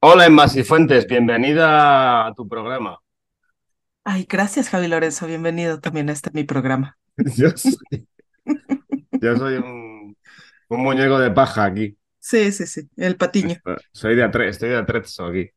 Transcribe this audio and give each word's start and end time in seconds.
Hola 0.00 0.26
Emma 0.26 0.48
Fuentes, 0.48 1.06
bienvenida 1.06 2.26
a 2.26 2.34
tu 2.34 2.48
programa. 2.48 2.98
Ay, 4.04 4.26
gracias 4.28 4.70
Javi 4.70 4.88
Lorenzo, 4.88 5.26
bienvenido 5.28 5.80
también 5.80 6.08
a 6.10 6.12
este 6.12 6.30
mi 6.32 6.42
programa. 6.44 6.98
Yo 7.36 7.50
soy, 7.56 8.06
yo 9.20 9.36
soy 9.36 9.56
un, 9.56 10.16
un 10.68 10.80
muñeco 10.82 11.18
de 11.18 11.30
paja 11.30 11.64
aquí. 11.64 11.96
Sí, 12.20 12.52
sí, 12.52 12.66
sí, 12.66 12.88
el 12.96 13.16
patiño. 13.16 13.56
Soy 13.92 14.16
de 14.16 14.24
atre, 14.24 14.48
estoy 14.48 14.70
de 14.70 14.76
atrezzo 14.78 15.26
aquí. 15.26 15.50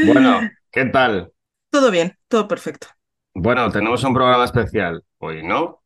Bueno, 0.00 0.50
¿qué 0.70 0.86
tal? 0.86 1.32
Todo 1.70 1.90
bien, 1.92 2.18
todo 2.28 2.48
perfecto. 2.48 2.88
Bueno, 3.34 3.70
tenemos 3.70 4.02
un 4.02 4.14
programa 4.14 4.44
especial 4.46 5.04
hoy, 5.18 5.44
¿no? 5.44 5.82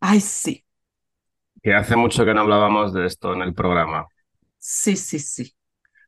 Ay, 0.00 0.20
sí, 0.20 0.64
Que 1.60 1.74
hace 1.74 1.96
mucho 1.96 2.24
que 2.24 2.34
no 2.34 2.42
hablábamos 2.42 2.92
de 2.94 3.04
esto 3.06 3.32
en 3.32 3.42
el 3.42 3.52
programa. 3.52 4.06
sí, 4.58 4.96
sí, 4.96 5.18
sí. 5.18 5.54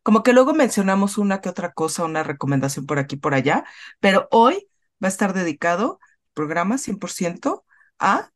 Como 0.05 0.23
que 0.23 0.35
luego 0.35 0.53
mencionamos 0.53 1.17
una 1.17 1.41
que 1.41 1.49
otra 1.49 1.73
cosa, 1.73 2.05
una 2.05 2.23
recomendación 2.23 2.85
por 2.85 2.99
aquí, 2.99 3.17
por 3.17 3.33
allá, 3.33 3.65
pero 4.01 4.29
hoy 4.31 4.69
va 5.03 5.09
a 5.09 5.09
estar 5.09 5.33
dedicado 5.33 5.99
el 6.27 6.33
programa 6.35 6.77
100% 6.77 7.65
a 7.99 8.31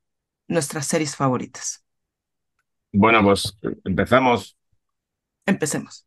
nuestras 0.48 0.86
series 0.86 1.14
favoritas. 1.14 1.84
Bueno, 2.90 3.22
pues 3.22 3.58
empezamos. 3.84 4.56
Empecemos. 5.44 6.06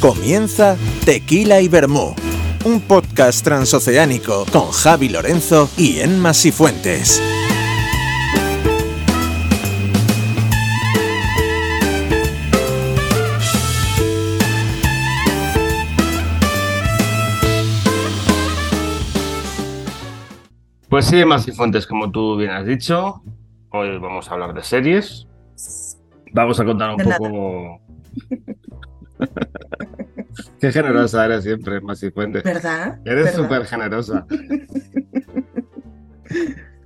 Comienza 0.00 0.76
Tequila 1.04 1.60
y 1.60 1.66
Vermú, 1.66 2.14
un 2.64 2.80
podcast 2.80 3.44
transoceánico 3.44 4.46
con 4.52 4.70
Javi 4.70 5.08
Lorenzo 5.08 5.68
y 5.76 6.00
Enma 6.00 6.32
Sifuentes. 6.34 7.20
Pues 20.88 21.06
sí, 21.06 21.18
Emma 21.20 21.38
Fuentes, 21.38 21.86
como 21.86 22.10
tú 22.10 22.36
bien 22.36 22.50
has 22.50 22.66
dicho, 22.66 23.22
hoy 23.70 23.98
vamos 23.98 24.28
a 24.28 24.34
hablar 24.34 24.52
de 24.52 24.62
series. 24.62 25.26
Vamos 26.32 26.60
a 26.60 26.64
contar 26.64 26.90
un 26.90 26.96
De 26.98 27.04
nada. 27.04 27.18
poco. 27.18 27.80
Qué 30.60 30.72
generosa 30.72 31.24
eres 31.24 31.44
siempre, 31.44 31.80
Fuentes. 32.12 32.42
¿Verdad? 32.42 32.98
Eres 33.04 33.34
súper 33.34 33.66
generosa. 33.66 34.26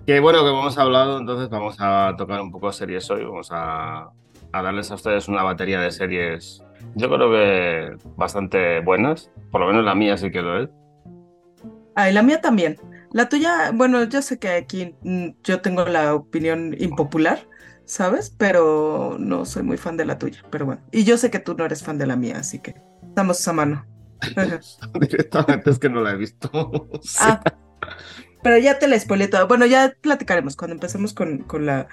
Qué 0.07 0.21
bueno 0.21 0.43
que 0.43 0.51
hemos 0.51 0.79
hablado, 0.79 1.19
entonces 1.19 1.49
vamos 1.49 1.77
a 1.79 2.15
tocar 2.17 2.41
un 2.41 2.51
poco 2.51 2.73
series 2.73 3.11
hoy. 3.11 3.25
Vamos 3.25 3.49
a, 3.51 4.11
a 4.53 4.63
darles 4.63 4.91
a 4.91 4.95
ustedes 4.95 5.29
una 5.29 5.43
batería 5.43 5.81
de 5.81 5.91
series, 5.91 6.63
yo 6.95 7.09
creo 7.11 7.31
que 7.31 7.97
bastante 8.17 8.81
buenas. 8.81 9.31
Por 9.51 9.61
lo 9.61 9.67
menos 9.69 9.85
la 9.85 9.95
mía 9.95 10.17
sí 10.17 10.31
que 10.31 10.43
lo 10.43 10.63
es. 10.63 10.71
Ay, 11.95 12.13
la 12.13 12.23
mía 12.23 12.41
también. 12.41 12.77
La 13.17 13.31
tuya, 13.31 13.71
bueno, 13.73 14.05
yo 14.05 14.21
sé 14.21 14.39
que 14.39 14.51
aquí 14.51 14.95
mm, 15.01 15.29
yo 15.43 15.63
tengo 15.63 15.87
la 15.87 16.15
opinión 16.15 16.77
impopular, 16.79 17.49
¿sabes? 17.87 18.29
Pero 18.29 19.17
no 19.19 19.47
soy 19.47 19.63
muy 19.63 19.79
fan 19.79 19.97
de 19.97 20.05
la 20.05 20.19
tuya, 20.19 20.43
pero 20.51 20.67
bueno. 20.67 20.83
Y 20.93 21.05
yo 21.05 21.17
sé 21.17 21.31
que 21.31 21.39
tú 21.39 21.55
no 21.55 21.65
eres 21.65 21.83
fan 21.83 21.97
de 21.97 22.07
la 22.07 22.15
mía, 22.15 22.37
así 22.37 22.59
que 22.59 22.75
estamos 23.09 23.49
a 23.49 23.55
mano. 23.55 23.87
Directamente 25.01 25.71
es 25.71 25.79
que 25.79 25.89
no 25.89 26.03
la 26.03 26.11
he 26.11 26.17
visto. 26.17 26.51
Ah, 27.19 27.41
pero 28.43 28.59
ya 28.59 28.79
te 28.79 28.87
la 28.87 29.01
spoilé 29.01 29.29
toda. 29.29 29.45
Bueno, 29.45 29.65
ya 29.65 29.95
platicaremos 30.03 30.55
cuando 30.55 30.75
empecemos 30.75 31.15
con, 31.15 31.39
con 31.39 31.65
la, 31.65 31.89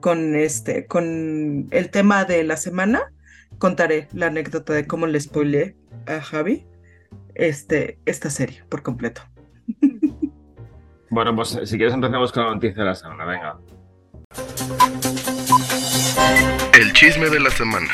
con 0.00 0.36
este, 0.36 0.86
con 0.86 1.66
el 1.72 1.90
tema 1.90 2.24
de 2.24 2.44
la 2.44 2.56
semana. 2.56 3.12
Contaré 3.58 4.06
la 4.12 4.26
anécdota 4.26 4.74
de 4.74 4.86
cómo 4.86 5.08
le 5.08 5.18
spoileé 5.18 5.76
a 6.06 6.20
Javi 6.20 6.68
este, 7.34 7.98
esta 8.04 8.30
serie 8.30 8.62
por 8.68 8.84
completo. 8.84 9.22
Bueno, 11.08 11.34
pues 11.36 11.50
si 11.64 11.76
quieres 11.76 11.94
empezamos 11.94 12.32
con 12.32 12.44
la 12.44 12.54
noticia 12.54 12.82
de 12.82 12.84
la 12.84 12.94
semana. 12.94 13.24
Venga. 13.24 13.58
El 16.78 16.92
chisme 16.92 17.30
de 17.30 17.40
la 17.40 17.50
semana. 17.50 17.88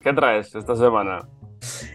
¿Qué 0.00 0.12
traes 0.12 0.54
esta 0.54 0.74
semana? 0.74 1.28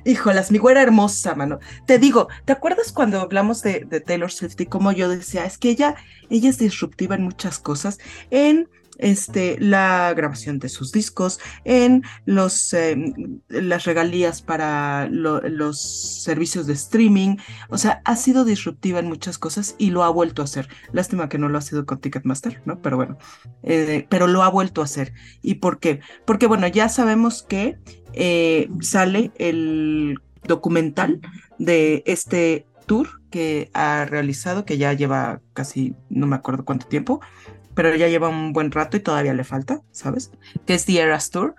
Híjolas, 0.03 0.51
mi 0.51 0.57
güera 0.57 0.81
hermosa, 0.81 1.35
mano. 1.35 1.59
Te 1.85 1.97
digo, 1.97 2.27
¿te 2.45 2.53
acuerdas 2.53 2.91
cuando 2.91 3.21
hablamos 3.21 3.61
de, 3.61 3.85
de 3.85 4.01
Taylor 4.01 4.31
Swift 4.31 4.59
y 4.59 4.65
cómo 4.65 4.91
yo 4.91 5.09
decía, 5.09 5.45
es 5.45 5.57
que 5.57 5.69
ella, 5.69 5.95
ella 6.29 6.49
es 6.49 6.57
disruptiva 6.57 7.15
en 7.15 7.23
muchas 7.23 7.59
cosas, 7.59 7.99
en 8.29 8.67
este, 9.01 9.57
la 9.59 10.13
grabación 10.15 10.59
de 10.59 10.69
sus 10.69 10.91
discos, 10.91 11.39
en 11.65 12.03
los, 12.25 12.73
eh, 12.73 12.95
las 13.49 13.83
regalías 13.83 14.41
para 14.41 15.07
lo- 15.09 15.41
los 15.41 15.81
servicios 16.23 16.67
de 16.67 16.73
streaming, 16.73 17.37
o 17.69 17.77
sea, 17.77 18.01
ha 18.05 18.15
sido 18.15 18.45
disruptiva 18.45 18.99
en 18.99 19.07
muchas 19.07 19.37
cosas 19.37 19.75
y 19.77 19.89
lo 19.89 20.03
ha 20.03 20.09
vuelto 20.09 20.41
a 20.41 20.45
hacer. 20.45 20.69
Lástima 20.93 21.27
que 21.27 21.37
no 21.37 21.49
lo 21.49 21.57
ha 21.57 21.61
sido 21.61 21.85
con 21.85 21.99
Ticketmaster, 21.99 22.61
¿no? 22.65 22.81
Pero 22.81 22.95
bueno, 22.97 23.17
eh, 23.63 24.05
pero 24.09 24.27
lo 24.27 24.43
ha 24.43 24.49
vuelto 24.49 24.81
a 24.81 24.85
hacer. 24.85 25.13
¿Y 25.41 25.55
por 25.55 25.79
qué? 25.79 25.99
Porque 26.25 26.47
bueno, 26.47 26.67
ya 26.67 26.87
sabemos 26.87 27.43
que 27.43 27.77
eh, 28.13 28.69
sale 28.81 29.31
el 29.37 30.19
documental 30.43 31.19
de 31.57 32.03
este 32.05 32.65
tour 32.85 33.21
que 33.29 33.69
ha 33.73 34.05
realizado, 34.05 34.65
que 34.65 34.77
ya 34.77 34.91
lleva 34.91 35.39
casi, 35.53 35.95
no 36.09 36.27
me 36.27 36.35
acuerdo 36.35 36.65
cuánto 36.65 36.87
tiempo, 36.87 37.21
pero 37.81 37.95
ya 37.95 38.07
lleva 38.07 38.29
un 38.29 38.53
buen 38.53 38.71
rato 38.71 38.95
y 38.95 38.99
todavía 38.99 39.33
le 39.33 39.43
falta, 39.43 39.81
¿sabes? 39.89 40.29
Que 40.67 40.75
es 40.75 40.85
The 40.85 40.99
Eras 40.99 41.31
Tour. 41.31 41.55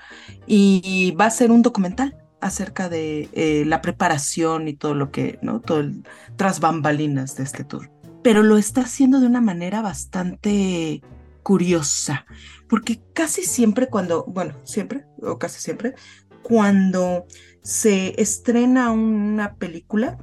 Y 0.46 1.16
va 1.20 1.26
a 1.26 1.30
ser 1.30 1.50
un 1.50 1.62
documental 1.62 2.16
acerca 2.40 2.88
de 2.88 3.28
eh, 3.32 3.64
la 3.66 3.80
preparación 3.82 4.68
y 4.68 4.74
todo 4.74 4.94
lo 4.94 5.10
que, 5.10 5.40
¿no? 5.42 5.60
Todo 5.60 5.80
el 5.80 6.04
tras 6.36 6.60
bambalinas 6.60 7.34
de 7.34 7.42
este 7.42 7.64
tour. 7.64 7.90
Pero 8.22 8.44
lo 8.44 8.56
está 8.56 8.82
haciendo 8.82 9.18
de 9.18 9.26
una 9.26 9.40
manera 9.40 9.82
bastante 9.82 11.02
curiosa, 11.42 12.24
porque 12.68 13.00
casi 13.14 13.42
siempre 13.42 13.88
cuando, 13.88 14.24
bueno, 14.28 14.54
siempre 14.62 15.04
o 15.22 15.40
casi 15.40 15.60
siempre, 15.60 15.96
cuando 16.44 17.26
se 17.62 18.14
estrena 18.22 18.92
una 18.92 19.56
película 19.56 20.18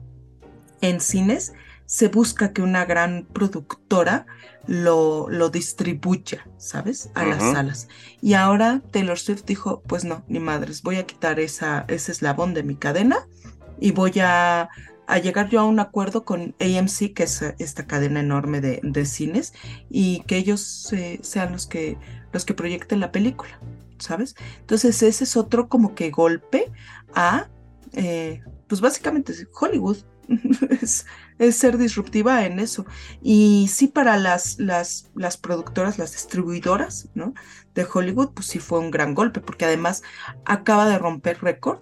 en 0.80 1.02
cines, 1.02 1.52
se 1.86 2.08
busca 2.08 2.54
que 2.54 2.62
una 2.62 2.86
gran 2.86 3.26
productora 3.34 4.28
lo, 4.69 5.28
lo 5.30 5.50
distribuya, 5.50 6.47
¿sabes? 6.57 7.09
A 7.16 7.25
las 7.25 7.41
salas. 7.41 7.88
Y 8.22 8.35
ahora 8.35 8.84
Taylor 8.91 9.18
Swift 9.18 9.44
dijo, 9.46 9.81
pues 9.88 10.06
no, 10.06 10.24
ni 10.28 10.40
madres, 10.40 10.84
voy 10.84 10.97
a 10.97 11.07
quitar 11.07 11.40
esa, 11.40 11.85
ese 11.88 12.12
eslabón 12.12 12.53
de 12.53 12.62
mi 12.62 12.75
cadena 12.75 13.28
y 13.79 13.94
voy 13.94 14.19
a, 14.22 14.69
a 15.08 15.18
llegar 15.18 15.50
yo 15.50 15.62
a 15.62 15.66
un 15.66 15.79
acuerdo 15.79 16.24
con 16.24 16.53
AMC, 16.59 17.16
que 17.16 17.24
es 17.24 17.41
eh, 17.41 17.56
esta 17.58 17.88
cadena 17.88 18.19
enorme 18.19 18.62
de, 18.62 18.79
de 18.84 19.06
cines, 19.06 19.53
y 19.90 20.19
que 20.28 20.38
ellos 20.38 20.94
eh, 20.94 21.19
sean 21.24 21.52
los 21.52 21.66
que, 21.66 21.97
los 22.31 22.46
que 22.46 22.53
proyecten 22.53 23.00
la 23.00 23.12
película, 23.12 23.59
¿sabes? 23.97 24.35
Entonces 24.59 25.02
ese 25.02 25.24
es 25.24 25.35
otro 25.35 25.68
como 25.68 25.96
que 25.96 26.12
golpe 26.12 26.72
a, 27.16 27.47
eh, 27.94 28.42
pues 28.68 28.82
básicamente 28.82 29.34
Hollywood. 29.60 29.98
es, 30.82 31.06
ser 31.56 31.78
disruptiva 31.78 32.46
en 32.46 32.60
eso. 32.60 32.86
Y 33.22 33.68
sí 33.72 33.88
para 33.88 34.18
las, 34.18 34.60
las, 34.60 35.12
las 35.16 35.38
productoras, 35.38 35.98
las 35.98 36.12
distribuidoras, 36.12 37.10
¿no? 37.16 37.34
De 37.74 37.88
Hollywood, 37.92 38.34
pues 38.34 38.48
sí 38.48 38.60
fue 38.60 38.80
un 38.80 38.92
gran 38.92 39.16
golpe, 39.16 39.42
porque 39.42 39.66
además 39.66 40.04
acaba 40.46 40.88
de 40.88 41.00
romper 41.00 41.42
récord 41.42 41.80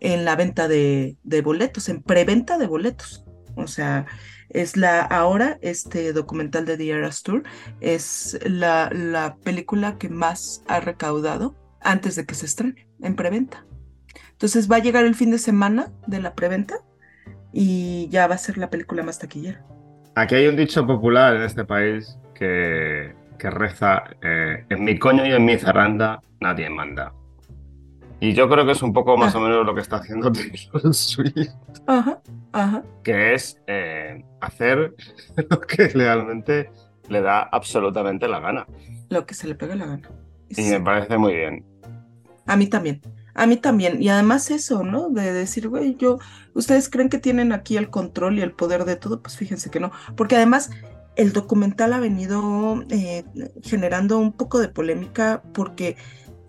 en 0.00 0.24
la 0.24 0.36
venta 0.36 0.68
de, 0.68 1.16
de 1.22 1.42
boletos, 1.42 1.88
en 1.88 2.02
preventa 2.02 2.58
de 2.58 2.66
boletos. 2.66 3.24
O 3.56 3.66
sea, 3.66 4.06
es 4.48 4.76
la 4.76 5.00
ahora 5.02 5.58
este 5.62 6.12
documental 6.12 6.64
de 6.66 6.76
The 6.76 6.90
Eras 6.90 7.22
Tour 7.22 7.42
es 7.80 8.38
la, 8.44 8.90
la 8.92 9.36
película 9.36 9.98
que 9.98 10.08
más 10.08 10.62
ha 10.66 10.80
recaudado 10.80 11.56
antes 11.80 12.16
de 12.16 12.26
que 12.26 12.34
se 12.34 12.46
estrene 12.46 12.88
en 13.00 13.16
preventa. 13.16 13.66
Entonces 14.40 14.70
va 14.72 14.76
a 14.76 14.78
llegar 14.78 15.04
el 15.04 15.14
fin 15.14 15.30
de 15.30 15.36
semana 15.36 15.92
de 16.06 16.18
la 16.18 16.34
preventa 16.34 16.76
y 17.52 18.08
ya 18.08 18.26
va 18.26 18.36
a 18.36 18.38
ser 18.38 18.56
la 18.56 18.70
película 18.70 19.02
más 19.02 19.18
taquillera. 19.18 19.62
Aquí 20.14 20.34
hay 20.34 20.46
un 20.46 20.56
dicho 20.56 20.86
popular 20.86 21.36
en 21.36 21.42
este 21.42 21.66
país 21.66 22.16
que, 22.34 23.14
que 23.38 23.50
reza: 23.50 24.02
eh, 24.22 24.64
En 24.70 24.82
mi 24.82 24.98
coño 24.98 25.26
y 25.26 25.32
en 25.32 25.44
mi 25.44 25.58
zaranda 25.58 26.22
nadie 26.40 26.70
manda. 26.70 27.12
Y 28.18 28.32
yo 28.32 28.48
creo 28.48 28.64
que 28.64 28.72
es 28.72 28.82
un 28.82 28.94
poco 28.94 29.18
más 29.18 29.34
Ah. 29.34 29.38
o 29.38 29.40
menos 29.42 29.66
lo 29.66 29.74
que 29.74 29.82
está 29.82 29.96
haciendo 29.96 30.32
Taylor 30.72 30.94
Swift, 30.94 31.50
Ajá, 31.86 32.22
ajá. 32.52 32.82
que 33.04 33.34
es 33.34 33.60
eh, 33.66 34.24
hacer 34.40 34.94
lo 35.50 35.60
que 35.60 35.86
realmente 35.88 36.70
le 37.10 37.20
da 37.20 37.42
absolutamente 37.42 38.26
la 38.26 38.40
gana. 38.40 38.66
Lo 39.10 39.26
que 39.26 39.34
se 39.34 39.46
le 39.48 39.54
pega 39.54 39.76
la 39.76 39.84
gana. 39.84 40.08
Y 40.48 40.54
Sí. 40.54 40.70
me 40.70 40.80
parece 40.80 41.18
muy 41.18 41.34
bien. 41.34 41.62
A 42.46 42.56
mí 42.56 42.66
también. 42.68 43.02
A 43.34 43.46
mí 43.46 43.56
también, 43.56 44.02
y 44.02 44.08
además 44.08 44.50
eso, 44.50 44.82
¿no? 44.82 45.10
De 45.10 45.32
decir, 45.32 45.68
güey, 45.68 45.96
yo, 45.96 46.18
ustedes 46.54 46.88
creen 46.88 47.08
que 47.08 47.18
tienen 47.18 47.52
aquí 47.52 47.76
el 47.76 47.90
control 47.90 48.38
y 48.38 48.42
el 48.42 48.52
poder 48.52 48.84
de 48.84 48.96
todo, 48.96 49.22
pues 49.22 49.36
fíjense 49.36 49.70
que 49.70 49.80
no, 49.80 49.92
porque 50.16 50.36
además 50.36 50.70
el 51.16 51.32
documental 51.32 51.92
ha 51.92 52.00
venido 52.00 52.82
eh, 52.88 53.24
generando 53.62 54.18
un 54.18 54.32
poco 54.32 54.58
de 54.58 54.68
polémica 54.68 55.42
porque 55.52 55.96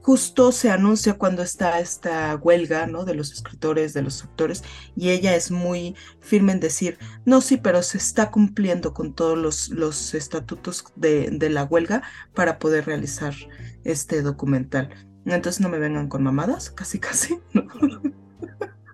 justo 0.01 0.51
se 0.51 0.71
anuncia 0.71 1.17
cuando 1.17 1.43
está 1.43 1.79
esta 1.79 2.35
huelga, 2.35 2.87
¿no? 2.87 3.05
De 3.05 3.13
los 3.13 3.31
escritores, 3.31 3.93
de 3.93 4.01
los 4.01 4.23
actores, 4.23 4.63
y 4.95 5.09
ella 5.09 5.35
es 5.35 5.51
muy 5.51 5.95
firme 6.19 6.53
en 6.53 6.59
decir, 6.59 6.97
no, 7.25 7.41
sí, 7.41 7.57
pero 7.57 7.83
se 7.83 7.97
está 7.97 8.31
cumpliendo 8.31 8.93
con 8.93 9.13
todos 9.13 9.37
los, 9.37 9.69
los 9.69 10.13
estatutos 10.13 10.85
de, 10.95 11.29
de 11.31 11.49
la 11.49 11.63
huelga 11.65 12.03
para 12.33 12.57
poder 12.59 12.85
realizar 12.85 13.35
este 13.83 14.21
documental. 14.21 15.10
Entonces 15.25 15.61
no 15.61 15.69
me 15.69 15.77
vengan 15.79 16.07
con 16.07 16.23
mamadas, 16.23 16.71
casi, 16.71 16.99
casi. 16.99 17.39
¿no? 17.53 17.63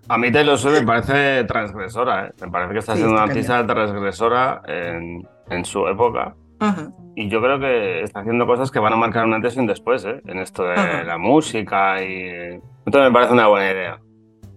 A 0.08 0.16
mí 0.18 0.32
Taylor 0.32 0.56
Swift 0.58 0.80
me 0.80 0.86
parece 0.86 1.44
transgresora, 1.44 2.26
¿eh? 2.26 2.32
me 2.40 2.50
parece 2.50 2.72
que 2.72 2.78
está 2.78 2.92
Sí, 2.94 2.98
siendo 2.98 3.14
una 3.14 3.24
artista 3.24 3.66
transgresora 3.66 4.62
en, 4.66 5.28
en 5.50 5.64
su 5.64 5.86
época. 5.86 6.34
Ajá. 6.60 6.90
Y 7.14 7.28
yo 7.28 7.40
creo 7.42 7.58
que 7.60 8.02
está 8.02 8.20
haciendo 8.20 8.46
cosas 8.46 8.70
que 8.70 8.78
van 8.78 8.92
a 8.92 8.96
marcar 8.96 9.24
un 9.26 9.34
antes 9.34 9.56
y 9.56 9.58
un 9.60 9.66
después, 9.66 10.04
¿eh? 10.04 10.22
En 10.26 10.38
esto 10.38 10.64
de 10.64 10.74
Ajá. 10.74 11.02
la 11.04 11.18
música 11.18 12.02
y... 12.02 12.22
Entonces 12.86 13.10
me 13.10 13.12
parece 13.12 13.32
una 13.32 13.48
buena 13.48 13.70
idea. 13.70 14.00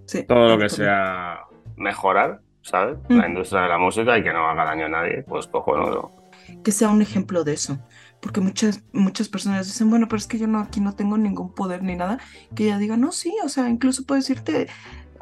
Sí, 0.06 0.23
Todo 0.25 0.50
lo 0.50 0.57
que 0.57 0.69
sea 0.69 1.41
mejorar, 1.75 2.39
¿sabes? 2.62 2.97
Mm. 3.09 3.18
La 3.18 3.27
industria 3.27 3.62
de 3.63 3.69
la 3.69 3.77
música 3.77 4.18
y 4.18 4.23
que 4.23 4.31
no 4.31 4.47
haga 4.47 4.63
daño 4.65 4.85
a 4.85 4.89
nadie, 4.89 5.23
pues 5.27 5.47
cojonudo. 5.47 6.12
que 6.63 6.71
sea 6.71 6.89
un 6.89 7.01
ejemplo 7.01 7.44
de 7.44 7.53
eso. 7.53 7.77
Porque 8.21 8.39
muchas, 8.41 8.83
muchas 8.94 9.29
personas 9.29 9.65
dicen, 9.68 9.89
bueno, 9.89 10.07
pero 10.07 10.18
es 10.19 10.27
que 10.27 10.38
yo 10.38 10.47
no, 10.47 10.59
aquí 10.59 10.79
no 10.79 10.94
tengo 10.95 11.18
ningún 11.18 11.53
poder 11.53 11.81
ni 11.83 11.95
nada. 11.95 12.19
Que 12.56 12.65
ella 12.65 12.77
diga, 12.77 12.97
no, 12.97 13.12
sí, 13.12 13.33
o 13.44 13.50
sea, 13.50 13.68
incluso 13.69 14.06
puedes 14.06 14.29
irte 14.29 14.68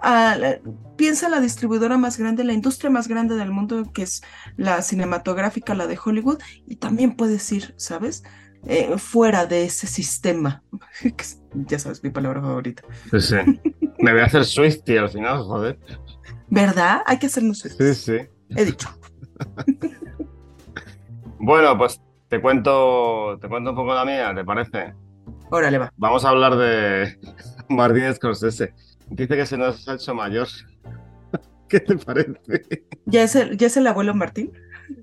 a, 0.02 0.36
la- 0.36 0.60
piensa 0.98 1.30
la 1.30 1.40
distribuidora 1.40 1.98
más 1.98 2.18
grande, 2.18 2.44
la 2.44 2.54
industria 2.54 2.90
más 2.90 3.08
grande 3.08 3.36
del 3.36 3.52
mundo, 3.52 3.92
que 3.94 4.04
es 4.04 4.22
la 4.58 4.82
cinematográfica, 4.82 5.76
la 5.76 5.88
de 5.88 5.98
Hollywood, 6.04 6.40
y 6.68 6.76
también 6.76 7.16
puedes 7.16 7.50
ir, 7.52 7.74
¿sabes? 7.78 8.24
Eh, 8.66 8.98
fuera 8.98 9.46
de 9.46 9.64
ese 9.66 9.88
sistema. 9.88 10.64
Ya 11.54 11.80
sabes, 11.80 12.04
mi 12.04 12.12
palabra 12.12 12.42
favorita. 12.42 12.84
Sí, 13.10 13.22
sí. 13.22 13.36
Me 13.98 14.12
voy 14.12 14.22
a 14.22 14.26
hacer 14.26 14.46
Swifty 14.46 14.98
al 14.98 15.10
final, 15.10 15.40
joder. 15.44 15.80
¿Verdad? 16.48 17.02
Hay 17.08 17.18
que 17.18 17.26
hacernos 17.26 17.60
Sí, 17.60 17.96
sí. 17.96 18.18
He 18.50 18.66
dicho. 18.66 18.88
Bueno, 21.40 21.78
pues 21.78 22.00
te 22.30 22.42
cuento, 22.42 23.38
te 23.42 23.48
cuento 23.50 23.72
un 23.72 23.76
poco 23.76 23.94
la 23.94 24.06
mía, 24.06 24.34
¿te 24.36 24.44
parece? 24.44 24.94
Órale, 25.52 25.78
va. 25.80 25.92
Vamos 25.98 26.24
a 26.26 26.30
hablar 26.30 26.56
de 26.56 27.18
Martin 27.70 28.14
Scorsese. 28.14 28.74
Dice 29.10 29.36
que 29.36 29.46
se 29.46 29.58
nos 29.58 29.88
ha 29.88 29.96
hecho 29.96 30.14
mayor. 30.14 30.48
¿Qué 31.68 31.80
te 31.80 31.98
parece? 31.98 32.86
¿Ya 33.06 33.24
es 33.24 33.36
el, 33.36 33.58
ya 33.58 33.68
es 33.68 33.78
el 33.78 33.88
abuelo 33.88 34.14
Martín? 34.14 34.52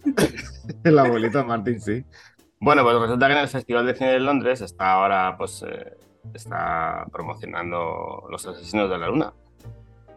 El 0.82 0.98
abuelito 0.98 1.38
de 1.38 1.44
Martin, 1.44 1.80
sí. 1.80 2.04
Bueno, 2.58 2.82
pues 2.82 2.98
resulta 2.98 3.26
que 3.28 3.32
en 3.34 3.38
el 3.38 3.48
Festival 3.48 3.86
de 3.86 3.94
Cine 3.94 4.10
de 4.14 4.18
Londres 4.18 4.60
está 4.60 4.92
ahora, 4.94 5.36
pues, 5.38 5.64
eh, 5.64 5.96
está 6.34 7.06
promocionando 7.12 8.24
Los 8.28 8.44
Asesinos 8.46 8.90
de 8.90 8.98
la 8.98 9.06
Luna. 9.06 9.32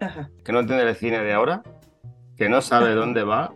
Ajá, 0.02 0.30
Que 0.44 0.52
no 0.52 0.62
entiende 0.62 0.90
el 0.90 0.96
cine 0.96 1.20
de 1.20 1.34
ahora, 1.34 1.62
que 2.36 2.50
no 2.50 2.62
sabe 2.62 2.96
dónde 2.96 3.22
va, 3.24 3.54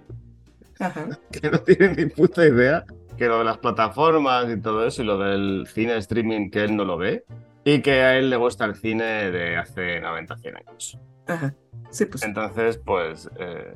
ajá. 0.80 1.08
que 1.32 1.50
no 1.50 1.58
tiene 1.60 1.96
ni 1.96 2.06
puta 2.06 2.46
idea, 2.46 2.86
que 3.18 3.28
lo 3.28 3.40
de 3.40 3.44
las 3.44 3.58
plataformas 3.58 4.50
y 4.50 4.60
todo 4.62 4.86
eso 4.86 5.02
y 5.02 5.06
lo 5.06 5.18
del 5.18 5.68
cine 5.68 5.98
streaming 5.98 6.50
que 6.50 6.64
él 6.64 6.76
no 6.76 6.86
lo 6.86 6.98
ve 6.98 7.24
y 7.64 7.82
que 7.82 8.02
a 8.02 8.18
él 8.18 8.30
le 8.30 8.36
gusta 8.38 8.66
el 8.66 8.76
cine 8.76 9.32
de 9.32 9.58
hace 9.58 10.00
90, 10.02 10.38
100 10.38 10.58
años. 10.58 10.98
Ajá. 11.28 11.54
Sí, 11.90 12.06
pues. 12.06 12.24
Entonces, 12.24 12.78
pues, 12.84 13.30
eh, 13.40 13.74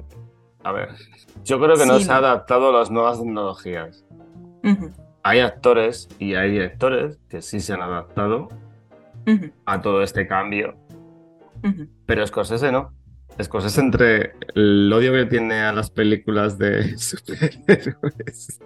a 0.63 0.71
ver, 0.71 0.89
yo 1.45 1.59
creo 1.59 1.75
que 1.77 1.85
no 1.85 1.99
se 1.99 2.11
ha 2.11 2.17
adaptado 2.17 2.69
a 2.69 2.79
las 2.79 2.91
nuevas 2.91 3.19
tecnologías. 3.19 4.03
ujú, 4.63 4.91
Hay 5.23 5.39
actores 5.39 6.07
y 6.19 6.35
hay 6.35 6.51
directores 6.51 7.19
que 7.29 7.41
sí 7.41 7.59
se 7.59 7.73
han 7.73 7.81
adaptado 7.81 8.49
a 9.65 9.81
todo 9.81 10.01
este 10.01 10.25
cambio, 10.27 10.75
ujú. 11.63 11.87
pero 12.05 12.25
Scorsese 12.25 12.71
no. 12.71 12.91
Scorsese 13.41 13.81
entre 13.81 14.33
el 14.55 14.91
odio 14.91 15.13
que 15.13 15.25
tiene 15.25 15.59
a 15.59 15.71
las 15.71 15.91
películas 15.91 16.57
de 16.57 16.97
superhéroes, 16.97 18.59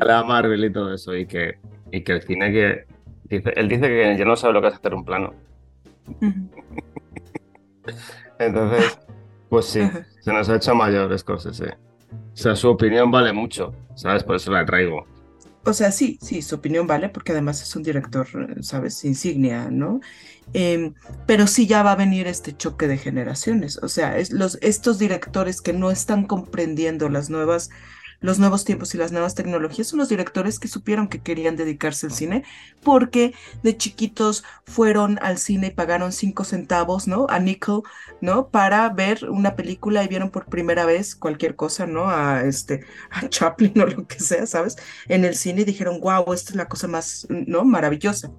a 0.00 0.04
la 0.04 0.24
Marvel 0.24 0.64
y 0.64 0.72
todo 0.72 0.92
eso, 0.92 1.14
y 1.14 1.26
que, 1.26 1.58
y 1.92 2.02
que 2.02 2.12
el 2.12 2.22
cine 2.22 2.52
que... 2.52 2.86
Dice, 3.24 3.52
él 3.54 3.68
dice 3.68 3.82
que 3.82 4.16
ya 4.18 4.24
no 4.24 4.34
sabe 4.34 4.54
lo 4.54 4.60
que 4.60 4.68
es 4.68 4.74
hacer 4.74 4.92
un 4.92 5.04
plano. 5.04 5.32
Entonces, 8.40 8.98
pues 9.48 9.66
sí, 9.66 9.88
se 10.20 10.32
nos 10.32 10.48
ha 10.48 10.56
hecho 10.56 10.74
mayor 10.74 11.16
Scorsese. 11.16 11.76
O 12.12 12.36
sea, 12.36 12.56
su 12.56 12.68
opinión 12.68 13.10
vale 13.10 13.32
mucho, 13.32 13.72
¿sabes? 13.94 14.24
Por 14.24 14.36
eso 14.36 14.50
la 14.50 14.64
traigo. 14.64 15.06
O 15.64 15.74
sea, 15.74 15.92
sí, 15.92 16.18
sí, 16.22 16.40
su 16.42 16.54
opinión 16.56 16.86
vale, 16.86 17.10
porque 17.10 17.32
además 17.32 17.62
es 17.62 17.76
un 17.76 17.82
director, 17.82 18.26
¿sabes? 18.62 19.04
Insignia, 19.04 19.70
¿no? 19.70 20.00
Em, 20.54 20.94
pero 21.26 21.46
sí 21.46 21.66
ya 21.66 21.82
va 21.82 21.92
a 21.92 21.96
venir 21.96 22.26
este 22.26 22.56
choque 22.56 22.88
de 22.88 22.96
generaciones. 22.98 23.78
O 23.82 23.88
sea, 23.88 24.18
es 24.18 24.30
los, 24.32 24.58
estos 24.62 24.98
directores 24.98 25.60
que 25.60 25.72
no 25.74 25.90
están 25.90 26.26
comprendiendo 26.26 27.08
las 27.10 27.30
nuevas, 27.30 27.70
los 28.20 28.38
nuevos 28.38 28.64
tiempos 28.64 28.94
y 28.94 28.98
las 28.98 29.12
nuevas 29.12 29.34
tecnologías 29.34 29.88
son 29.88 29.98
los 29.98 30.08
directores 30.08 30.58
que 30.58 30.68
supieron 30.68 31.08
que 31.08 31.22
querían 31.22 31.56
dedicarse 31.56 32.06
al 32.06 32.12
cine 32.12 32.44
porque 32.82 33.34
de 33.62 33.76
chiquitos 33.76 34.44
fueron 34.64 35.18
al 35.22 35.38
cine 35.38 35.68
y 35.68 35.70
pagaron 35.70 36.12
cinco 36.12 36.44
centavos, 36.44 37.06
¿no? 37.06 37.26
A 37.28 37.38
nickel, 37.38 37.82
¿no? 38.20 38.48
Para 38.48 38.88
ver 38.90 39.28
una 39.30 39.56
película 39.56 40.04
y 40.04 40.08
vieron 40.08 40.30
por 40.30 40.46
primera 40.46 40.84
vez 40.84 41.14
cualquier 41.16 41.56
cosa, 41.56 41.86
¿no? 41.86 42.08
A 42.08 42.42
este, 42.44 42.84
a 43.10 43.28
Chaplin 43.28 43.80
o 43.80 43.86
lo 43.86 44.06
que 44.06 44.20
sea, 44.20 44.46
¿sabes? 44.46 44.76
en 45.08 45.24
el 45.24 45.34
cine 45.34 45.62
y 45.62 45.64
dijeron, 45.64 46.00
wow, 46.00 46.32
esta 46.32 46.50
es 46.50 46.56
la 46.56 46.68
cosa 46.68 46.88
más, 46.88 47.26
¿no? 47.28 47.64
Maravillosa. 47.64 48.30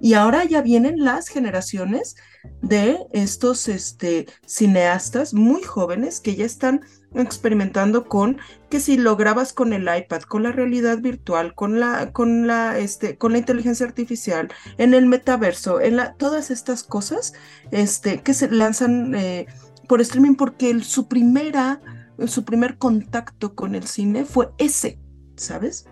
Y 0.00 0.14
ahora 0.14 0.44
ya 0.44 0.62
vienen 0.62 1.04
las 1.04 1.28
generaciones 1.28 2.16
de 2.62 2.98
estos 3.12 3.68
este, 3.68 4.26
cineastas 4.46 5.34
muy 5.34 5.62
jóvenes 5.62 6.20
que 6.20 6.36
ya 6.36 6.44
están 6.44 6.82
experimentando 7.14 8.06
con 8.06 8.38
que 8.68 8.80
si 8.80 8.96
lo 8.96 9.16
grabas 9.16 9.52
con 9.52 9.72
el 9.72 9.82
iPad, 9.82 10.22
con 10.22 10.42
la 10.42 10.52
realidad 10.52 10.98
virtual, 10.98 11.54
con 11.54 11.80
la, 11.80 12.12
con 12.12 12.46
la, 12.46 12.78
este, 12.78 13.16
con 13.16 13.32
la 13.32 13.38
inteligencia 13.38 13.86
artificial, 13.86 14.48
en 14.76 14.94
el 14.94 15.06
metaverso, 15.06 15.80
en 15.80 15.96
la, 15.96 16.14
todas 16.14 16.50
estas 16.50 16.82
cosas, 16.82 17.34
este, 17.70 18.20
que 18.20 18.34
se 18.34 18.50
lanzan 18.50 19.14
eh, 19.14 19.46
por 19.86 20.00
streaming 20.00 20.34
porque 20.34 20.78
su 20.80 21.08
primera, 21.08 21.80
su 22.26 22.44
primer 22.44 22.76
contacto 22.76 23.54
con 23.54 23.74
el 23.74 23.86
cine 23.86 24.24
fue 24.24 24.50
ese, 24.58 24.98
¿sabes? 25.36 25.86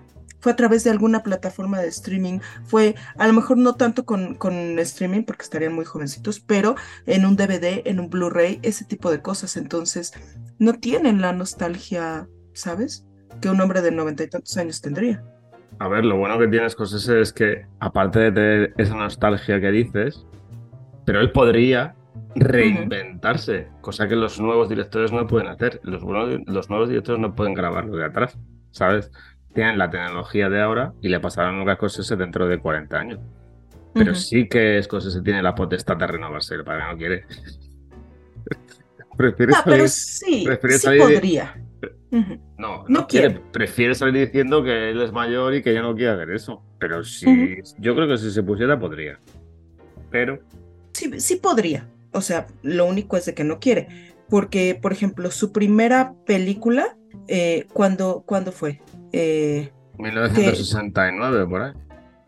Fue 0.46 0.52
a 0.52 0.56
través 0.56 0.84
de 0.84 0.90
alguna 0.90 1.24
plataforma 1.24 1.80
de 1.80 1.88
streaming, 1.88 2.38
fue 2.66 2.94
a 3.18 3.26
lo 3.26 3.32
mejor 3.32 3.58
no 3.58 3.74
tanto 3.74 4.04
con, 4.06 4.38
streaming 4.78 5.24
porque 5.24 5.42
estarían 5.42 5.72
muy 5.72 5.84
jovencitos, 5.84 6.38
pero 6.38 6.76
en 7.04 7.26
un 7.26 7.34
DVD, 7.34 7.82
en 7.84 7.98
un 7.98 8.08
Blu-ray, 8.08 8.60
ese 8.62 8.84
tipo 8.84 9.10
de 9.10 9.20
cosas. 9.20 9.56
Entonces, 9.56 10.12
no 10.60 10.74
tienen 10.74 11.20
la 11.20 11.32
nostalgia, 11.32 12.28
¿sabes? 12.52 13.04
Que 13.40 13.48
un 13.48 13.60
hombre 13.60 13.82
de 13.82 13.90
noventa 13.90 14.22
y 14.22 14.28
tantos 14.28 14.56
años 14.56 14.80
tendría. 14.80 15.20
A 15.80 15.88
ver, 15.88 16.04
lo 16.04 16.16
bueno 16.16 16.38
que 16.38 16.46
tiene 16.46 16.70
Scorsese 16.70 17.20
es 17.20 17.32
que, 17.32 17.66
aparte 17.80 18.20
de 18.20 18.30
tener 18.30 18.74
esa 18.76 18.94
nostalgia 18.94 19.60
que 19.60 19.72
dices, 19.72 20.24
pero 21.04 21.20
él 21.22 21.32
podría 21.32 21.96
reinventarse, 22.36 23.66
cosa 23.80 24.06
que 24.06 24.14
los 24.14 24.38
nuevos 24.38 24.68
directores 24.68 25.10
no 25.10 25.26
pueden 25.26 25.48
hacer. 25.48 25.80
Los, 25.82 26.04
los 26.46 26.70
nuevos 26.70 26.88
directores 26.88 27.20
no 27.20 27.34
pueden 27.34 27.54
grabarlo 27.54 27.96
de 27.96 28.04
atrás, 28.04 28.38
¿sabes? 28.70 29.10
Tienen 29.56 29.76
la 29.78 29.90
tecnología 29.90 30.48
de 30.48 30.60
ahora 30.62 30.92
y 31.00 31.08
le 31.08 31.18
pasarán 31.18 31.58
lo 31.58 31.64
que 31.64 31.72
a 31.72 31.74
Scorsese 31.76 32.14
dentro 32.14 32.46
de 32.46 32.58
40 32.60 32.96
años. 32.98 33.18
Pero 33.94 34.12
Ujú. 34.12 34.20
sí 34.20 34.46
que 34.48 34.80
Scorsese 34.82 35.22
tiene 35.22 35.42
la 35.42 35.54
potestad 35.54 35.96
de 35.96 36.06
renovarse, 36.06 36.62
para 36.62 36.84
que 36.86 36.92
no 36.92 36.98
quiere. 36.98 37.24
Prefiere 39.16 39.52
Ah, 39.56 39.62
pero 39.64 39.84
salir- 39.84 39.88
sí, 39.88 40.42
prefiere 40.44 40.74
sí 40.76 40.80
salir 40.84 41.00
de- 41.06 41.12
podría. 41.14 41.62
No, 42.10 42.26
no, 42.58 42.84
No 42.88 43.06
quiere. 43.06 43.28
quiere. 43.28 43.42
Prefiere 43.52 43.94
salir 43.94 44.26
diciendo 44.26 44.62
que 44.62 44.90
él 44.90 45.00
es 45.00 45.10
mayor 45.12 45.54
y 45.54 45.62
que 45.62 45.72
ya 45.72 45.80
no 45.82 45.94
quiere 45.94 46.12
hacer 46.12 46.30
eso. 46.30 46.62
Pero 46.78 47.02
sí, 47.02 47.56
yo 47.78 47.94
creo 47.94 48.06
que 48.08 48.18
si 48.18 48.30
se 48.30 48.42
pusiera 48.42 48.78
podría. 48.78 49.18
Pero 50.10 50.38
Sí, 50.92 51.10
sí 51.18 51.36
podría. 51.36 51.88
O 52.12 52.20
sea, 52.20 52.46
lo 52.62 52.86
único 52.86 53.16
es 53.16 53.24
de 53.26 53.34
que 53.34 53.44
no 53.44 53.58
quiere. 53.58 54.14
Porque, 54.28 54.78
por 54.80 54.92
ejemplo, 54.92 55.30
su 55.30 55.52
primera 55.52 56.14
película, 56.26 56.96
eh, 57.28 57.66
¿cuándo, 57.72 58.22
¿cuándo 58.26 58.52
fue? 58.52 58.80
Eh, 59.12 59.72
1969 59.98 61.46
por 61.46 61.62
ahí. 61.62 61.72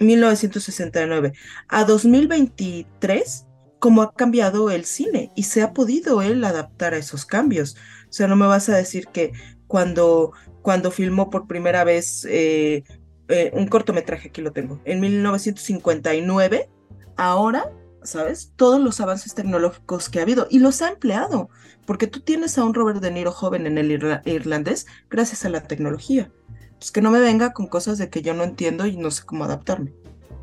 1969 0.01 1.33
a 1.69 1.85
2023, 1.85 3.47
cómo 3.79 4.03
ha 4.03 4.13
cambiado 4.15 4.71
el 4.71 4.85
cine 4.85 5.33
y 5.35 5.43
se 5.45 5.63
ha 5.63 5.73
podido 5.73 6.23
él 6.23 6.45
adaptar 6.45 6.95
a 6.95 6.99
esos 6.99 7.25
cambios. 7.25 7.77
O 8.09 8.13
sea, 8.13 8.29
no 8.29 8.37
me 8.37 8.47
vas 8.47 8.69
a 8.69 8.77
decir 8.77 9.09
que 9.09 9.33
cuando, 9.67 10.33
cuando 10.63 10.91
filmó 10.91 11.31
por 11.31 11.47
primera 11.47 11.85
vez 11.85 12.25
eh, 12.31 12.85
eh, 13.29 13.51
un 13.55 13.67
cortometraje, 13.67 14.29
aquí 14.29 14.41
lo 14.41 14.53
tengo, 14.53 14.81
en 14.85 15.01
1959, 15.01 16.69
ahora 17.17 17.71
¿sabes? 18.03 18.53
Todos 18.57 18.81
los 18.81 19.01
avances 19.01 19.35
tecnológicos 19.35 20.09
que 20.09 20.19
ha 20.19 20.23
habido 20.23 20.47
y 20.51 20.61
los 20.61 20.83
ha 20.83 20.89
empleado, 20.89 21.51
porque 21.87 22.07
tú 22.07 22.21
tienes 22.21 22.59
a 22.59 22.65
un 22.65 22.75
Robert 22.75 23.01
De 23.01 23.11
Niro 23.11 23.33
joven 23.33 23.67
en 23.67 23.79
el 23.79 23.91
irlandés 24.25 24.87
gracias 25.11 25.45
a 25.45 25.49
la 25.49 25.63
tecnología. 25.63 26.33
Pues 26.79 26.93
que 26.93 27.03
no 27.03 27.11
me 27.11 27.21
venga 27.21 27.53
con 27.53 27.67
cosas 27.67 27.99
de 27.99 28.09
que 28.09 28.23
yo 28.23 28.35
no 28.35 28.45
entiendo 28.45 28.87
y 28.87 28.97
no 28.97 29.11
sé 29.11 29.25
cómo 29.25 29.45
adaptarme. 29.45 29.93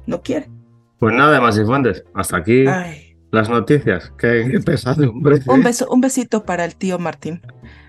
No 0.06 0.22
quiere. 0.22 0.50
Pues 1.00 1.16
nada 1.16 1.40
más 1.42 1.58
y 1.58 1.64
fuentes. 1.64 2.04
Hasta 2.14 2.38
aquí 2.38 2.66
las 3.32 3.50
noticias. 3.50 4.12
Qué, 4.18 4.60
pesado, 4.66 5.10
hombre. 5.10 5.40
Un, 5.46 5.62
beso, 5.62 5.88
un 5.90 6.02
besito 6.02 6.44
para 6.44 6.66
el 6.66 6.76
tío 6.76 6.98
Martín. 7.00 7.42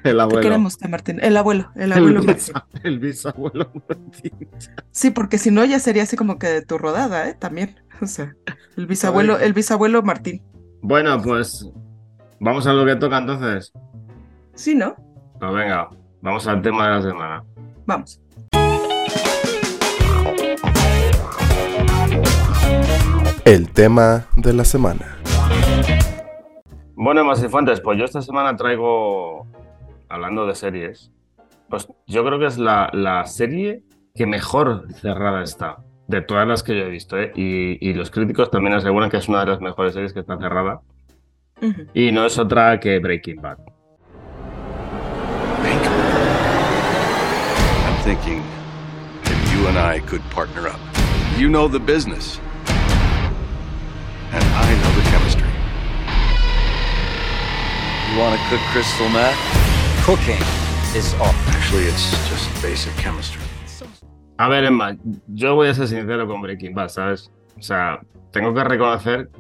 El 0.05 0.21
abuelo. 0.21 0.41
Te 0.41 0.47
queremos, 0.47 0.77
tío 0.77 0.89
Martín. 0.89 1.19
El 1.23 1.37
abuelo. 1.37 1.71
El 1.75 1.93
abuelo 1.93 2.21
el, 2.21 2.37
el 2.85 2.99
bisabuelo 2.99 3.71
Martín. 3.89 4.49
Sí, 4.91 5.11
porque 5.11 5.39
si 5.39 5.51
no 5.51 5.65
ya 5.65 5.79
sería 5.79 6.03
así 6.03 6.17
como 6.17 6.39
que 6.39 6.49
de 6.49 6.63
tu 6.63 6.79
rodada, 6.79 7.29
¿eh? 7.29 7.35
También. 7.35 7.77
O 8.03 8.07
sea, 8.07 8.35
el 8.77 8.87
bisabuelo, 8.87 9.39
el 9.39 9.55
bisabuelo 9.55 10.03
Martín. 10.03 10.43
Bueno, 10.83 11.19
pues 11.23 11.67
vamos 12.39 12.67
a 12.67 12.75
lo 12.75 12.85
que 12.85 12.95
toca 12.97 13.17
entonces. 13.17 13.73
Sí, 14.55 14.75
¿no? 14.75 14.95
Pues 15.41 15.51
venga, 15.55 15.89
vamos 16.21 16.47
al 16.47 16.61
tema 16.61 16.85
de 16.85 16.95
la 16.97 17.03
semana. 17.03 17.45
Vamos. 17.87 18.21
El 23.47 23.71
tema 23.73 24.27
de 24.37 24.53
la 24.53 24.65
semana. 24.65 25.19
Bueno, 26.97 27.25
más 27.25 27.47
fuentes, 27.47 27.81
pues 27.81 27.97
yo 27.97 28.05
esta 28.05 28.21
semana 28.21 28.57
traigo, 28.57 29.47
hablando 30.09 30.47
de 30.47 30.55
series, 30.57 31.13
pues 31.69 31.87
yo 32.09 32.25
creo 32.25 32.41
que 32.41 32.47
es 32.47 32.59
la, 32.59 32.91
la 32.93 33.25
serie 33.27 33.85
que 34.17 34.27
mejor 34.27 34.93
cerrada 34.95 35.45
está 35.45 35.77
de 36.09 36.23
todas 36.23 36.49
las 36.49 36.63
que 36.63 36.77
yo 36.77 36.87
he 36.87 36.91
visto. 36.91 37.17
¿eh? 37.19 37.33
Y, 37.37 37.79
y, 37.89 37.95
los 37.95 38.11
críticos 38.11 38.51
también 38.51 38.75
aseguran 38.75 39.11
que 39.11 39.19
es 39.19 39.29
una 39.29 39.41
de 39.45 39.53
las 39.53 39.61
mejores 39.61 39.95
series 39.95 40.13
que 40.13 40.21
está 40.21 40.37
cerrada. 40.39 40.81
Uh 41.63 41.67
-huh. 41.67 41.91
Y 41.95 42.13
no 42.13 42.27
es 42.27 42.39
otra 42.39 42.81
que 42.81 42.99
Breaking 42.99 43.41
Bad. 43.41 43.59
Thinking 48.07 48.39
if 49.25 49.39
you 49.53 49.67
and 49.67 49.77
I 49.77 49.99
could 49.99 50.23
partner 50.31 50.69
up. 50.69 50.79
You 51.37 51.49
know 51.49 51.67
the 51.67 51.81
business. 51.81 52.39
And 54.31 54.45
I 54.65 54.69
know 54.81 54.93
the 54.95 55.05
chemistry. 55.11 55.51
You 58.07 58.15
want 58.23 58.39
to 58.39 58.43
cook 58.49 58.63
crystal 58.71 59.09
meth? 59.09 59.35
Cooking 60.07 60.41
is 60.95 61.15
art. 61.15 61.35
Actually, 61.49 61.87
it's 61.91 62.07
just 62.31 62.47
basic 62.63 62.95
chemistry. 62.95 63.43
A 64.39 64.49
ver, 64.49 64.63
Emma, 64.63 64.97
yo 65.27 65.57
voy 65.57 65.67
a 65.67 65.75
ser 65.75 65.89
sincero 65.89 66.29
con 66.29 66.41
Breaking 66.43 66.75
Bad, 66.75 66.91
¿sabes? 66.91 67.33
O 67.59 67.63
sea, 67.63 67.99
tengo 68.31 68.55
que 68.55 68.63
reconocer 68.63 69.31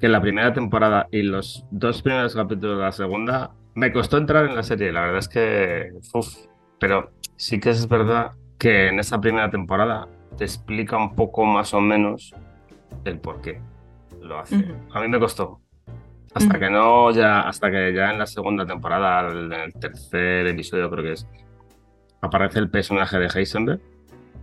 que 0.00 0.08
la 0.08 0.22
primera 0.22 0.54
temporada 0.54 1.06
y 1.10 1.20
los 1.20 1.66
dos 1.70 2.00
primeros 2.00 2.34
capítulos 2.34 2.78
de 2.78 2.84
la 2.84 2.92
segunda 2.92 3.50
me 3.74 3.92
costó 3.92 4.16
entrar 4.16 4.46
en 4.46 4.56
la 4.56 4.62
serie. 4.62 4.90
La 4.90 5.02
verdad 5.02 5.18
es 5.18 5.28
que. 5.28 5.90
Uf, 6.14 6.46
pero 6.78 7.10
sí 7.36 7.60
que 7.60 7.70
es 7.70 7.88
verdad 7.88 8.32
que 8.58 8.88
en 8.88 8.98
esa 8.98 9.20
primera 9.20 9.50
temporada 9.50 10.08
te 10.36 10.44
explica 10.44 10.96
un 10.96 11.14
poco 11.14 11.44
más 11.44 11.74
o 11.74 11.80
menos 11.80 12.34
el 13.04 13.18
por 13.18 13.40
qué 13.40 13.60
lo 14.20 14.38
hace. 14.38 14.56
Uh 14.56 14.60
-huh. 14.60 14.76
A 14.94 15.00
mí 15.00 15.08
me 15.08 15.18
costó. 15.18 15.60
Hasta 16.34 16.54
uh 16.54 16.56
-huh. 16.56 16.60
que 16.60 16.70
no, 16.70 17.10
ya, 17.12 17.42
hasta 17.42 17.70
que 17.70 17.92
ya 17.92 18.10
en 18.10 18.18
la 18.18 18.26
segunda 18.26 18.66
temporada, 18.66 19.30
en 19.30 19.52
el 19.52 19.72
tercer 19.74 20.46
episodio 20.46 20.90
creo 20.90 21.04
que 21.04 21.12
es, 21.12 21.26
aparece 22.20 22.58
el 22.58 22.70
personaje 22.70 23.18
de 23.18 23.28
Heisenberg. 23.28 23.80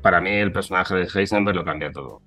Para 0.02 0.22
mí 0.22 0.32
el 0.32 0.52
personaje 0.52 0.96
de 0.96 1.08
Heisenberg 1.14 1.56
lo 1.56 1.66
cambia 1.66 1.92
todo. 1.92 2.22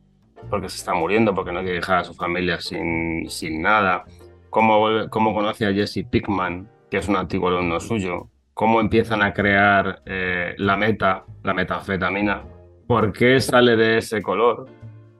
Porque 0.51 0.69
se 0.69 0.77
está 0.77 0.95
muriendo, 0.95 1.35
porque 1.35 1.53
no 1.53 1.61
quiere 1.61 1.77
dejar 1.77 1.99
a 2.01 2.05
su 2.05 2.15
familia 2.15 2.61
sin, 2.61 3.29
sin 3.31 3.63
nada. 3.63 4.05
Cómo, 4.51 5.09
cómo 5.11 5.35
conoce 5.35 5.67
a 5.67 5.73
Jesse 5.73 6.05
Pickman, 6.09 6.69
que 6.91 6.99
es 6.99 7.09
un 7.09 7.17
antiguo 7.17 7.49
alumno 7.49 7.81
suyo. 7.81 8.29
Cómo 8.55 8.81
empiezan 8.81 9.23
a 9.23 9.33
crear 9.33 10.03
eh, 10.07 10.55
la 10.59 10.77
meta, 10.77 11.25
la 11.43 11.55
metanfetamina. 11.55 12.43
¿Por 12.87 13.13
qué 13.13 13.41
sale 13.41 13.77
de 13.77 13.99
ese 13.99 14.23
color? 14.23 14.67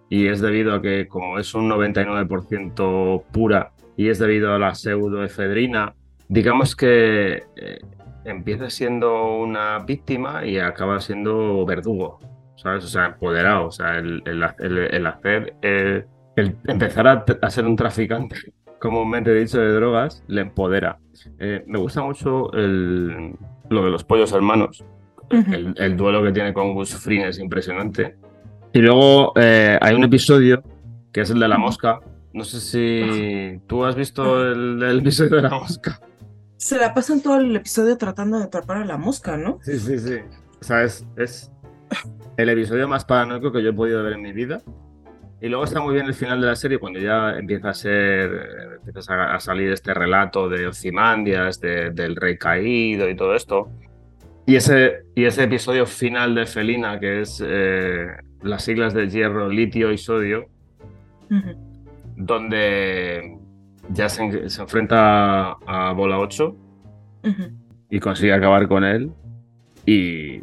Y 0.09 0.29
es 0.29 0.41
debido 0.41 0.75
a 0.75 0.81
que 0.81 1.09
como 1.09 1.39
es 1.39 1.55
un 1.55 1.69
99% 1.69 3.25
pura 3.33 3.73
y 3.97 4.09
es 4.09 4.19
debido 4.19 4.55
a 4.55 4.59
la 4.59 4.75
pseudoefedrina, 4.75 5.95
digamos 6.29 6.77
que 6.77 7.43
eh, 7.57 7.79
empieza 8.25 8.71
siendo 8.71 9.37
una 9.37 9.81
víctima 9.81 10.47
y 10.47 10.59
acaba 10.59 11.01
siendo 11.01 11.65
verdugo, 11.67 12.21
¿sabes? 12.57 12.85
O 12.85 12.89
sea, 12.89 13.07
empoderado, 13.07 13.67
o 13.67 13.73
sea, 13.73 13.99
el, 13.99 14.23
el, 14.27 14.45
el, 14.59 14.79
el 14.79 15.07
hacer, 15.07 15.55
el, 15.63 16.07
empezar 16.67 17.07
a, 17.07 17.25
a, 17.43 17.51
ser 17.51 17.67
un 17.67 17.77
traficante, 17.77 18.37
comúnmente 18.91 19.35
dicho, 19.35 19.61
de 19.61 19.73
drogas, 19.73 20.23
le 20.27 20.43
empodera. 20.43 20.99
Eh, 21.39 21.65
me 21.67 21.79
gusta 21.79 22.03
mucho 22.03 22.51
lo 22.53 23.85
de 23.85 23.91
los 23.91 24.05
pollos 24.05 24.33
hermanos, 24.33 24.85
uh 25.31 25.37
-huh. 25.37 25.75
el, 25.77 25.97
duelo 25.97 26.23
que 26.23 26.33
tiene 26.33 26.53
con 26.53 26.75
Gus 26.75 26.95
Fring 26.97 27.23
es 27.23 27.39
impresionante. 27.39 28.17
Y 28.73 28.81
luego 28.81 29.33
eh, 29.37 29.79
hay 29.81 29.95
un 29.95 30.05
episodio 30.05 30.63
que 31.13 31.23
es 31.23 31.31
el 31.31 31.41
de 31.41 31.49
la 31.49 31.59
mosca. 31.59 32.01
No 32.33 32.45
sé 32.45 32.61
si 32.61 33.61
tú 33.67 33.85
has 33.85 33.97
visto 33.97 34.43
el, 34.43 34.83
el 34.83 34.99
episodio 34.99 35.37
de 35.37 35.43
la 35.43 35.51
mosca 35.51 36.01
se 36.65 36.79
la 36.79 36.95
pasan 36.95 37.21
todo 37.21 37.41
el 37.41 37.55
episodio 37.55 37.99
tratando 37.99 38.39
de 38.39 38.45
atrapar 38.45 38.79
a 38.79 38.85
la 38.87 38.97
mosca, 38.97 39.37
¿no? 39.37 39.59
Sí, 39.61 39.79
sí, 39.79 39.99
sí. 39.99 40.15
O 40.63 40.65
sea, 40.65 40.83
es, 40.83 41.07
es, 41.17 41.53
el 42.39 42.49
episodio 42.49 42.89
más 42.89 43.05
paranoico 43.05 43.53
que 43.53 43.63
yo 43.63 43.69
he 43.69 43.73
podido 43.75 44.03
ver 44.03 44.15
en 44.15 44.23
mi 44.23 44.33
vida. 44.33 44.63
Y 45.45 45.49
luego 45.51 45.65
está 45.65 45.79
muy 45.79 45.93
bien 45.93 46.07
el 46.07 46.15
final 46.15 46.41
de 46.41 46.47
la 46.47 46.57
serie 46.57 46.79
cuando 46.79 46.99
ya 46.99 47.37
empieza 47.37 47.69
a 47.69 47.75
ser, 47.75 48.79
empiezas 48.79 49.11
a, 49.11 49.39
salir 49.41 49.71
este 49.73 49.93
relato 49.93 50.49
de 50.49 50.69
Ozymandias, 50.69 51.61
de, 51.61 51.91
del 51.91 52.17
rey 52.17 52.39
caído 52.39 53.11
y 53.11 53.15
todo 53.15 53.35
esto. 53.35 53.69
Y 54.47 54.57
ese, 54.57 55.03
y 55.15 55.25
ese 55.27 55.43
episodio 55.43 55.85
final 55.85 56.35
de 56.35 56.47
Felina, 56.47 56.99
que 56.99 57.21
es 57.21 57.45
eh, 57.47 58.07
las 58.41 58.65
siglas 58.65 58.95
de 58.95 59.07
hierro, 59.11 59.51
litio 59.51 59.93
y 59.93 59.99
sodio, 59.99 60.47
uh 61.31 61.35
-huh. 61.35 61.57
donde 62.17 63.37
ya 63.91 64.09
se, 64.09 64.49
se 64.49 64.63
enfrenta 64.63 65.51
a, 65.51 65.59
a, 65.67 65.93
Bola 65.93 66.21
8 66.21 66.49
uh 66.49 66.57
-huh. 67.29 67.53
y 67.91 68.01
consigue 68.01 68.33
acabar 68.33 68.67
con 68.67 68.83
él 68.83 69.11
y, 69.85 70.41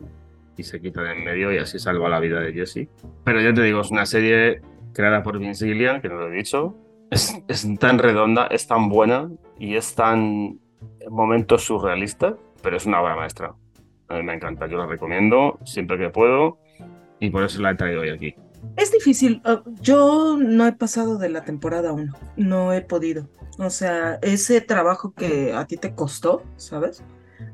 y, 0.57 0.63
se 0.63 0.79
quita 0.79 1.01
de 1.01 1.13
en 1.13 1.23
medio 1.23 1.51
y 1.51 1.57
así 1.57 1.79
salva 1.79 2.07
la 2.07 2.19
vida 2.19 2.39
de 2.39 2.53
Jesse. 2.53 2.87
Pero 3.23 3.41
ya 3.41 3.51
te 3.51 3.63
digo, 3.63 3.81
es 3.81 3.89
una 3.89 4.05
serie 4.05 4.61
creada 4.93 5.23
por 5.23 5.37
Vince 5.39 5.65
Gillian, 5.65 6.01
que 6.01 6.09
no 6.09 6.15
lo 6.15 6.27
he 6.27 6.35
dicho. 6.35 6.75
Es, 7.09 7.41
es 7.47 7.67
tan 7.79 7.99
redonda, 7.99 8.47
es 8.47 8.67
tan 8.67 8.89
buena 8.89 9.29
y 9.59 9.75
es 9.75 9.95
tan 9.95 10.59
momentos 11.09 11.63
surrealistas, 11.63 12.35
pero 12.61 12.77
es 12.77 12.85
una 12.85 13.01
obra 13.01 13.15
maestra. 13.15 13.53
A 14.07 14.15
mí 14.15 14.23
me 14.23 14.33
encanta, 14.33 14.67
yo 14.67 14.77
la 14.77 14.87
recomiendo 14.87 15.59
siempre 15.65 15.97
que 15.97 16.09
puedo 16.09 16.57
y 17.19 17.29
por 17.29 17.43
eso 17.43 17.61
la 17.61 17.71
he 17.71 17.75
traído 17.75 18.01
hoy 18.01 18.09
aquí. 18.09 18.35
Es 18.75 18.91
difícil. 18.91 19.41
Uh, 19.45 19.69
yo 19.81 20.37
no 20.37 20.67
he 20.67 20.73
pasado 20.73 21.17
de 21.17 21.29
la 21.29 21.43
temporada 21.43 21.93
1. 21.93 22.13
No 22.37 22.73
he 22.73 22.81
podido. 22.81 23.27
O 23.57 23.69
sea, 23.69 24.19
ese 24.21 24.61
trabajo 24.61 25.13
que 25.13 25.53
a 25.53 25.65
ti 25.65 25.77
te 25.77 25.93
costó, 25.93 26.43
¿sabes? 26.57 27.03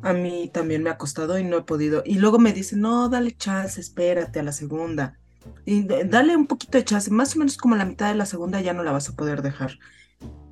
A 0.02 0.14
mí 0.14 0.50
también 0.54 0.84
me 0.84 0.90
ha 0.90 0.98
costado 0.98 1.38
y 1.40 1.44
no 1.44 1.58
he 1.58 1.64
podido. 1.64 2.04
Y 2.06 2.20
luego 2.20 2.40
me 2.40 2.54
dicen, 2.54 2.82
no, 2.82 3.10
dale 3.10 3.36
chance, 3.36 3.80
espérate 3.80 4.40
a 4.40 4.44
la 4.44 4.52
segunda. 4.52 5.20
Y 5.66 5.84
dale 5.84 6.36
un 6.36 6.48
poquito 6.48 6.78
de 6.78 6.86
chance. 6.86 7.12
Más 7.12 7.36
o 7.36 7.40
menos 7.40 7.58
como 7.58 7.76
la 7.76 7.86
mitad 7.86 8.10
de 8.10 8.16
la 8.16 8.26
segunda 8.26 8.62
ya 8.62 8.74
no 8.74 8.84
la 8.84 8.92
vas 8.92 9.10
a 9.10 9.16
poder 9.16 9.42
dejar. 9.42 9.80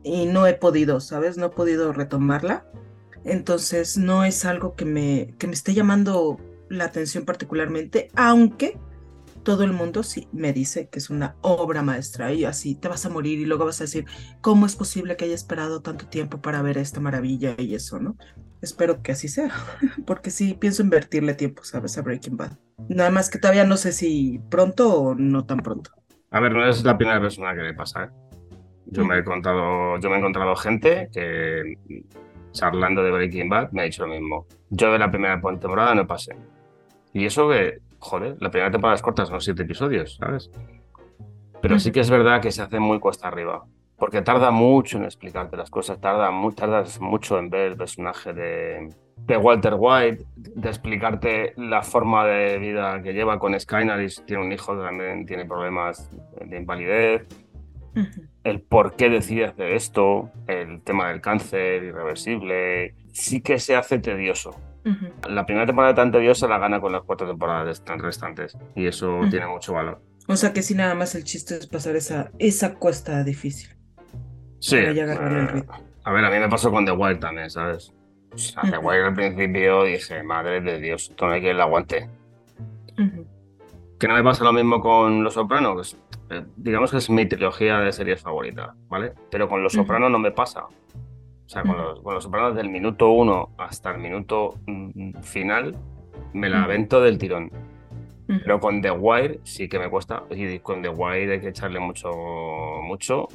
Y 0.04 0.26
no 0.26 0.46
he 0.48 0.54
podido, 0.54 1.00
¿sabes? 1.00 1.38
No 1.38 1.48
he 1.48 1.50
podido 1.50 1.94
retomarla. 1.94 2.66
Entonces 3.24 3.98
no 3.98 4.24
es 4.24 4.46
algo 4.46 4.76
que 4.76 4.86
me, 4.86 5.34
que 5.40 5.48
me 5.48 5.54
esté 5.54 5.74
llamando 5.74 6.40
la 6.70 6.86
atención 6.86 7.26
particularmente, 7.26 8.10
aunque 8.16 8.78
todo 9.44 9.64
el 9.64 9.74
mundo 9.74 10.04
sí 10.04 10.28
me 10.32 10.54
dice 10.54 10.90
que 10.90 11.00
es 11.00 11.10
una 11.10 11.36
obra 11.42 11.84
maestra 11.84 12.34
y 12.34 12.46
así 12.46 12.76
te 12.76 12.88
vas 12.88 13.06
a 13.06 13.10
morir 13.10 13.40
y 13.40 13.46
luego 13.46 13.66
vas 13.66 13.80
a 13.80 13.84
decir, 13.84 14.06
¿cómo 14.42 14.66
es 14.66 14.76
posible 14.76 15.16
que 15.16 15.26
haya 15.26 15.36
esperado 15.36 15.82
tanto 15.82 16.08
tiempo 16.08 16.42
para 16.42 16.62
ver 16.64 16.80
esta 16.80 17.00
maravilla 17.00 17.56
y 17.58 17.76
eso, 17.76 18.00
no? 18.00 18.18
Espero 18.66 19.02
que 19.02 19.12
así 19.12 19.28
sea, 19.28 19.52
porque 20.06 20.32
sí 20.32 20.56
pienso 20.60 20.82
invertirle 20.82 21.36
tiempo, 21.36 21.64
¿sabes? 21.64 21.98
A 21.98 22.02
Breaking 22.02 22.36
Bad. 22.36 22.54
Nada 22.90 23.12
más 23.12 23.30
que 23.30 23.40
todavía 23.40 23.64
no 23.64 23.78
sé 23.78 23.92
si 23.92 24.42
pronto 24.50 24.94
o 24.94 25.16
no 25.16 25.46
tan 25.46 25.60
pronto. 25.60 25.92
A 26.32 26.40
ver, 26.40 26.52
no 26.52 26.68
es 26.68 26.84
la 26.84 26.98
primera 26.98 27.22
persona 27.22 27.56
que 27.56 27.62
le 27.62 27.74
pasa, 27.74 28.06
¿eh? 28.06 28.10
Yo 28.88 29.06
me 29.06 29.18
he 29.18 29.24
contado, 29.24 29.98
yo 30.00 30.10
me 30.10 30.16
he 30.16 30.20
encontrado 30.20 30.56
gente 30.56 31.10
que 31.12 31.78
charlando 32.52 33.04
de 33.04 33.12
Breaking 33.12 33.50
Bad 33.50 33.72
me 33.72 33.82
ha 33.82 33.86
dicho 33.86 34.06
lo 34.06 34.14
mismo. 34.14 34.48
Yo 34.70 34.92
de 34.92 35.00
la 35.00 35.10
primera 35.10 35.42
temporada 35.42 35.96
no 35.96 36.06
pasé. 36.06 36.36
Y 37.14 37.26
eso 37.26 37.50
que 37.50 37.80
joder, 38.00 38.38
la 38.40 38.52
primera 38.52 38.72
temporada 38.72 38.96
es 38.96 39.02
corta, 39.02 39.26
son 39.26 39.42
siete 39.42 39.64
episodios, 39.64 40.18
¿sabes? 40.18 40.52
Pero 41.62 41.80
sí 41.80 41.92
que 41.92 42.02
es 42.02 42.10
verdad 42.10 42.42
que 42.42 42.52
se 42.52 42.62
hace 42.62 42.80
muy 42.80 43.00
cuesta 43.00 43.28
arriba, 43.28 43.66
porque 43.98 44.22
tarda 44.22 44.52
mucho 44.52 44.98
en 44.98 45.06
explicarte 45.06 45.56
las 45.58 45.70
cosas, 45.70 46.00
tarda 46.00 46.32
mu 46.32 46.52
tardas 46.52 47.00
mucho 47.00 47.40
en 47.40 47.50
ver 47.50 47.72
el 47.72 47.78
personaje 47.78 48.34
de, 48.34 48.90
de, 49.18 49.38
Walter 49.38 49.76
White, 49.78 50.26
de 50.36 50.70
explicarte 50.70 51.54
la 51.58 51.82
forma 51.82 52.26
de 52.26 52.58
vida 52.58 53.02
que 53.02 53.14
lleva 53.14 53.40
con 53.40 53.58
Skyner 53.60 54.02
y 54.02 54.10
tiene 54.26 54.44
un 54.44 54.52
hijo 54.52 54.78
también 54.78 55.26
tiene 55.26 55.46
problemas 55.46 56.10
de 56.46 56.58
invalidez. 56.58 57.28
El 58.44 58.62
por 58.62 58.98
qué 58.98 59.10
decide 59.10 59.46
hacer 59.46 59.72
esto, 59.72 60.30
el 60.48 60.82
tema 60.82 61.08
del 61.08 61.22
cáncer 61.22 61.82
irreversible, 61.82 62.94
sí 63.14 63.40
que 63.42 63.58
se 63.58 63.76
hace 63.76 64.00
tedioso. 64.00 64.52
Ujú. 64.86 65.08
La 65.30 65.46
primera 65.46 65.66
temporada 65.66 65.96
tan 65.96 66.12
tediosa 66.12 66.48
la 66.48 66.60
gana 66.60 66.80
con 66.80 66.92
las 66.92 67.04
cuatro 67.04 67.26
temporadas 67.26 67.84
tan 67.84 68.00
restantes 68.00 68.58
y 68.76 68.86
eso 68.86 69.20
Ujú. 69.20 69.30
tiene 69.30 69.48
mucho 69.48 69.74
valor. 69.74 70.02
O 70.28 70.36
sea 70.36 70.54
que 70.54 70.62
sí, 70.62 70.76
nada 70.76 70.96
más 70.96 71.16
el 71.16 71.24
chiste 71.24 71.56
es 71.56 71.68
pasar 71.68 71.96
esa, 71.96 72.32
esa 72.40 72.76
cuesta 72.76 73.24
difícil. 73.24 73.75
Sí, 74.66 74.78
Para 74.78 74.94
ya 74.94 75.04
el 75.04 75.12
eh, 75.12 75.48
ritmo. 75.48 75.74
a 76.04 76.12
ver, 76.12 76.26
a 76.26 76.32
mí 76.32 76.40
me 76.40 76.50
pasó 76.50 76.72
con 76.72 76.86
The 76.86 76.92
Wire 76.92 77.20
también, 77.20 77.52
¿sabes? 77.52 77.94
O 78.34 78.38
sea, 78.38 78.64
The. 78.64 78.80
Wire 78.80 79.04
al 79.04 79.14
principio 79.14 79.84
dije, 79.84 80.24
madre 80.24 80.60
de 80.60 80.80
Dios, 80.80 81.10
esto 81.12 81.28
no 81.28 81.34
hay 81.34 81.42
quien 81.42 81.56
la 81.56 81.66
aguante. 81.66 82.10
Que 84.00 84.08
no 84.08 84.16
me 84.16 84.24
pasa 84.24 84.44
lo 84.44 84.54
mismo 84.54 84.82
con 84.82 85.24
Los 85.24 85.36
Sopranos, 85.36 85.76
que 85.76 85.82
es, 85.82 85.98
eh, 86.32 86.46
digamos 86.56 86.90
que 86.90 86.98
es 86.98 87.12
mi 87.12 87.28
trilogía 87.28 87.78
de 87.78 87.92
series 87.92 88.24
favorita, 88.24 88.74
¿vale? 88.90 89.14
Pero 89.30 89.48
con 89.48 89.62
Los. 89.62 89.74
Sopranos 89.74 90.10
no 90.10 90.18
me 90.18 90.32
pasa. 90.32 90.64
O 90.64 91.48
sea, 91.48 91.62
con 91.62 91.78
los, 91.78 92.02
con 92.02 92.16
los 92.16 92.24
Sopranos 92.24 92.56
del 92.56 92.70
minuto 92.70 93.10
uno 93.10 93.52
hasta 93.60 93.92
el 93.92 94.00
minuto 94.00 94.56
mm, 94.66 95.22
final 95.22 95.76
me 96.34 96.50
la 96.50 96.64
avento 96.64 97.02
del 97.02 97.20
tirón. 97.20 97.52
Pero 98.26 98.60
con 98.60 98.82
The 98.82 98.90
Wire 98.90 99.42
sí 99.44 99.70
que 99.70 99.78
me 99.78 99.92
cuesta. 99.92 100.24
Y 100.32 100.58
con 100.58 100.82
The 100.82 100.90
Wire 100.90 101.34
hay 101.34 101.40
que 101.40 101.50
echarle 101.50 101.80
mucho, 101.80 102.10
mucho. 102.82 103.28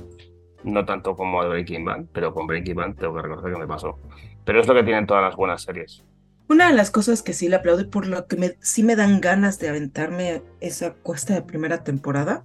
No 0.64 0.84
tanto 0.84 1.16
como 1.16 1.40
a 1.40 1.48
Breaking 1.48 1.84
Bad, 1.84 2.04
pero 2.12 2.34
con 2.34 2.46
Breaking 2.46 2.76
Bad 2.76 2.94
tengo 2.94 3.14
que 3.14 3.22
reconocer 3.22 3.52
que 3.52 3.58
me 3.58 3.66
pasó. 3.66 3.98
Pero 4.44 4.60
es 4.60 4.66
lo 4.66 4.74
que 4.74 4.82
tienen 4.82 5.06
todas 5.06 5.22
las 5.22 5.36
buenas 5.36 5.62
series. 5.62 6.04
Una 6.48 6.68
de 6.68 6.74
las 6.74 6.90
cosas 6.90 7.22
que 7.22 7.32
sí 7.32 7.48
le 7.48 7.56
aplaudo 7.56 7.82
y 7.82 7.86
por 7.86 8.06
lo 8.06 8.26
que 8.26 8.36
me, 8.36 8.56
sí 8.60 8.82
me 8.82 8.96
dan 8.96 9.20
ganas 9.20 9.58
de 9.58 9.68
aventarme 9.68 10.42
esa 10.60 10.94
cuesta 10.94 11.34
de 11.34 11.42
primera 11.42 11.84
temporada 11.84 12.44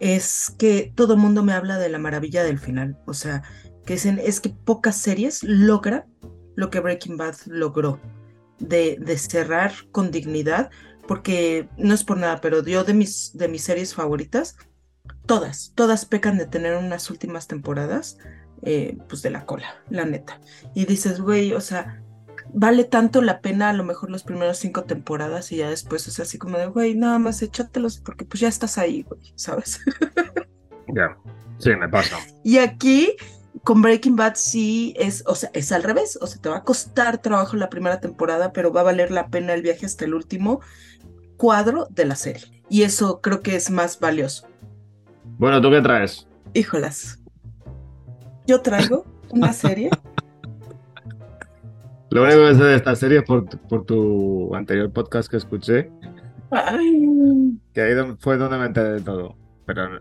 es 0.00 0.52
que 0.58 0.92
todo 0.94 1.14
el 1.14 1.20
mundo 1.20 1.44
me 1.44 1.52
habla 1.52 1.78
de 1.78 1.88
la 1.88 1.98
maravilla 1.98 2.42
del 2.42 2.58
final. 2.58 2.98
O 3.06 3.14
sea, 3.14 3.42
que 3.86 3.94
dicen 3.94 4.20
es 4.22 4.40
que 4.40 4.50
pocas 4.50 4.96
series 4.96 5.42
logran 5.44 6.04
lo 6.56 6.70
que 6.70 6.80
Breaking 6.80 7.16
Bad 7.16 7.36
logró, 7.46 8.00
de, 8.58 8.96
de 9.00 9.18
cerrar 9.18 9.72
con 9.92 10.10
dignidad, 10.10 10.70
porque 11.06 11.68
no 11.76 11.94
es 11.94 12.04
por 12.04 12.16
nada, 12.16 12.40
pero 12.40 12.64
yo 12.64 12.84
de 12.84 12.94
mis, 12.94 13.36
de 13.36 13.48
mis 13.48 13.62
series 13.62 13.94
favoritas, 13.94 14.56
todas, 15.26 15.72
todas 15.74 16.04
pecan 16.04 16.38
de 16.38 16.46
tener 16.46 16.76
unas 16.76 17.10
últimas 17.10 17.46
temporadas, 17.46 18.18
eh, 18.62 18.98
pues 19.08 19.22
de 19.22 19.30
la 19.30 19.46
cola, 19.46 19.82
la 19.90 20.04
neta. 20.04 20.40
Y 20.74 20.86
dices, 20.86 21.20
güey, 21.20 21.52
o 21.52 21.60
sea, 21.60 22.02
vale 22.52 22.84
tanto 22.84 23.20
la 23.22 23.40
pena 23.40 23.70
a 23.70 23.72
lo 23.72 23.84
mejor 23.84 24.10
los 24.10 24.22
primeros 24.22 24.58
cinco 24.58 24.84
temporadas 24.84 25.50
y 25.52 25.56
ya 25.56 25.70
después 25.70 26.06
es 26.08 26.20
así 26.20 26.38
como 26.38 26.58
de, 26.58 26.66
güey, 26.66 26.94
nada 26.94 27.18
más 27.18 27.42
échatelos 27.42 27.98
porque 27.98 28.24
pues 28.24 28.40
ya 28.40 28.48
estás 28.48 28.78
ahí, 28.78 29.02
güey, 29.02 29.32
¿sabes? 29.34 29.80
Ya. 30.94 31.16
Sí, 31.58 31.70
me 31.70 31.88
pasa. 31.88 32.18
Y 32.44 32.58
aquí 32.58 33.16
con 33.62 33.80
Breaking 33.82 34.16
Bad 34.16 34.34
sí 34.36 34.94
es, 34.98 35.24
o 35.26 35.34
sea, 35.34 35.50
es 35.54 35.72
al 35.72 35.82
revés, 35.82 36.18
o 36.20 36.26
sea, 36.26 36.40
te 36.40 36.48
va 36.48 36.58
a 36.58 36.64
costar 36.64 37.18
trabajo 37.18 37.56
la 37.56 37.70
primera 37.70 38.00
temporada, 38.00 38.52
pero 38.52 38.72
va 38.72 38.82
a 38.82 38.84
valer 38.84 39.10
la 39.10 39.28
pena 39.28 39.54
el 39.54 39.62
viaje 39.62 39.86
hasta 39.86 40.04
el 40.04 40.14
último 40.14 40.60
cuadro 41.36 41.86
de 41.90 42.04
la 42.04 42.16
serie. 42.16 42.62
Y 42.68 42.82
eso 42.82 43.20
creo 43.20 43.40
que 43.40 43.56
es 43.56 43.70
más 43.70 43.98
valioso. 43.98 44.46
Bueno, 45.38 45.60
¿tú 45.60 45.70
qué 45.70 45.80
traes? 45.80 46.26
Híjolas. 46.52 47.18
Yo 48.46 48.60
traigo 48.60 49.04
una 49.30 49.52
serie. 49.52 49.90
Lo 52.10 52.22
único 52.22 52.46
que 52.48 52.54
sé 52.54 52.64
de 52.64 52.76
esta 52.76 52.94
serie 52.94 53.18
es 53.18 53.24
por, 53.24 53.44
tu- 53.46 53.58
por 53.58 53.84
tu 53.84 54.54
anterior 54.54 54.92
podcast 54.92 55.28
que 55.30 55.36
escuché, 55.38 55.90
Ay, 56.50 57.58
que 57.72 57.80
ahí 57.82 57.94
fue 58.20 58.36
donde 58.36 58.58
me 58.58 58.66
enteré 58.66 58.90
de 58.92 59.00
todo. 59.00 59.36
Pero 59.66 59.88
no, 59.88 59.98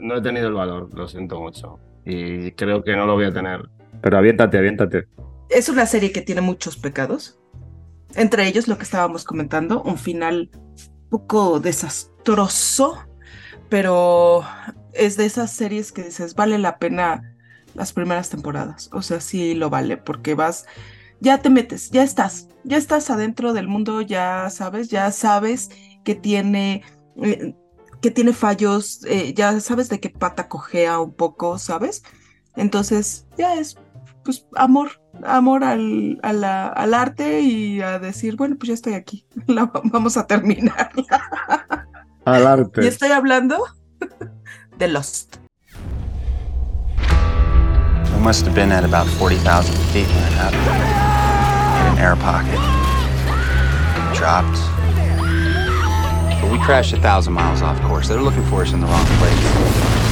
no 0.00 0.16
he 0.16 0.20
tenido 0.22 0.48
el 0.48 0.54
valor, 0.54 0.90
lo 0.92 1.08
siento 1.08 1.40
mucho. 1.40 1.78
Y 2.04 2.50
creo 2.52 2.82
que 2.84 2.94
no 2.96 3.06
lo 3.06 3.14
voy 3.14 3.24
a 3.26 3.32
tener. 3.32 3.62
Pero 4.02 4.18
aviéntate, 4.18 4.58
aviéntate. 4.58 5.06
es 5.48 5.68
una 5.70 5.86
serie 5.86 6.12
que 6.12 6.20
tiene 6.20 6.40
muchos 6.42 6.76
pecados. 6.76 7.38
Entre 8.16 8.46
ellos 8.46 8.68
lo 8.68 8.76
que 8.76 8.82
estábamos 8.82 9.24
comentando, 9.24 9.82
un 9.82 9.96
final 9.96 10.50
un 10.54 11.08
poco 11.08 11.60
desastroso, 11.60 12.98
pero 13.74 14.44
es 14.92 15.16
de 15.16 15.26
esas 15.26 15.50
series 15.50 15.90
que 15.90 16.04
dices, 16.04 16.36
vale 16.36 16.58
la 16.58 16.78
pena 16.78 17.34
las 17.74 17.92
primeras 17.92 18.30
temporadas. 18.30 18.88
O 18.92 19.02
sea, 19.02 19.18
sí 19.18 19.52
lo 19.54 19.68
vale, 19.68 19.96
porque 19.96 20.36
vas, 20.36 20.64
ya 21.18 21.38
te 21.38 21.50
metes, 21.50 21.90
ya 21.90 22.04
estás, 22.04 22.46
ya 22.62 22.76
estás 22.76 23.10
adentro 23.10 23.52
del 23.52 23.66
mundo, 23.66 24.00
ya 24.00 24.48
sabes, 24.50 24.90
ya 24.90 25.10
sabes 25.10 25.70
que 26.04 26.14
tiene, 26.14 26.84
eh, 27.20 27.56
que 28.00 28.12
tiene 28.12 28.32
fallos, 28.32 29.04
eh, 29.06 29.34
ya 29.34 29.58
sabes 29.58 29.88
de 29.88 29.98
qué 29.98 30.08
pata 30.08 30.46
cojea 30.48 31.00
un 31.00 31.12
poco, 31.12 31.58
¿sabes? 31.58 32.04
Entonces, 32.54 33.26
ya 33.36 33.56
es, 33.56 33.76
pues, 34.22 34.46
amor, 34.54 35.02
amor 35.24 35.64
al, 35.64 36.20
a 36.22 36.68
al 36.68 36.94
arte 36.94 37.40
y 37.40 37.80
a 37.80 37.98
decir, 37.98 38.36
bueno, 38.36 38.54
pues 38.56 38.68
ya 38.68 38.74
estoy 38.74 38.94
aquí, 38.94 39.26
la 39.48 39.64
vamos 39.64 40.16
a 40.16 40.28
terminar. 40.28 40.92
Al 42.26 42.46
arte. 42.46 42.82
Y 42.82 42.86
estoy 42.86 43.10
hablando 43.10 43.64
de 44.78 44.88
Lost. 44.88 45.38
We 48.12 48.20
must 48.20 48.44
have 48.46 48.54
been 48.54 48.72
at 48.72 48.84
about 48.84 49.06
40,000 49.06 49.74
feet 49.92 50.06
when 50.06 50.24
it 50.24 50.32
happened. 50.32 50.62
Hit 50.62 51.92
an 51.92 51.98
air 51.98 52.16
pocket. 52.16 52.58
Dropped. 54.16 54.58
But 56.40 56.50
we 56.52 56.58
crashed 56.64 56.92
a 56.94 57.00
thousand 57.00 57.34
miles 57.34 57.60
off 57.62 57.80
course. 57.82 58.08
They're 58.08 58.22
looking 58.22 58.44
for 58.44 58.62
us 58.62 58.72
in 58.72 58.80
the 58.80 58.86
wrong 58.86 59.04
place. 59.18 60.03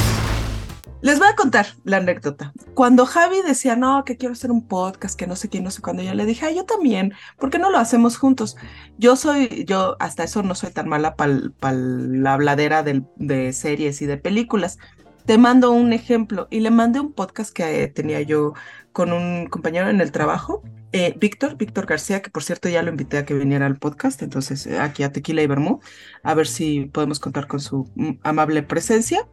Les 1.03 1.19
voy 1.19 1.27
a 1.29 1.35
contar 1.35 1.67
la 1.85 1.97
anécdota. 1.97 2.53
Cuando 2.75 3.07
Javi 3.07 3.43
decía, 3.45 3.75
no, 3.75 4.05
que 4.05 4.17
quiero 4.17 4.35
hacer 4.35 4.53
un 4.53 4.67
podcast, 4.69 5.19
que 5.19 5.27
no 5.27 5.35
sé 5.35 5.49
quién, 5.49 5.65
no 5.65 5.71
sé 5.73 5.83
cuándo, 5.83 6.01
yo 6.03 6.15
le 6.15 6.25
dije, 6.25 6.55
yo 6.55 6.65
también, 6.65 7.13
¿por 7.39 7.51
qué 7.51 7.59
no 7.59 7.71
lo 7.71 7.79
hacemos 7.79 8.17
juntos? 8.17 8.57
Yo 8.99 9.17
soy, 9.17 9.65
yo 9.67 9.97
hasta 9.99 10.23
eso 10.23 10.45
no 10.45 10.55
soy 10.55 10.71
tan 10.71 10.89
mala 10.89 11.17
para 11.17 11.33
la 11.73 12.35
habladera 12.35 12.85
del- 12.85 13.05
de 13.17 13.53
series 13.53 14.01
y 14.01 14.07
de 14.07 14.17
películas. 14.17 14.79
Te 15.27 15.39
mando 15.39 15.73
un 15.73 15.93
ejemplo 15.93 16.47
y 16.51 16.61
le 16.61 16.71
mandé 16.71 17.01
un 17.01 17.13
podcast 17.13 17.53
que 17.53 17.83
eh, 17.83 17.89
tenía 17.89 18.21
yo 18.23 18.53
con 18.93 19.13
un 19.13 19.47
compañero 19.47 19.89
en 19.91 20.01
el 20.01 20.13
trabajo, 20.13 20.63
eh, 20.93 21.15
Víctor, 21.19 21.57
Víctor 21.57 21.87
García, 21.87 22.23
que 22.23 22.31
por 22.31 22.45
cierto 22.45 22.69
ya 22.69 22.83
lo 22.83 22.91
invité 22.91 23.19
a 23.19 23.25
que 23.25 23.35
viniera 23.35 23.67
al 23.67 23.77
podcast, 23.79 24.23
entonces 24.23 24.67
eh, 24.67 24.79
aquí 24.79 25.03
a 25.03 25.11
Tequila 25.11 25.43
y 25.43 25.47
Bermú, 25.49 25.81
a 26.23 26.35
ver 26.35 26.47
si 26.47 26.87
podemos 26.87 27.19
contar 27.19 27.49
con 27.49 27.59
su 27.61 27.91
mm, 27.97 28.19
amable 28.23 28.63
presencia. 28.63 29.27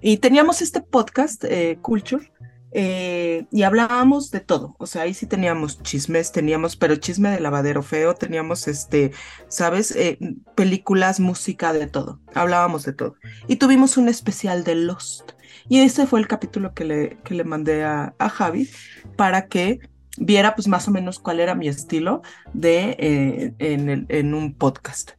Y 0.00 0.18
teníamos 0.18 0.62
este 0.62 0.80
podcast, 0.80 1.44
eh, 1.44 1.78
Culture, 1.80 2.32
eh, 2.74 3.46
y 3.52 3.62
hablábamos 3.62 4.30
de 4.30 4.40
todo. 4.40 4.74
O 4.78 4.86
sea, 4.86 5.02
ahí 5.02 5.12
sí 5.14 5.26
teníamos 5.26 5.82
chismes, 5.82 6.32
teníamos, 6.32 6.76
pero 6.76 6.96
chisme 6.96 7.30
de 7.30 7.40
lavadero 7.40 7.82
feo, 7.82 8.14
teníamos, 8.14 8.66
este, 8.66 9.12
¿sabes? 9.48 9.94
Eh, 9.94 10.18
películas, 10.54 11.20
música, 11.20 11.72
de 11.72 11.86
todo. 11.86 12.20
Hablábamos 12.34 12.84
de 12.84 12.94
todo. 12.94 13.14
Y 13.46 13.56
tuvimos 13.56 13.96
un 13.96 14.08
especial 14.08 14.64
de 14.64 14.74
Lost. 14.74 15.32
Y 15.68 15.80
ese 15.80 16.06
fue 16.06 16.18
el 16.20 16.28
capítulo 16.28 16.72
que 16.74 16.84
le, 16.84 17.18
que 17.24 17.34
le 17.34 17.44
mandé 17.44 17.84
a, 17.84 18.14
a 18.18 18.28
Javi 18.30 18.68
para 19.16 19.46
que 19.48 19.80
viera 20.18 20.54
pues 20.54 20.66
más 20.68 20.88
o 20.88 20.90
menos 20.90 21.18
cuál 21.18 21.40
era 21.40 21.54
mi 21.54 21.68
estilo 21.68 22.22
de 22.52 23.54
en, 23.58 23.88
el- 23.90 24.06
en 24.08 24.34
un 24.34 24.54
podcast. 24.54 25.12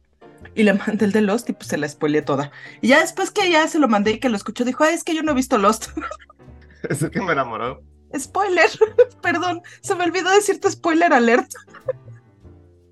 Y 0.54 0.62
le 0.62 0.74
mandé 0.74 1.04
el 1.06 1.12
de 1.12 1.20
Lost 1.22 1.48
y 1.50 1.52
pues 1.52 1.66
se 1.68 1.76
la 1.78 1.88
spoileé 1.88 2.22
toda. 2.22 2.50
Y 2.80 2.88
ya 2.88 3.00
después 3.00 3.30
que 3.30 3.50
ya 3.50 3.66
se 3.68 3.78
lo 3.78 3.88
mandé 3.88 4.12
y 4.12 4.20
que 4.20 4.28
lo 4.28 4.36
escuchó, 4.36 4.64
dijo, 4.64 4.84
"Ay, 4.84 4.94
es 4.94 5.02
que 5.04 5.14
yo 5.14 5.22
no 5.22 5.32
he 5.32 5.34
visto 5.34 5.58
Lost. 5.58 5.86
Es 6.88 7.02
que 7.10 7.20
me 7.22 7.32
enamoró. 7.32 7.80
spoiler, 8.18 8.68
perdón, 9.22 9.62
se 9.80 9.94
me 9.94 10.04
olvidó 10.04 10.30
decirte 10.30 10.70
spoiler 10.70 11.12
alert. 11.14 11.50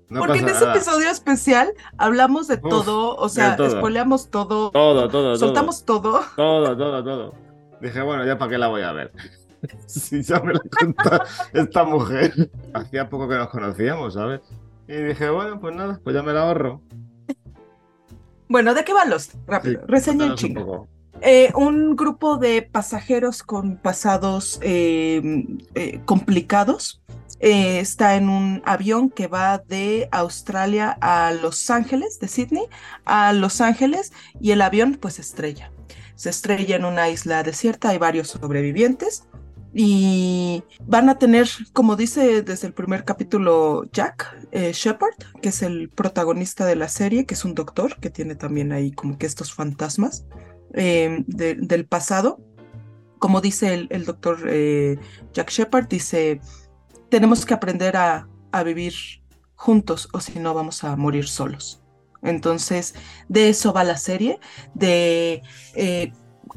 No 0.09 0.19
porque 0.21 0.39
en 0.39 0.49
ese 0.49 0.61
nada. 0.61 0.75
episodio 0.75 1.09
especial 1.09 1.71
hablamos 1.97 2.47
de 2.47 2.55
Uf, 2.55 2.69
todo, 2.69 3.15
o 3.15 3.29
sea, 3.29 3.55
todo. 3.55 3.69
spoileamos 3.69 4.29
todo, 4.29 4.69
Todo, 4.71 5.09
todo, 5.09 5.35
soltamos 5.37 5.85
todo. 5.85 6.21
todo. 6.35 6.75
Todo, 6.75 7.03
todo. 7.03 7.33
Dije, 7.81 8.01
bueno, 8.01 8.25
ya 8.25 8.37
para 8.37 8.51
qué 8.51 8.57
la 8.57 8.67
voy 8.67 8.81
a 8.81 8.91
ver. 8.91 9.11
Si 9.87 10.21
ya 10.23 10.39
me 10.41 10.53
la 10.53 10.59
cuenta 10.77 11.23
esta 11.53 11.83
mujer. 11.85 12.33
Hacía 12.73 13.09
poco 13.09 13.29
que 13.29 13.35
nos 13.35 13.47
conocíamos, 13.49 14.13
¿sabes? 14.15 14.41
Y 14.89 14.93
dije, 14.95 15.29
bueno, 15.29 15.59
pues 15.61 15.73
nada, 15.73 15.99
pues 16.03 16.13
ya 16.15 16.21
me 16.21 16.33
la 16.33 16.41
ahorro. 16.41 16.81
Bueno, 18.53 18.75
¿de 18.75 18.83
qué 18.83 18.93
va 18.93 19.03
Lost? 19.05 19.33
Rápido, 19.47 19.81
Sí, 19.81 19.87
reseña 19.87 20.25
en 20.27 20.57
un. 20.59 20.87
Eh, 21.21 21.51
un 21.55 21.95
grupo 21.95 22.37
de 22.37 22.61
pasajeros 22.61 23.41
con 23.41 23.77
pasados 23.77 24.59
eh, 24.61 25.47
eh, 25.73 26.01
complicados 26.05 27.01
eh, 27.39 27.79
está 27.79 28.15
en 28.15 28.29
un 28.29 28.61
avión 28.63 29.09
que 29.09 29.25
va 29.25 29.57
de 29.57 30.07
Australia 30.11 30.95
a 31.01 31.31
Los 31.31 31.71
Ángeles, 31.71 32.19
de 32.19 32.27
Sydney 32.27 32.65
a 33.05 33.33
Los 33.33 33.59
Ángeles, 33.59 34.13
y 34.39 34.51
el 34.51 34.61
avión 34.61 34.99
pues 35.01 35.17
estrella. 35.17 35.71
Se 36.13 36.29
estrella 36.29 36.75
en 36.75 36.85
una 36.85 37.09
isla 37.09 37.41
desierta, 37.41 37.89
hay 37.89 37.97
varios 37.97 38.27
sobrevivientes 38.27 39.23
y 39.73 40.63
van 40.85 41.09
a 41.09 41.17
tener, 41.17 41.47
como 41.73 41.95
dice 41.95 42.41
desde 42.43 42.67
el 42.67 42.73
primer 42.73 43.03
capítulo 43.05 43.83
Jack 43.91 44.47
eh, 44.51 44.71
Shepard, 44.73 45.15
que 45.41 45.49
es 45.49 45.61
el 45.63 45.89
protagonista 45.89 46.65
de 46.65 46.75
la 46.75 46.87
serie, 46.87 47.25
que 47.25 47.33
es 47.33 47.43
un 47.45 47.55
doctor 47.55 47.99
que 47.99 48.09
tiene 48.11 48.35
también 48.35 48.71
ahí 48.71 48.91
como 48.91 49.17
que 49.17 49.25
estos 49.25 49.53
fantasmas 49.53 50.25
eh, 50.73 51.23
de- 51.27 51.55
del 51.55 51.85
pasado. 51.85 52.39
como 53.19 53.39
dice 53.41 53.73
el, 53.73 53.87
el 53.89 54.03
doctor 54.05 54.37
eh, 54.49 54.97
Jack 55.33 55.49
Shepard, 55.49 55.87
dice, 55.87 56.41
tenemos 57.09 57.45
que 57.45 57.53
aprender 57.53 57.95
a, 57.95 58.27
a 58.51 58.63
vivir 58.63 58.93
juntos 59.55 60.09
o 60.13 60.19
si 60.19 60.39
no 60.39 60.53
vamos 60.53 60.83
a 60.83 60.95
morir 60.97 61.27
solos. 61.27 61.81
Entonces, 62.21 62.95
de 63.29 63.47
eso 63.49 63.71
va 63.73 63.83
la 63.85 63.95
serie, 63.97 64.39
de 64.73 65.41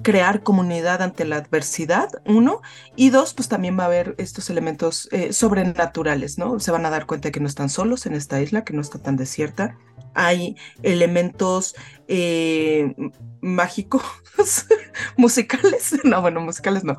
crear 0.02 0.42
comunidad 0.42 1.02
ante 1.02 1.24
la 1.24 1.36
adversidad, 1.36 2.08
uno, 2.26 2.60
y 2.96 3.10
dos, 3.10 3.34
pues 3.34 3.48
también 3.48 3.78
va 3.78 3.84
a 3.84 3.86
haber 3.86 4.14
estos 4.18 4.50
elementos 4.50 5.08
eh, 5.12 5.32
sobrenaturales, 5.32 6.38
¿no? 6.38 6.60
Se 6.60 6.70
van 6.70 6.86
a 6.86 6.90
dar 6.90 7.06
cuenta 7.06 7.30
que 7.30 7.40
no 7.40 7.46
están 7.46 7.68
solos 7.68 8.06
en 8.06 8.14
esta 8.14 8.40
isla, 8.40 8.64
que 8.64 8.72
no 8.72 8.80
está 8.80 8.98
tan 8.98 9.16
desierta. 9.16 9.76
Hay 10.14 10.56
elementos 10.82 11.74
eh, 12.08 12.94
mágicos, 13.40 14.02
musicales, 15.16 15.94
no, 16.04 16.20
bueno, 16.20 16.40
musicales 16.40 16.84
no, 16.84 16.96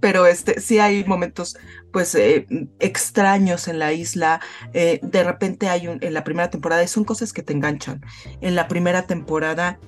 pero 0.00 0.26
este, 0.26 0.60
sí 0.60 0.78
hay 0.78 1.04
momentos, 1.04 1.56
pues, 1.92 2.14
eh, 2.14 2.46
extraños 2.80 3.68
en 3.68 3.78
la 3.78 3.92
isla. 3.92 4.40
de 4.72 5.24
repente 5.24 5.68
hay 5.68 5.88
un, 5.88 5.98
en 6.02 6.14
la 6.14 6.24
primera 6.24 6.50
temporada, 6.50 6.82
y 6.82 6.88
son 6.88 7.04
cosas 7.04 7.32
que 7.32 7.42
te 7.42 7.52
enganchan. 7.52 8.00
En 8.40 8.54
la 8.54 8.68
primera 8.68 9.02
temporada 9.02 9.78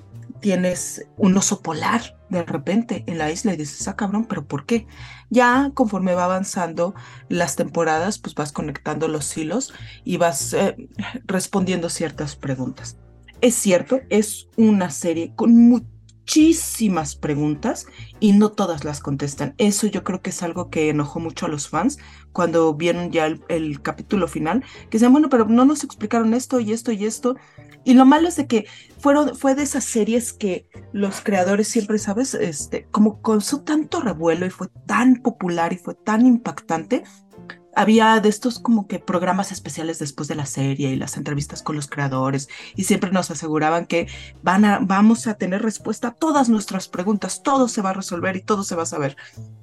tienes 0.45 1.07
un 1.17 1.35
oso 1.37 1.63
polar 1.63 2.19
de 2.29 2.43
repente 2.43 3.03
en 3.07 3.17
la 3.17 3.31
isla 3.31 3.55
y 3.55 3.57
dices, 3.57 3.87
ah, 3.87 3.95
cabrón, 3.95 4.25
pero 4.25 4.45
¿por 4.45 4.67
qué? 4.67 4.85
Ya 5.31 5.71
conforme 5.73 6.13
va 6.13 6.25
avanzando 6.25 6.93
las 7.29 7.55
temporadas, 7.55 8.19
pues 8.19 8.35
vas 8.35 8.51
conectando 8.51 9.07
los 9.07 9.35
hilos 9.35 9.73
y 10.03 10.17
vas 10.17 10.53
eh, 10.53 10.75
respondiendo 11.25 11.89
ciertas 11.89 12.35
preguntas. 12.35 12.99
Es 13.41 13.55
cierto, 13.55 14.01
es 14.11 14.47
una 14.55 14.91
serie 14.91 15.33
con 15.35 15.55
muchísimas 15.67 17.15
preguntas 17.15 17.87
y 18.19 18.33
no 18.33 18.51
todas 18.51 18.83
las 18.83 18.99
contestan. 18.99 19.55
Eso 19.57 19.87
yo 19.87 20.03
creo 20.03 20.21
que 20.21 20.29
es 20.29 20.43
algo 20.43 20.69
que 20.69 20.89
enojó 20.89 21.19
mucho 21.19 21.47
a 21.47 21.49
los 21.49 21.69
fans 21.69 21.97
cuando 22.35 22.73
vieron 22.73 23.11
ya 23.11 23.27
el, 23.47 23.81
capítulo 23.81 24.27
final, 24.27 24.61
que 24.89 24.97
decían, 24.97 25.13
bueno, 25.13 25.29
pero 25.29 25.45
no 25.45 25.63
nos 25.63 25.85
explicaron 25.85 26.33
esto 26.33 26.59
y 26.59 26.73
esto 26.73 26.91
y 26.91 27.05
esto. 27.05 27.37
Y 27.85 27.93
lo 27.93 28.05
malo 28.05 28.27
es 28.27 28.35
de 28.35 28.45
que 28.45 28.65
fueron, 28.99 29.37
fue 29.37 29.55
de 29.55 29.63
esas 29.63 29.85
series 29.85 30.33
que 30.33 30.67
los 30.91 31.21
creadores 31.21 31.69
siempre, 31.69 31.97
¿sabes? 31.97 32.33
Este, 32.33 32.87
como 32.91 33.21
causó 33.21 33.61
tanto 33.61 34.01
revuelo 34.01 34.45
y 34.45 34.49
fue 34.49 34.67
tan 34.85 35.15
popular 35.21 35.71
y 35.71 35.77
fue 35.77 35.95
tan 35.95 36.25
impactante, 36.25 37.03
había 37.75 38.19
de 38.21 38.29
estos 38.29 38.59
como 38.59 38.87
que 38.87 38.99
programas 38.99 39.51
especiales 39.51 39.99
después 39.99 40.27
de 40.27 40.35
la 40.35 40.45
serie 40.45 40.91
y 40.91 40.95
las 40.95 41.17
entrevistas 41.17 41.61
con 41.61 41.75
los 41.75 41.87
creadores 41.87 42.47
y 42.75 42.85
siempre 42.85 43.11
nos 43.11 43.29
aseguraban 43.31 43.85
que 43.85 44.07
van 44.41 44.65
a, 44.65 44.79
vamos 44.79 45.27
a 45.27 45.35
tener 45.35 45.61
respuesta 45.61 46.09
a 46.09 46.13
todas 46.13 46.49
nuestras 46.49 46.87
preguntas, 46.87 47.43
todo 47.43 47.67
se 47.67 47.81
va 47.81 47.91
a 47.91 47.93
resolver 47.93 48.35
y 48.37 48.41
todo 48.41 48.63
se 48.63 48.75
va 48.75 48.83
a 48.83 48.87
saber. 48.87 49.17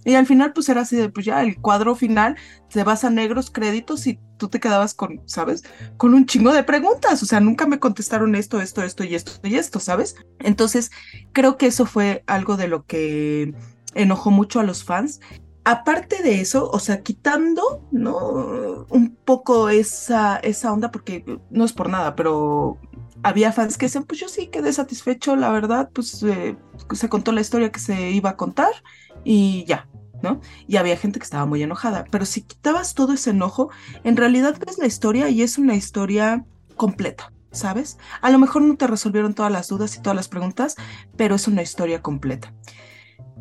Y 0.04 0.14
al 0.14 0.26
final 0.26 0.52
pues 0.52 0.68
era 0.68 0.82
así 0.82 0.96
de, 0.96 1.08
pues 1.08 1.26
ya 1.26 1.42
el 1.42 1.56
cuadro 1.60 1.94
final 1.94 2.36
se 2.68 2.84
basa 2.84 3.08
en 3.08 3.14
negros 3.14 3.50
créditos 3.50 4.06
y 4.06 4.18
tú 4.36 4.48
te 4.48 4.60
quedabas 4.60 4.92
con, 4.94 5.22
¿sabes? 5.26 5.62
Con 5.96 6.14
un 6.14 6.26
chingo 6.26 6.52
de 6.52 6.64
preguntas, 6.64 7.22
o 7.22 7.26
sea, 7.26 7.40
nunca 7.40 7.66
me 7.66 7.78
contestaron 7.78 8.34
esto, 8.34 8.60
esto, 8.60 8.82
esto 8.82 9.04
y 9.04 9.14
esto 9.14 9.32
y 9.42 9.56
esto, 9.56 9.80
¿sabes? 9.80 10.16
Entonces 10.38 10.90
creo 11.32 11.56
que 11.56 11.66
eso 11.66 11.86
fue 11.86 12.24
algo 12.26 12.56
de 12.56 12.68
lo 12.68 12.84
que 12.84 13.54
enojó 13.94 14.30
mucho 14.30 14.60
a 14.60 14.64
los 14.64 14.84
fans 14.84 15.20
aparte 15.64 16.22
de 16.22 16.40
eso, 16.40 16.70
o 16.70 16.78
sea, 16.78 17.02
quitando, 17.02 17.86
¿no? 17.90 18.86
Un 18.88 19.16
poco 19.24 19.68
esa, 19.68 20.36
esa 20.38 20.72
onda, 20.72 20.90
porque 20.90 21.24
no 21.50 21.64
es 21.64 21.72
por 21.72 21.88
nada, 21.88 22.16
pero 22.16 22.78
había 23.22 23.52
fans 23.52 23.78
que 23.78 23.86
decían, 23.86 24.04
pues 24.04 24.20
yo 24.20 24.28
sí 24.28 24.48
quedé 24.48 24.72
satisfecho, 24.72 25.36
la 25.36 25.50
verdad, 25.50 25.90
pues 25.92 26.22
eh, 26.24 26.56
se 26.92 27.08
contó 27.08 27.32
la 27.32 27.40
historia 27.40 27.70
que 27.70 27.80
se 27.80 28.10
iba 28.10 28.30
a 28.30 28.36
contar 28.36 28.72
y 29.24 29.64
ya, 29.66 29.88
¿no? 30.22 30.40
Y 30.66 30.76
había 30.76 30.96
gente 30.96 31.18
que 31.20 31.24
estaba 31.24 31.46
muy 31.46 31.62
enojada, 31.62 32.04
pero 32.10 32.26
si 32.26 32.42
quitabas 32.42 32.94
todo 32.94 33.12
ese 33.12 33.30
enojo, 33.30 33.70
en 34.02 34.16
realidad 34.16 34.56
ves 34.64 34.78
la 34.78 34.86
historia 34.86 35.28
y 35.28 35.42
es 35.42 35.58
una 35.58 35.74
historia 35.74 36.44
completa. 36.76 37.32
¿Sabes? 37.52 37.98
A 38.22 38.30
lo 38.30 38.38
mejor 38.38 38.62
no 38.62 38.78
te 38.78 38.86
resolvieron 38.86 39.34
todas 39.34 39.52
las 39.52 39.68
dudas 39.68 39.94
y 39.94 40.00
todas 40.00 40.16
las 40.16 40.28
preguntas, 40.28 40.74
pero 41.18 41.34
es 41.34 41.46
una 41.46 41.60
historia 41.60 42.00
completa. 42.00 42.54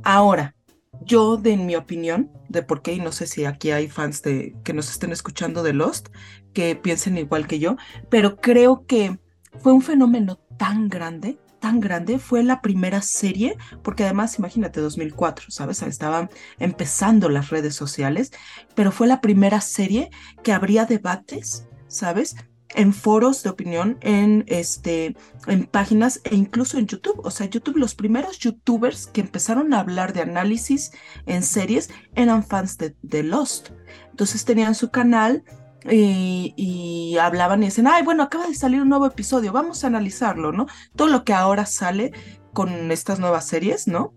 Ahora, 0.03 0.53
yo, 0.99 1.37
de 1.37 1.53
en 1.53 1.65
mi 1.65 1.75
opinión, 1.75 2.31
de 2.49 2.63
por 2.63 2.81
qué, 2.81 2.93
y 2.93 2.99
no 2.99 3.11
sé 3.11 3.27
si 3.27 3.45
aquí 3.45 3.71
hay 3.71 3.87
fans 3.87 4.21
de, 4.21 4.55
que 4.63 4.73
nos 4.73 4.89
estén 4.89 5.11
escuchando 5.11 5.63
de 5.63 5.73
Lost, 5.73 6.09
que 6.53 6.75
piensen 6.75 7.17
igual 7.17 7.47
que 7.47 7.59
yo, 7.59 7.77
pero 8.09 8.37
creo 8.37 8.85
que 8.85 9.19
fue 9.59 9.73
un 9.73 9.81
fenómeno 9.81 10.39
tan 10.57 10.89
grande, 10.89 11.39
tan 11.59 11.79
grande, 11.79 12.19
fue 12.19 12.43
la 12.43 12.61
primera 12.61 13.01
serie, 13.01 13.57
porque 13.83 14.03
además, 14.03 14.37
imagínate, 14.39 14.81
2004, 14.81 15.45
¿sabes? 15.49 15.81
Estaban 15.81 16.29
empezando 16.59 17.29
las 17.29 17.49
redes 17.49 17.75
sociales, 17.75 18.31
pero 18.75 18.91
fue 18.91 19.07
la 19.07 19.21
primera 19.21 19.61
serie 19.61 20.09
que 20.43 20.53
habría 20.53 20.85
debates, 20.85 21.67
¿sabes? 21.87 22.35
En 22.75 22.93
foros 22.93 23.43
de 23.43 23.49
opinión, 23.49 23.97
en, 24.01 24.43
este, 24.47 25.15
en 25.47 25.65
páginas 25.65 26.21
e 26.23 26.35
incluso 26.35 26.77
en 26.77 26.87
YouTube. 26.87 27.19
O 27.23 27.31
sea, 27.31 27.47
YouTube, 27.47 27.77
los 27.77 27.95
primeros 27.95 28.39
youtubers 28.39 29.07
que 29.07 29.21
empezaron 29.21 29.73
a 29.73 29.79
hablar 29.79 30.13
de 30.13 30.21
análisis 30.21 30.91
en 31.25 31.43
series 31.43 31.89
eran 32.15 32.43
fans 32.43 32.77
de, 32.77 32.95
de 33.01 33.23
Lost. 33.23 33.69
Entonces 34.09 34.45
tenían 34.45 34.75
su 34.75 34.89
canal 34.91 35.43
y, 35.89 36.53
y, 36.55 37.17
hablaban 37.17 37.63
y 37.63 37.67
decían, 37.67 37.87
ay, 37.87 38.03
bueno, 38.03 38.23
acaba 38.23 38.47
de 38.47 38.55
salir 38.55 38.81
un 38.81 38.89
nuevo 38.89 39.07
episodio, 39.07 39.51
vamos 39.51 39.83
a 39.83 39.87
analizarlo, 39.87 40.51
¿no? 40.51 40.67
Todo 40.95 41.07
lo 41.07 41.23
que 41.23 41.33
ahora 41.33 41.65
sale 41.65 42.11
con 42.53 42.91
estas 42.91 43.19
nuevas 43.19 43.47
series, 43.47 43.87
¿no? 43.87 44.13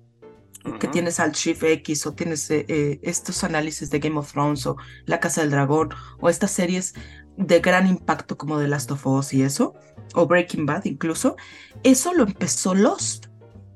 que 0.81 0.89
tienes 0.89 1.21
al 1.21 1.33
Chief 1.33 1.63
X 1.63 2.07
o 2.07 2.15
tienes 2.15 2.51
eh, 2.51 2.65
eh, 2.69 2.99
estos 3.03 3.45
análisis 3.45 3.91
de 3.91 3.99
Game 3.99 4.19
of 4.19 4.33
Thrones 4.33 4.67
o 4.67 4.77
La 5.05 5.21
Casa 5.21 5.43
del 5.43 5.51
Dragón 5.51 5.91
o 6.21 6.31
estas 6.31 6.53
series 6.53 6.95
de 7.37 7.61
gran 7.61 7.87
impacto 7.87 8.37
como 8.37 8.59
The 8.59 8.69
Last 8.69 8.91
of 8.91 9.07
Us 9.07 9.35
y 9.35 9.43
eso, 9.43 9.75
o 10.15 10.27
Breaking 10.27 10.67
Bad 10.67 10.85
incluso, 10.85 11.37
eso 11.83 12.15
lo 12.15 12.25
empezó 12.25 12.75
Lost, 12.75 13.27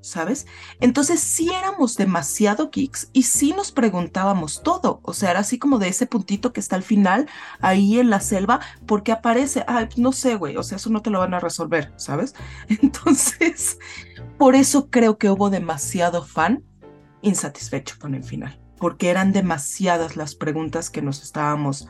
¿sabes? 0.01 0.47
Entonces 0.81 1.21
sí 1.21 1.51
éramos 1.53 1.97
demasiado 1.97 2.71
geeks 2.71 3.11
y 3.13 3.25
sí 3.25 3.53
nos 3.53 3.73
preguntábamos 3.73 4.63
todo, 4.63 5.01
o 5.03 5.13
sea, 5.13 5.31
era 5.31 5.41
así 5.41 5.59
como 5.59 5.79
de 5.79 5.89
ese 5.89 6.07
puntito 6.07 6.53
que 6.53 6.61
está 6.61 6.77
al 6.77 6.83
final, 6.83 7.29
ahí 7.61 7.99
en 7.99 8.11
la 8.11 8.21
selva, 8.21 8.61
porque 8.87 9.13
aparece, 9.13 9.65
ah, 9.67 9.89
no 9.97 10.13
sé, 10.13 10.37
güey, 10.37 10.57
o 10.57 10.63
sea, 10.63 10.77
eso 10.77 10.91
no 10.91 11.03
te 11.03 11.11
lo 11.11 11.19
van 11.19 11.35
a 11.35 11.41
resolver, 11.41 11.93
¿sabes? 11.97 12.35
Entonces, 12.69 13.79
por 14.39 14.55
eso 14.55 14.89
creo 14.89 15.19
que 15.19 15.31
hubo 15.31 15.51
demasiado 15.51 16.25
fan 16.25 16.63
insatisfecho 17.23 17.97
con 17.99 18.15
el 18.15 18.23
final, 18.23 18.61
porque 18.79 19.11
eran 19.11 19.33
demasiadas 19.33 20.17
las 20.17 20.35
preguntas 20.35 20.91
que 20.91 21.03
nos 21.03 21.23
estábamos 21.23 21.89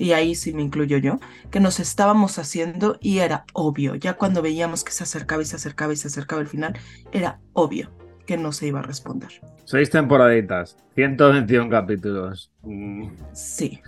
y 0.00 0.12
ahí 0.12 0.34
sí 0.34 0.54
me 0.54 0.62
incluyo 0.62 0.96
yo, 0.96 1.20
que 1.50 1.60
nos 1.60 1.78
estábamos 1.78 2.38
haciendo 2.38 2.96
y 3.00 3.18
era 3.18 3.44
obvio, 3.52 3.94
ya 3.94 4.14
cuando 4.14 4.40
veíamos 4.40 4.82
que 4.82 4.92
se 4.92 5.04
acercaba 5.04 5.42
y 5.42 5.44
se 5.44 5.56
acercaba 5.56 5.92
y 5.92 5.96
se 5.96 6.08
acercaba 6.08 6.40
el 6.40 6.48
final, 6.48 6.72
era 7.12 7.38
obvio 7.52 7.90
que 8.26 8.38
no 8.38 8.50
se 8.52 8.68
iba 8.68 8.78
a 8.78 8.82
responder. 8.82 9.28
Seis 9.64 9.90
temporaditas, 9.90 10.76
121 10.94 11.68
capítulos. 11.68 12.50
Mm. 12.62 13.08
Sí. 13.34 13.80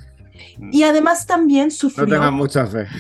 Y 0.71 0.83
además 0.83 1.27
también 1.27 1.71
sufrió... 1.71 2.07
No 2.07 2.13
tengan 2.15 2.35
mucha 2.35 2.67
fe. 2.67 2.87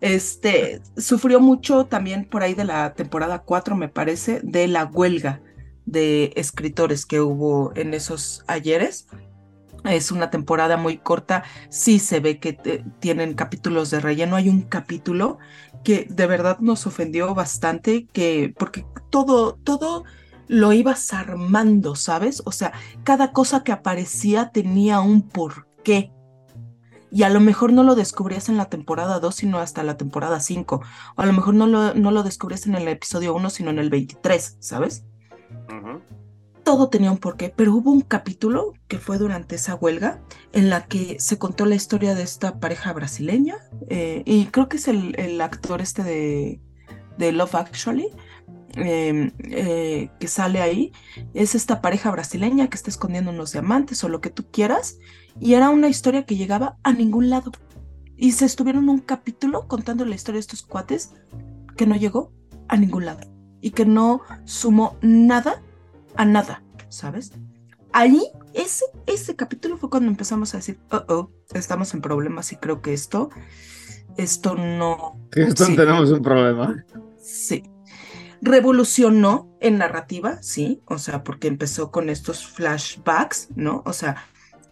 Este, 0.00 0.80
sufrió 0.96 1.40
mucho 1.40 1.84
también 1.84 2.24
por 2.24 2.42
ahí 2.42 2.54
de 2.54 2.64
la 2.64 2.94
temporada 2.94 3.40
4, 3.40 3.76
me 3.76 3.88
parece, 3.88 4.40
de 4.42 4.68
la 4.68 4.86
huelga 4.86 5.40
de 5.84 6.32
escritores 6.36 7.04
que 7.04 7.20
hubo 7.20 7.72
en 7.74 7.92
esos 7.94 8.44
ayeres 8.46 9.06
es 9.84 10.10
una 10.10 10.30
temporada 10.30 10.76
muy 10.76 10.98
corta, 10.98 11.44
sí 11.68 11.98
se 11.98 12.20
ve 12.20 12.38
que 12.38 12.58
eh, 12.64 12.84
tienen 13.00 13.34
capítulos 13.34 13.90
de 13.90 14.00
relleno. 14.00 14.36
Hay 14.36 14.48
un 14.48 14.62
capítulo 14.62 15.38
que 15.84 16.06
de 16.10 16.26
verdad 16.26 16.58
nos 16.60 16.86
ofendió 16.86 17.34
bastante, 17.34 18.06
que 18.12 18.52
porque 18.56 18.84
todo, 19.10 19.54
todo 19.64 20.04
lo 20.48 20.72
ibas 20.72 21.12
armando, 21.12 21.94
¿sabes? 21.94 22.42
O 22.44 22.52
sea, 22.52 22.72
cada 23.04 23.32
cosa 23.32 23.62
que 23.62 23.72
aparecía 23.72 24.50
tenía 24.50 25.00
un 25.00 25.22
porqué. 25.22 26.12
Y 27.12 27.24
a 27.24 27.28
lo 27.28 27.40
mejor 27.40 27.72
no 27.72 27.82
lo 27.82 27.96
descubrías 27.96 28.48
en 28.48 28.56
la 28.56 28.66
temporada 28.66 29.18
2, 29.18 29.34
sino 29.34 29.58
hasta 29.58 29.82
la 29.82 29.96
temporada 29.96 30.38
5. 30.38 30.80
O 31.16 31.20
a 31.20 31.26
lo 31.26 31.32
mejor 31.32 31.54
no 31.54 31.66
lo, 31.66 31.94
no 31.94 32.10
lo 32.12 32.22
descubrías 32.22 32.66
en 32.66 32.76
el 32.76 32.86
episodio 32.86 33.34
1, 33.34 33.50
sino 33.50 33.70
en 33.70 33.78
el 33.80 33.90
23, 33.90 34.56
¿sabes? 34.60 35.04
Todo 36.70 36.88
tenía 36.88 37.10
un 37.10 37.18
porqué, 37.18 37.52
pero 37.56 37.74
hubo 37.74 37.90
un 37.90 38.00
capítulo 38.00 38.74
que 38.86 39.00
fue 39.00 39.18
durante 39.18 39.56
esa 39.56 39.74
huelga 39.74 40.22
en 40.52 40.70
la 40.70 40.84
que 40.84 41.16
se 41.18 41.36
contó 41.36 41.66
la 41.66 41.74
historia 41.74 42.14
de 42.14 42.22
esta 42.22 42.60
pareja 42.60 42.92
brasileña 42.92 43.56
eh, 43.88 44.22
y 44.24 44.44
creo 44.46 44.68
que 44.68 44.76
es 44.76 44.86
el, 44.86 45.40
actor 45.40 45.82
este 45.82 46.04
de, 46.04 46.60
de 47.18 47.32
Love 47.32 47.56
Actually 47.56 48.06
em, 48.74 49.32
eh, 49.40 50.10
que 50.20 50.28
sale 50.28 50.60
ahí. 50.60 50.92
Es 51.34 51.56
esta 51.56 51.80
pareja 51.82 52.12
brasileña 52.12 52.68
que 52.68 52.76
está 52.76 52.88
escondiendo 52.88 53.32
unos 53.32 53.50
diamantes 53.50 54.04
o 54.04 54.08
lo 54.08 54.20
que 54.20 54.30
tú 54.30 54.48
quieras 54.52 54.96
y 55.40 55.54
era 55.54 55.70
una 55.70 55.88
historia 55.88 56.24
que 56.24 56.36
llegaba 56.36 56.76
a 56.84 56.92
ningún 56.92 57.30
lado. 57.30 57.50
Y 58.16 58.30
se 58.30 58.44
estuvieron 58.44 58.88
un 58.88 59.00
capítulo 59.00 59.66
contando 59.66 60.04
la 60.04 60.14
historia 60.14 60.36
de 60.36 60.42
estos 60.42 60.62
cuates 60.62 61.14
que 61.76 61.86
no 61.86 61.96
llegó 61.96 62.32
a 62.68 62.76
ningún 62.76 63.06
lado 63.06 63.28
y 63.60 63.72
que 63.72 63.86
no 63.86 64.20
sumó 64.44 64.96
nada 65.02 65.64
a 66.16 66.24
nada, 66.24 66.62
¿sabes? 66.88 67.32
Ahí, 67.92 68.22
ese, 68.54 68.84
ese 69.06 69.36
capítulo 69.36 69.76
fue 69.76 69.90
cuando 69.90 70.08
empezamos 70.08 70.54
a 70.54 70.58
decir, 70.58 70.78
oh, 70.90 71.04
oh, 71.08 71.30
estamos 71.54 71.92
en 71.94 72.00
problemas 72.00 72.52
y 72.52 72.56
creo 72.56 72.82
que 72.82 72.92
esto, 72.92 73.30
esto 74.16 74.54
no... 74.54 75.18
Esto 75.32 75.64
sí. 75.64 75.76
tenemos 75.76 76.10
un 76.10 76.22
problema. 76.22 76.84
Sí. 77.20 77.64
Revolucionó 78.42 79.54
en 79.60 79.78
narrativa, 79.78 80.42
sí, 80.42 80.80
o 80.86 80.98
sea, 80.98 81.24
porque 81.24 81.48
empezó 81.48 81.90
con 81.90 82.08
estos 82.08 82.46
flashbacks, 82.46 83.48
¿no? 83.54 83.82
O 83.84 83.92
sea, 83.92 84.16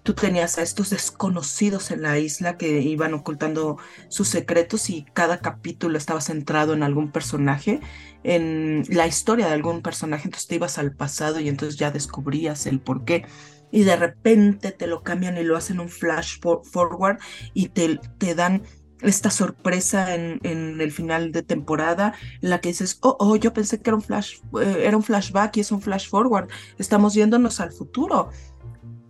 tú 0.09 0.15
tenías 0.15 0.57
a 0.57 0.63
estos 0.63 0.89
desconocidos 0.89 1.91
en 1.91 2.01
la 2.01 2.19
isla 2.19 2.57
que 2.57 2.81
iban 2.81 3.13
ocultando 3.13 3.77
sus 4.09 4.27
secretos 4.27 4.89
y 4.89 5.05
cada 5.13 5.41
capítulo 5.41 5.99
estaba 5.99 6.23
centrado 6.23 6.73
en 6.73 6.83
algún 6.83 7.13
personaje, 7.13 7.81
en 8.23 8.85
la 8.89 9.07
historia 9.07 9.49
de 9.49 9.53
algún 9.53 9.83
personaje, 9.83 10.25
entonces 10.25 10.49
te 10.49 10.55
ibas 10.55 10.79
al 10.79 10.97
pasado 10.97 11.41
y 11.41 11.51
entonces 11.51 11.79
ya 11.79 11.91
descubrías 11.91 12.65
el 12.65 12.81
por 12.81 13.05
qué. 13.05 13.27
Y 13.71 13.83
de 13.83 13.97
repente 13.97 14.73
te 14.73 14.87
lo 14.87 15.03
cambian 15.03 15.37
y 15.37 15.45
lo 15.45 15.59
hacen 15.59 15.79
un 15.79 15.91
flash 15.91 16.41
for- 16.41 16.65
forward 16.65 17.19
y 17.53 17.69
te, 17.69 18.01
dan 18.35 18.63
esta 19.03 19.31
sorpresa 19.31 20.15
en, 20.15 20.41
el 20.81 20.91
final 20.91 21.33
de 21.33 21.43
temporada 21.43 22.15
la 22.41 22.63
que 22.63 22.71
dices, 22.71 22.97
oh, 23.03 23.19
oh, 23.21 23.37
yo 23.37 23.53
pensé 23.53 23.83
que 23.83 23.91
era 23.91 23.97
un 23.97 24.03
flash, 24.03 24.37
eh, 24.59 24.85
era 24.87 24.97
un 24.97 25.03
flashback 25.03 25.59
y 25.59 25.61
es 25.61 25.71
un 25.71 25.83
flash 25.83 26.09
forward. 26.09 26.49
Estamos 26.79 27.13
yéndonos 27.13 27.61
al 27.61 27.73
futuro. 27.73 28.31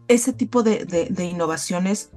Ese 0.08 0.32
tipo 0.32 0.62
de, 0.62 0.84
de- 0.84 1.24
innovaciones 1.24 2.10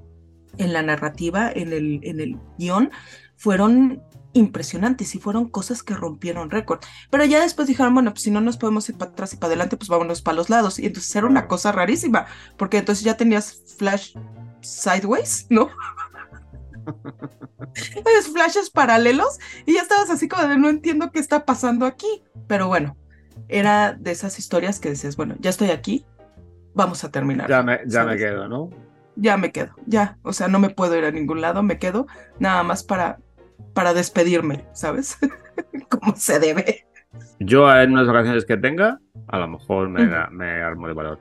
en 0.58 0.74
la 0.74 0.82
narrativa, 0.82 1.52
en 1.52 1.74
el, 1.74 2.00
en 2.04 2.20
el 2.20 2.38
guion, 2.58 2.92
fueron 3.36 4.02
impresionantes 4.34 5.14
y 5.16 5.20
fueron 5.20 5.50
cosas 5.50 5.84
que 5.84 5.94
rompieron 5.94 6.50
récord. 6.50 6.80
Pero 7.10 7.26
ya 7.26 7.42
después 7.42 7.68
dijeron, 7.68 7.94
bueno, 7.94 8.12
pues 8.14 8.24
si 8.24 8.32
no 8.32 8.40
nos 8.40 8.58
podemos 8.58 8.88
ir 8.88 8.98
para 8.98 9.12
atrás 9.12 9.34
y 9.34 9.38
para 9.38 9.48
adelante, 9.48 9.76
pues 9.78 9.90
vámonos 9.90 10.22
para 10.22 10.38
los 10.38 10.50
lados. 10.50 10.80
Y 10.80 10.86
entonces 10.86 11.14
era 11.16 11.28
una 11.28 11.48
cosa 11.48 11.72
rarísima, 11.72 12.28
porque 12.58 12.78
entonces 12.78 13.04
ya 13.04 13.18
tenías 13.18 13.62
flash 13.78 14.16
sideways, 14.62 15.48
¿no? 15.50 15.70
Flashes 18.34 18.70
paralelos 18.70 19.40
y 19.66 19.74
ya 19.74 19.82
estabas 19.82 20.10
así 20.10 20.28
como 20.28 20.48
de 20.48 20.58
no 20.58 20.70
entiendo 20.70 21.12
qué 21.12 21.20
está 21.20 21.46
pasando 21.46 21.86
aquí. 21.86 22.24
Pero 22.48 22.68
bueno, 22.68 22.98
era 23.48 23.94
de 23.94 24.12
esas 24.12 24.40
historias 24.40 24.80
que 24.80 24.90
decías, 24.90 25.16
bueno, 25.16 25.36
ya 25.40 25.50
estoy 25.50 25.70
aquí, 25.72 26.06
vamos 26.74 27.04
a 27.04 27.12
terminar. 27.12 27.50
Ya 27.50 27.64
me, 27.64 27.80
ya 27.86 28.04
me 28.06 28.18
quedo, 28.18 28.48
¿no? 28.48 28.70
Ya 29.16 29.38
me 29.38 29.52
quedo, 29.52 29.72
ya. 29.86 30.18
O 30.24 30.34
sea, 30.34 30.48
no 30.48 30.60
me 30.60 30.70
puedo 30.70 30.98
ir 30.98 31.06
a 31.06 31.12
ningún 31.12 31.42
lado, 31.42 31.64
me 31.64 31.78
quedo 31.80 32.08
nada 32.40 32.64
más 32.64 32.84
para, 32.84 33.20
para 33.74 33.94
despedirme, 33.94 34.66
¿sabes? 34.74 35.18
Como 35.90 36.16
se 36.16 36.40
debe. 36.40 36.86
Yo 37.40 37.70
en 37.76 37.92
unas 37.92 38.08
vacaciones 38.08 38.46
que 38.46 38.58
tenga, 38.58 39.00
a 39.28 39.38
lo 39.40 39.48
mejor 39.48 39.90
me, 39.90 40.08
da- 40.08 40.30
me 40.32 40.62
armo 40.62 40.88
de 40.88 40.94
valor. 40.94 41.20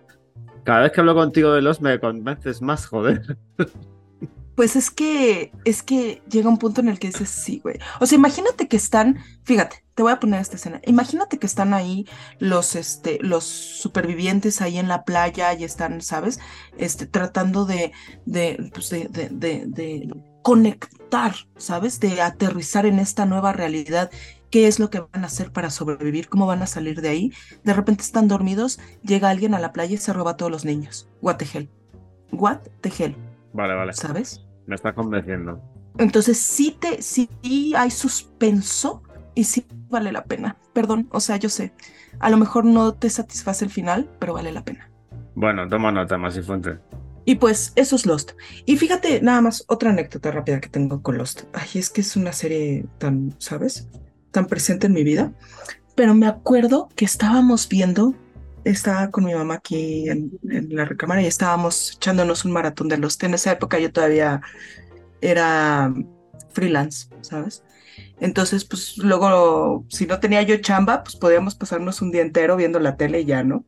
Cada 0.64 0.82
vez 0.82 0.92
que 0.92 1.00
hablo 1.00 1.14
contigo 1.14 1.52
de 1.52 1.62
los 1.62 1.80
me 1.80 1.98
convences 1.98 2.62
más, 2.62 2.86
joder. 2.86 3.36
Pues 4.54 4.76
es 4.76 4.90
que, 4.90 5.52
es 5.64 5.82
que 5.82 6.22
llega 6.30 6.48
un 6.48 6.58
punto 6.58 6.80
en 6.82 6.88
el 6.90 6.98
que 6.98 7.06
dices, 7.08 7.30
sí, 7.30 7.60
güey. 7.62 7.78
O 7.98 8.06
sea, 8.06 8.16
imagínate 8.16 8.68
que 8.68 8.76
están, 8.76 9.18
fíjate, 9.44 9.84
te 10.00 10.02
voy 10.02 10.12
a 10.12 10.18
poner 10.18 10.40
esta 10.40 10.56
escena. 10.56 10.80
Imagínate 10.86 11.38
que 11.38 11.46
están 11.46 11.74
ahí 11.74 12.06
los, 12.38 12.74
este, 12.74 13.18
los 13.20 13.44
supervivientes 13.44 14.62
ahí 14.62 14.78
en 14.78 14.88
la 14.88 15.04
playa 15.04 15.52
y 15.52 15.62
están, 15.62 16.00
¿sabes? 16.00 16.40
Este, 16.78 17.04
tratando 17.04 17.66
de, 17.66 17.92
de, 18.24 18.70
pues 18.72 18.88
de, 18.88 19.08
de, 19.08 19.28
de, 19.28 19.64
de 19.66 20.08
conectar, 20.40 21.34
¿sabes? 21.58 22.00
De 22.00 22.22
aterrizar 22.22 22.86
en 22.86 22.98
esta 22.98 23.26
nueva 23.26 23.52
realidad. 23.52 24.10
¿Qué 24.48 24.68
es 24.68 24.78
lo 24.78 24.88
que 24.88 25.00
van 25.00 25.22
a 25.22 25.26
hacer 25.26 25.52
para 25.52 25.68
sobrevivir? 25.68 26.30
¿Cómo 26.30 26.46
van 26.46 26.62
a 26.62 26.66
salir 26.66 27.02
de 27.02 27.10
ahí? 27.10 27.32
De 27.62 27.74
repente 27.74 28.02
están 28.02 28.26
dormidos, 28.26 28.80
llega 29.02 29.28
alguien 29.28 29.52
a 29.52 29.60
la 29.60 29.74
playa 29.74 29.96
y 29.96 29.98
se 29.98 30.14
roba 30.14 30.30
a 30.30 30.36
todos 30.38 30.50
los 30.50 30.64
niños. 30.64 31.10
What 31.20 31.36
the 31.36 31.46
hell? 31.52 31.68
What 32.32 32.60
the 32.80 32.90
hell? 32.98 33.14
Vale, 33.52 33.74
vale. 33.74 33.92
¿Sabes? 33.92 34.46
Me 34.66 34.76
estás 34.76 34.94
convenciendo. 34.94 35.60
Entonces 35.98 36.38
sí 36.38 36.74
te, 36.80 37.02
sí 37.02 37.28
hay 37.76 37.90
suspenso 37.90 39.02
y 39.34 39.44
sí 39.44 39.66
vale 39.90 40.12
la 40.12 40.24
pena. 40.24 40.56
Perdón, 40.72 41.08
o 41.10 41.20
sea, 41.20 41.36
yo 41.36 41.48
sé, 41.48 41.72
a 42.18 42.30
lo 42.30 42.36
mejor 42.36 42.64
no 42.64 42.94
te 42.94 43.10
satisface 43.10 43.64
el 43.64 43.70
final, 43.70 44.10
pero 44.18 44.34
vale 44.34 44.52
la 44.52 44.64
pena. 44.64 44.90
Bueno, 45.34 45.68
toma 45.68 45.92
nota, 45.92 46.18
más 46.18 46.36
y 46.36 46.42
fuente. 46.42 46.78
Y 47.24 47.36
pues 47.36 47.72
eso 47.76 47.96
es 47.96 48.06
Lost. 48.06 48.32
Y 48.66 48.76
fíjate, 48.76 49.20
nada 49.20 49.40
más, 49.40 49.64
otra 49.68 49.90
anécdota 49.90 50.30
rápida 50.30 50.60
que 50.60 50.68
tengo 50.68 51.02
con 51.02 51.18
Lost. 51.18 51.44
Ay, 51.52 51.68
es 51.74 51.90
que 51.90 52.00
es 52.00 52.16
una 52.16 52.32
serie 52.32 52.86
tan, 52.98 53.34
¿sabes? 53.38 53.88
Tan 54.30 54.46
presente 54.46 54.86
en 54.86 54.94
mi 54.94 55.04
vida. 55.04 55.32
Pero 55.94 56.14
me 56.14 56.26
acuerdo 56.26 56.88
que 56.96 57.04
estábamos 57.04 57.68
viendo, 57.68 58.14
estaba 58.64 59.10
con 59.10 59.24
mi 59.24 59.34
mamá 59.34 59.54
aquí 59.54 60.08
en, 60.08 60.38
en 60.48 60.74
la 60.74 60.86
recámara 60.86 61.22
y 61.22 61.26
estábamos 61.26 61.92
echándonos 61.96 62.44
un 62.44 62.52
maratón 62.52 62.88
de 62.88 62.98
Lost. 62.98 63.22
En 63.22 63.34
esa 63.34 63.52
época 63.52 63.78
yo 63.78 63.92
todavía 63.92 64.40
era 65.20 65.92
freelance, 66.52 67.08
¿sabes? 67.20 67.62
Entonces, 68.20 68.64
pues 68.64 68.98
luego, 68.98 69.84
si 69.88 70.06
no 70.06 70.20
tenía 70.20 70.42
yo 70.42 70.56
chamba, 70.58 71.02
pues 71.02 71.16
podíamos 71.16 71.54
pasarnos 71.54 72.02
un 72.02 72.10
día 72.10 72.22
entero 72.22 72.56
viendo 72.56 72.78
la 72.78 72.96
tele 72.96 73.20
y 73.20 73.24
ya, 73.24 73.42
¿no? 73.42 73.64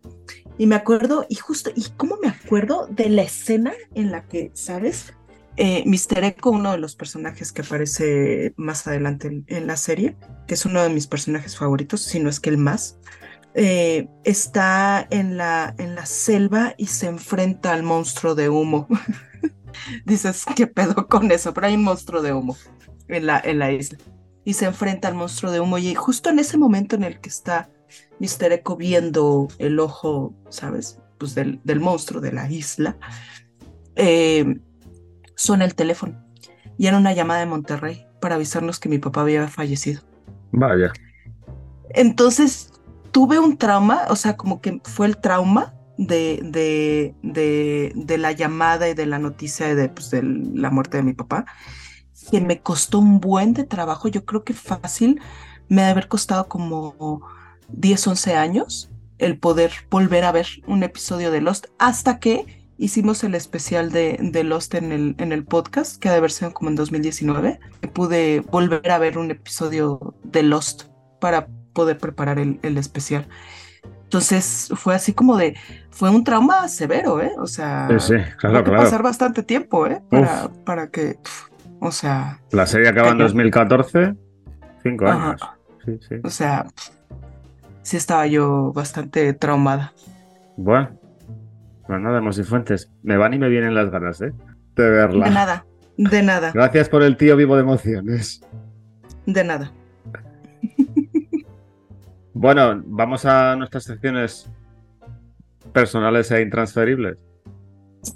Y 0.59 0.67
me 0.67 0.75
acuerdo, 0.75 1.27
y 1.29 1.37
justo, 1.37 1.71
¿y 1.75 1.87
cómo 1.97 2.19
me 2.23 2.29
acuerdo 2.29 2.87
de 2.91 3.09
la 3.09 3.23
escena 3.23 3.73
en 3.95 4.11
la 4.11 4.25
que, 4.25 4.51
¿sabes? 4.55 5.15
Eh, 5.57 5.85
Mr. 5.87 6.25
Echo, 6.25 6.51
uno 6.51 6.73
de 6.73 6.79
los 6.79 6.95
personajes 6.95 7.53
que 7.53 7.62
aparece 7.62 8.55
más 8.57 8.87
adelante 8.87 9.29
en, 9.29 9.45
en 9.49 9.67
la 9.67 9.77
serie, 9.77 10.17
que 10.47 10.55
es 10.55 10.65
uno 10.65 10.83
de 10.83 10.91
mis 10.91 11.07
personajes 11.07 11.57
favoritos, 11.57 12.03
si 12.03 12.21
no 12.21 12.29
es 12.29 12.41
que 12.41 12.51
el 12.51 12.59
más, 12.59 12.99
eh, 13.55 14.09
está 14.25 15.07
en 15.11 15.37
la, 15.37 15.75
en 15.79 15.95
la 15.95 16.07
selva 16.07 16.75
y 16.79 16.87
se 16.87 17.07
enfrenta 17.07 17.73
al 17.73 17.83
monstruo 17.83 18.35
de 18.35 18.49
humo. 18.49 18.88
Dices, 20.07 20.45
¿qué 20.57 20.67
pedo 20.67 21.07
con 21.09 21.31
eso? 21.31 21.53
Pero 21.53 21.67
hay 21.67 21.75
un 21.75 21.85
monstruo 21.85 22.23
de 22.23 22.33
humo 22.33 22.57
en 23.09 23.27
la, 23.27 23.41
en 23.45 23.59
la 23.59 23.73
isla. 23.73 23.99
Y 24.44 24.55
se 24.55 24.66
enfrenta 24.66 25.09
al 25.09 25.14
monstruo 25.14 25.52
de 25.52 25.61
humo. 25.61 25.78
Y 25.78 25.94
justo 25.94 26.31
en 26.31 26.38
ese 26.38 26.59
momento 26.59 26.96
en 26.96 27.05
el 27.05 27.20
que 27.20 27.28
está 27.28 27.70
Mr. 28.18 28.52
Echo 28.52 28.76
viendo 28.76 29.48
el 29.59 29.78
ojo, 29.81 30.35
¿sabes? 30.48 30.98
Pues 31.18 31.35
del, 31.35 31.61
del 31.64 31.81
monstruo 31.81 32.20
de 32.20 32.33
la 32.33 32.50
isla, 32.50 32.96
eh, 33.96 34.61
suena 35.37 35.64
el 35.64 35.74
teléfono. 35.74 36.24
Y 36.78 36.87
era 36.87 36.98
una 36.98 37.12
llamada 37.12 37.40
de 37.40 37.46
Monterrey 37.46 38.07
para 38.20 38.37
avisarnos 38.37 38.81
que 38.81 38.88
mi 38.88 38.98
papá 38.98 39.22
había 39.22 39.46
fallecido. 39.48 40.02
Vaya. 40.52 40.92
Entonces 41.90 42.72
tuve 43.11 43.38
un 43.38 43.57
trauma, 43.57 44.02
o 44.09 44.16
sea, 44.16 44.37
como 44.37 44.61
que 44.61 44.81
fue 44.85 45.07
el 45.07 45.18
trauma 45.18 45.74
de, 45.98 46.40
de, 46.42 47.14
de, 47.22 47.92
de 47.94 48.18
la 48.18 48.33
llamada 48.33 48.88
y 48.88 48.94
de 48.94 49.07
la 49.07 49.18
noticia 49.18 49.74
de, 49.74 49.88
pues, 49.88 50.11
de 50.11 50.22
la 50.22 50.70
muerte 50.70 50.96
de 50.96 51.02
mi 51.02 51.12
papá, 51.12 51.44
que 52.30 52.40
me 52.40 52.61
costó 52.61 52.98
un 52.98 53.20
buen 53.20 53.54
de 53.54 53.64
trabajo. 53.64 54.08
Yo 54.08 54.24
creo 54.24 54.44
que 54.44 54.54
fácil 54.54 55.20
me 55.68 55.82
ha 55.82 55.87
de 55.87 55.90
haber 55.92 56.08
costado 56.08 56.48
como 56.48 57.22
10, 57.68 58.06
11 58.08 58.35
años 58.37 58.90
el 59.18 59.38
poder 59.38 59.72
volver 59.90 60.24
a 60.24 60.32
ver 60.32 60.46
un 60.66 60.82
episodio 60.82 61.30
de 61.30 61.40
Lost 61.40 61.66
hasta 61.78 62.18
que 62.18 62.62
hicimos 62.78 63.22
el 63.22 63.35
especial 63.37 63.92
de, 63.92 64.18
de 64.20 64.42
Lost 64.44 64.74
en 64.74 64.90
el, 64.90 65.14
en 65.18 65.30
el 65.32 65.44
podcast, 65.44 65.98
que 66.00 66.08
ha 66.08 66.12
de 66.12 66.18
haber 66.18 66.32
sido 66.32 66.52
como 66.52 66.70
en 66.70 66.76
2019. 66.76 67.61
Pude 67.92 68.40
volver 68.40 68.90
a 68.90 68.98
ver 68.98 69.18
un 69.18 69.30
episodio 69.30 70.14
de 70.24 70.42
Lost 70.42 70.85
para 71.20 71.46
poder 71.72 71.98
preparar 71.98 72.38
el, 72.40 72.58
el 72.62 72.76
especial. 72.78 73.28
Entonces 74.04 74.70
fue 74.74 74.94
así 74.94 75.14
como 75.14 75.37
de, 75.37 75.56
fue 75.90 76.11
un 76.11 76.22
trauma 76.24 76.68
severo, 76.68 77.22
¿eh? 77.22 77.32
O 77.38 77.46
sea, 77.46 77.88
Sí, 77.98 77.98
sí, 78.00 78.14
claro, 78.37 78.56
tuvo 78.56 78.64
que 78.64 78.70
claro. 78.70 78.82
pasar 78.85 79.02
bastante 79.02 79.42
tiempo, 79.42 79.87
¿eh? 79.87 80.02
Para, 80.11 80.50
para 80.64 80.90
que, 80.90 81.18
o 81.83 81.90
sea, 81.92 82.40
La 82.53 82.66
serie 82.66 82.88
acaba 82.88 83.09
en 83.09 83.14
Cañón. 83.14 83.27
2014. 83.29 84.14
Cinco 84.83 85.07
Ajá. 85.07 85.29
años. 85.31 85.40
Sí, 85.85 85.99
sí. 86.09 86.14
o 86.23 86.31
sea, 86.31 86.66
sí 87.83 87.97
estaba 87.97 88.27
yo 88.27 88.73
bastante 88.73 89.33
traumada. 89.35 89.92
Bueno. 90.57 90.90
Pues 91.87 92.01
nada, 92.01 92.21
Mos 92.21 92.40
Fuentes. 92.49 92.90
Me 93.03 93.16
van 93.16 93.35
y 93.35 93.38
me 93.38 93.49
vienen 93.49 93.75
las 93.75 93.90
ganas, 93.90 94.21
¿eh? 94.23 94.33
De 94.77 94.88
verla. 94.90 95.25
De 95.27 95.31
nada, 95.33 95.66
de 95.97 96.23
nada, 96.23 96.53
Gracias 96.53 96.88
por 96.88 97.03
el 97.03 97.16
tío 97.16 97.37
vivo 97.37 97.57
de 97.57 97.62
emociones. 97.62 98.40
de 99.27 99.45
nada. 99.45 99.73
Bueno, 102.35 102.83
vamos 102.87 103.25
a 103.27 103.55
nuestras 103.57 103.85
secciones 103.85 104.51
personales 105.73 106.31
e 106.31 106.40
intransferibles. 106.42 107.18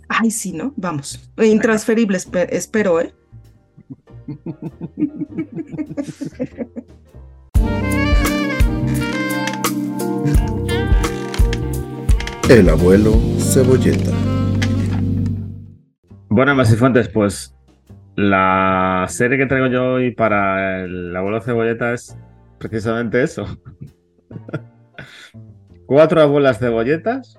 Ay, 0.08 0.30
sí, 0.30 0.52
¿no? 0.52 0.72
Vamos. 0.76 1.30
Intransferible, 1.36 2.16
espe- 2.18 2.48
espero, 2.50 3.00
¿eh? 3.00 3.14
El 12.48 12.68
abuelo 12.68 13.12
cebolleta. 13.38 14.10
Bueno, 16.28 16.54
Mos 16.56 16.76
Fuentes, 16.76 17.08
pues 17.08 17.56
la 18.16 19.06
serie 19.08 19.38
que 19.38 19.46
traigo 19.46 19.68
yo 19.68 19.92
hoy 19.94 20.10
para 20.12 20.84
el 20.84 21.14
abuelo 21.14 21.40
cebolleta 21.40 21.92
es 21.92 22.16
precisamente 22.58 23.22
eso. 23.22 23.46
Cuatro 25.86 26.20
abuelas 26.20 26.58
cebolletas 26.58 27.38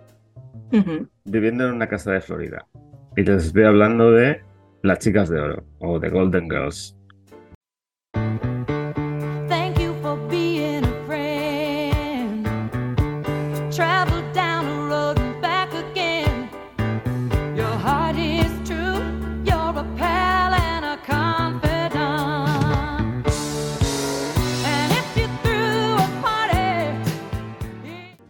viviendo 1.25 1.67
en 1.67 1.73
una 1.73 1.87
casa 1.87 2.11
de 2.11 2.21
Florida. 2.21 2.65
Y 3.15 3.23
les 3.23 3.47
estoy 3.47 3.63
hablando 3.63 4.11
de 4.11 4.46
las 4.87 4.99
chicas 4.99 5.29
de 5.29 5.39
oro 5.39 5.63
o 5.79 5.99
de 5.99 6.09
Golden 6.09 6.49
Girls. 6.49 6.95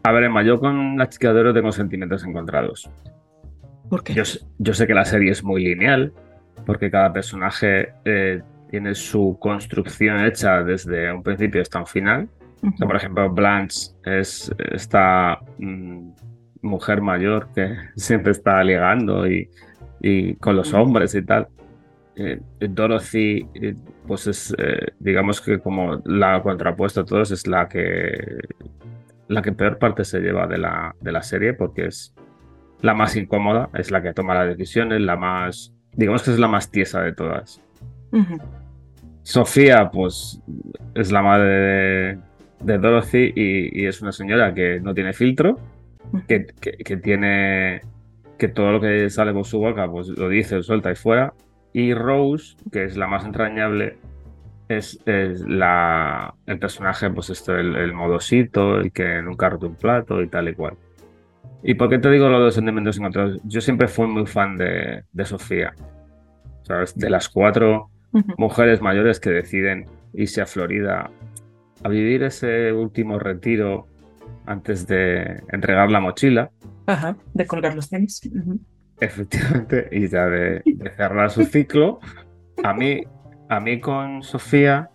A 0.04 0.10
the 0.10 0.14
ver, 0.14 0.24
Emma, 0.24 0.42
yo 0.42 0.58
con 0.58 0.98
las 0.98 1.10
chicas 1.10 1.34
de 1.34 1.42
oro 1.42 1.54
tengo 1.54 1.72
sentimientos 1.72 2.24
encontrados. 2.24 2.90
¿Por 3.90 4.04
qué? 4.04 4.14
Yo 4.14 4.74
sé 4.74 4.88
que 4.88 4.94
la 4.94 5.04
serie 5.04 5.32
es 5.32 5.44
muy 5.44 5.64
lineal, 5.66 6.14
porque 6.68 6.92
cada 6.92 7.14
personaje 7.14 7.94
eh, 8.04 8.44
tiene 8.70 8.94
su 8.94 9.38
construcción 9.40 10.24
hecha 10.26 10.62
desde 10.64 11.12
un 11.14 11.24
principio 11.24 11.62
hasta 11.62 11.80
un 11.80 11.88
final. 11.88 12.30
O 12.62 12.78
sea, 12.78 12.86
por 12.86 12.98
ejemplo, 12.98 13.30
Blanche 13.30 13.92
es 14.04 14.54
esta 14.74 15.40
mm, 15.58 16.10
mujer 16.62 17.02
mayor 17.02 17.48
que 17.56 17.74
siempre 17.96 18.34
está 18.34 18.62
ligando 18.64 19.26
y, 19.26 19.50
y 20.02 20.36
con 20.36 20.58
los 20.58 20.74
hombres 20.74 21.16
y 21.16 21.22
tal. 21.24 21.48
Eh, 22.18 22.42
Dorothy, 22.60 23.48
eh, 23.54 23.76
pues 24.06 24.28
es, 24.28 24.54
eh, 24.58 24.88
digamos 25.00 25.40
que 25.40 25.60
como 25.60 26.02
la 26.04 26.42
contrapuesta 26.42 27.02
a 27.02 27.06
todos, 27.06 27.32
es 27.32 27.48
la 27.48 27.70
que 27.70 28.40
la 29.30 29.42
que 29.42 29.52
peor 29.54 29.78
parte 29.78 30.04
se 30.04 30.20
lleva 30.20 30.48
de 30.48 30.58
la, 30.58 30.96
de 31.00 31.12
la 31.12 31.22
serie 31.22 31.54
porque 31.54 31.86
es 31.86 32.14
la 32.82 32.94
más 32.94 33.16
incómoda, 33.16 33.70
es 33.74 33.90
la 33.90 34.02
que 34.02 34.14
toma 34.14 34.36
las 34.36 34.48
decisiones, 34.48 35.00
la 35.02 35.16
más, 35.16 35.74
digamos 35.98 36.24
que 36.24 36.32
es 36.32 36.40
la 36.40 36.48
más 36.48 36.72
tiesa 36.72 37.02
de 37.02 37.12
todas. 37.14 37.62
Sofía, 39.24 39.90
pues 39.92 40.40
es 40.96 41.12
la 41.12 41.22
madre 41.22 41.50
de, 41.50 42.18
de 42.62 42.78
Dorothy 42.78 43.34
y, 43.36 43.82
y 43.82 43.86
es 43.86 44.02
una 44.02 44.14
señora 44.14 44.54
que 44.54 44.80
no 44.80 44.94
tiene 44.94 45.12
filtro, 45.14 45.60
que, 46.28 46.46
que- 46.62 46.78
que 46.78 46.98
tiene 46.98 47.82
que 48.38 48.48
todo 48.48 48.72
lo 48.72 48.80
que 48.80 49.10
sale 49.10 49.34
por 49.34 49.46
su 49.46 49.60
boca, 49.60 49.90
pues 49.92 50.08
lo 50.10 50.30
dice, 50.30 50.62
suelta 50.64 50.92
y 50.92 50.96
fuera. 50.96 51.34
Y 51.74 51.94
Rose, 51.94 52.56
que 52.72 52.86
es 52.86 52.96
la 52.96 53.08
más 53.08 53.26
entrañable, 53.26 53.98
es, 54.70 55.00
es 55.06 55.42
la, 55.42 56.34
el 56.46 56.60
personaje, 56.60 57.10
pues 57.10 57.30
esto, 57.32 57.56
el, 57.58 57.76
el 57.76 57.94
modosito, 57.94 58.78
el 58.78 58.92
que 58.92 59.22
nunca 59.22 59.50
roto 59.50 59.68
un 59.68 59.76
plato 59.76 60.22
y 60.22 60.28
tal 60.28 60.50
y 60.50 60.54
cual. 60.54 60.76
¿Y 61.64 61.74
por 61.74 61.90
qué 61.90 62.00
te 62.00 62.10
digo 62.10 62.30
lo 62.30 62.40
de 62.40 62.46
los 62.46 62.56
sentimientos 62.56 62.98
encontrados? 62.98 63.40
Yo 63.44 63.62
siempre 63.62 63.88
fui 63.88 64.08
muy 64.08 64.26
fan 64.26 64.58
de, 64.58 65.04
de 65.12 65.26
Sofía. 65.26 65.74
¿Sabes? 66.64 66.96
De 66.96 67.10
las 67.10 67.30
cuatro 67.30 67.90
mujeres 68.38 68.82
mayores 68.82 69.20
que 69.20 69.30
deciden 69.30 69.86
irse 70.14 70.42
a 70.42 70.46
Florida 70.46 71.10
a 71.84 71.90
vivir 71.90 72.24
ese 72.24 72.74
último 72.74 73.20
retiro 73.20 73.88
antes 74.46 74.88
de 74.88 75.42
entregar 75.52 75.92
la 75.92 76.00
mochila, 76.00 76.50
Ajá, 76.88 77.18
de 77.34 77.46
colgar 77.46 77.76
los 77.76 77.90
tenis. 77.90 78.22
Efectivamente, 79.00 79.90
y 79.92 80.08
ya 80.08 80.26
de, 80.26 80.62
de 80.66 80.90
cerrar 80.96 81.30
su 81.30 81.44
ciclo. 81.44 82.00
A 82.64 82.74
mí, 82.74 83.04
a 83.50 83.60
mí 83.60 83.80
con 83.80 84.24
Sofía, 84.24 84.90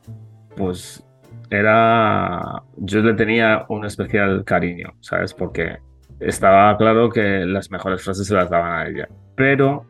pues 0.56 1.04
era. 1.50 2.62
Yo 2.78 3.00
le 3.00 3.14
tenía 3.14 3.66
un 3.68 3.84
especial 3.84 4.44
cariño, 4.44 4.94
¿sabes? 5.00 5.34
Porque 5.34 5.78
estaba 6.24 6.76
claro 6.76 7.10
que 7.10 7.44
las 7.46 7.70
mejores 7.70 8.02
frases 8.02 8.26
se 8.26 8.34
las 8.34 8.50
daban 8.50 8.72
a 8.72 8.86
ella. 8.88 9.08
Pero 9.34 9.86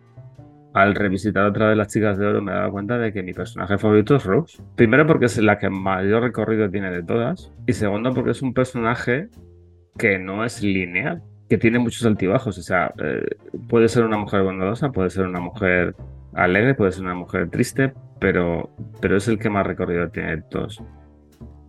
al 0.74 0.94
revisitar 0.94 1.44
otra 1.44 1.68
vez 1.68 1.76
las 1.76 1.88
chicas 1.88 2.16
de 2.16 2.26
oro 2.26 2.40
me 2.40 2.52
he 2.52 2.54
dado 2.54 2.72
cuenta 2.72 2.98
de 2.98 3.12
que 3.12 3.22
mi 3.22 3.32
personaje 3.32 3.78
favorito 3.78 4.16
es 4.16 4.24
Rose. 4.24 4.62
Primero 4.74 5.06
porque 5.06 5.26
es 5.26 5.38
la 5.38 5.58
que 5.58 5.68
mayor 5.68 6.22
recorrido 6.22 6.70
tiene 6.70 6.90
de 6.90 7.02
todas. 7.02 7.52
Y 7.66 7.72
segundo 7.74 8.12
porque 8.14 8.30
es 8.30 8.42
un 8.42 8.54
personaje 8.54 9.28
que 9.98 10.18
no 10.18 10.44
es 10.44 10.62
lineal, 10.62 11.22
que 11.48 11.58
tiene 11.58 11.78
muchos 11.78 12.06
altibajos. 12.06 12.56
O 12.58 12.62
sea, 12.62 12.92
eh, 12.98 13.24
puede 13.68 13.88
ser 13.88 14.04
una 14.04 14.16
mujer 14.16 14.42
bondadosa, 14.42 14.90
puede 14.90 15.10
ser 15.10 15.26
una 15.26 15.40
mujer 15.40 15.94
alegre, 16.34 16.74
puede 16.74 16.92
ser 16.92 17.04
una 17.04 17.14
mujer 17.14 17.50
triste, 17.50 17.92
pero, 18.18 18.70
pero 19.00 19.16
es 19.16 19.28
el 19.28 19.38
que 19.38 19.50
más 19.50 19.66
recorrido 19.66 20.08
tiene 20.08 20.36
de 20.36 20.42
todos. 20.42 20.82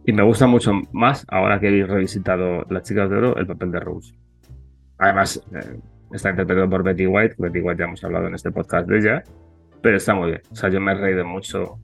Y 0.06 0.14
me 0.14 0.24
gusta 0.24 0.48
mucho 0.48 0.74
más, 0.92 1.26
ahora 1.30 1.60
que 1.60 1.68
he 1.68 1.86
revisitado 1.86 2.66
Las 2.70 2.84
Chicas 2.84 3.10
de 3.10 3.18
Oro, 3.18 3.38
el 3.38 3.48
papel 3.48 3.72
de 3.72 3.80
Rose. 3.80 4.14
Además, 4.98 5.42
eh, 5.54 5.80
está 6.12 6.30
interpretado 6.30 6.70
por 6.70 6.84
Betty 6.84 7.08
White. 7.08 7.36
Betty 7.38 7.60
White 7.60 7.80
ya 7.80 7.86
hemos 7.86 8.04
hablado 8.04 8.28
en 8.28 8.36
este 8.36 8.52
podcast 8.52 8.88
de 8.88 9.00
ella, 9.00 9.24
pero 9.82 9.98
está 9.98 10.14
muy 10.14 10.32
bien. 10.32 10.42
O 10.52 10.56
sea, 10.56 10.70
yo 10.70 10.80
me 10.80 10.92
he 10.92 10.96
reído 10.96 11.26
mucho 11.26 11.80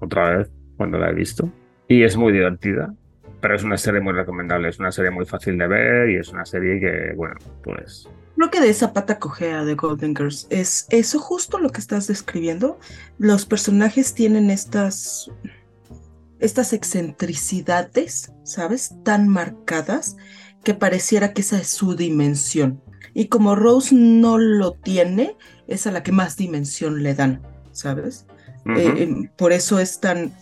otra 0.00 0.38
vez 0.38 0.50
cuando 0.76 0.98
la 0.98 1.10
he 1.10 1.14
visto. 1.14 1.50
Y 1.88 2.02
es 2.02 2.16
muy 2.16 2.32
divertida, 2.32 2.94
pero 3.40 3.54
es 3.54 3.62
una 3.62 3.76
serie 3.76 4.00
muy 4.00 4.12
recomendable. 4.12 4.68
Es 4.68 4.78
una 4.78 4.92
serie 4.92 5.10
muy 5.10 5.26
fácil 5.26 5.58
de 5.58 5.66
ver 5.66 6.10
y 6.10 6.16
es 6.16 6.28
una 6.30 6.44
serie 6.44 6.80
que, 6.80 7.14
bueno, 7.14 7.36
pues 7.62 8.08
Creo 8.42 8.50
que 8.50 8.60
de 8.60 8.70
esa 8.70 8.92
pata 8.92 9.20
cojea 9.20 9.64
de 9.64 9.74
Golden 9.76 10.16
Girls 10.16 10.48
es 10.50 10.86
eso 10.90 11.20
justo 11.20 11.58
lo 11.58 11.70
que 11.70 11.80
estás 11.80 12.08
describiendo. 12.08 12.80
Los 13.18 13.46
personajes 13.46 14.14
tienen 14.14 14.50
estas, 14.50 15.30
estas 16.40 16.72
excentricidades, 16.72 18.32
¿sabes? 18.42 18.96
Tan 19.04 19.28
marcadas 19.28 20.16
que 20.64 20.74
pareciera 20.74 21.32
que 21.32 21.42
esa 21.42 21.58
es 21.58 21.68
su 21.68 21.94
dimensión. 21.94 22.82
Y 23.14 23.28
como 23.28 23.54
Rose 23.54 23.94
no 23.94 24.38
lo 24.38 24.72
tiene, 24.72 25.36
es 25.66 25.86
a 25.86 25.92
la 25.92 26.02
que 26.02 26.12
más 26.12 26.36
dimensión 26.36 27.02
le 27.02 27.14
dan, 27.14 27.42
¿sabes? 27.72 28.26
Eh, 28.76 28.94
em, 29.02 29.28
por 29.36 29.52
eso 29.52 29.80
es 29.80 30.00
tan, 30.00 30.34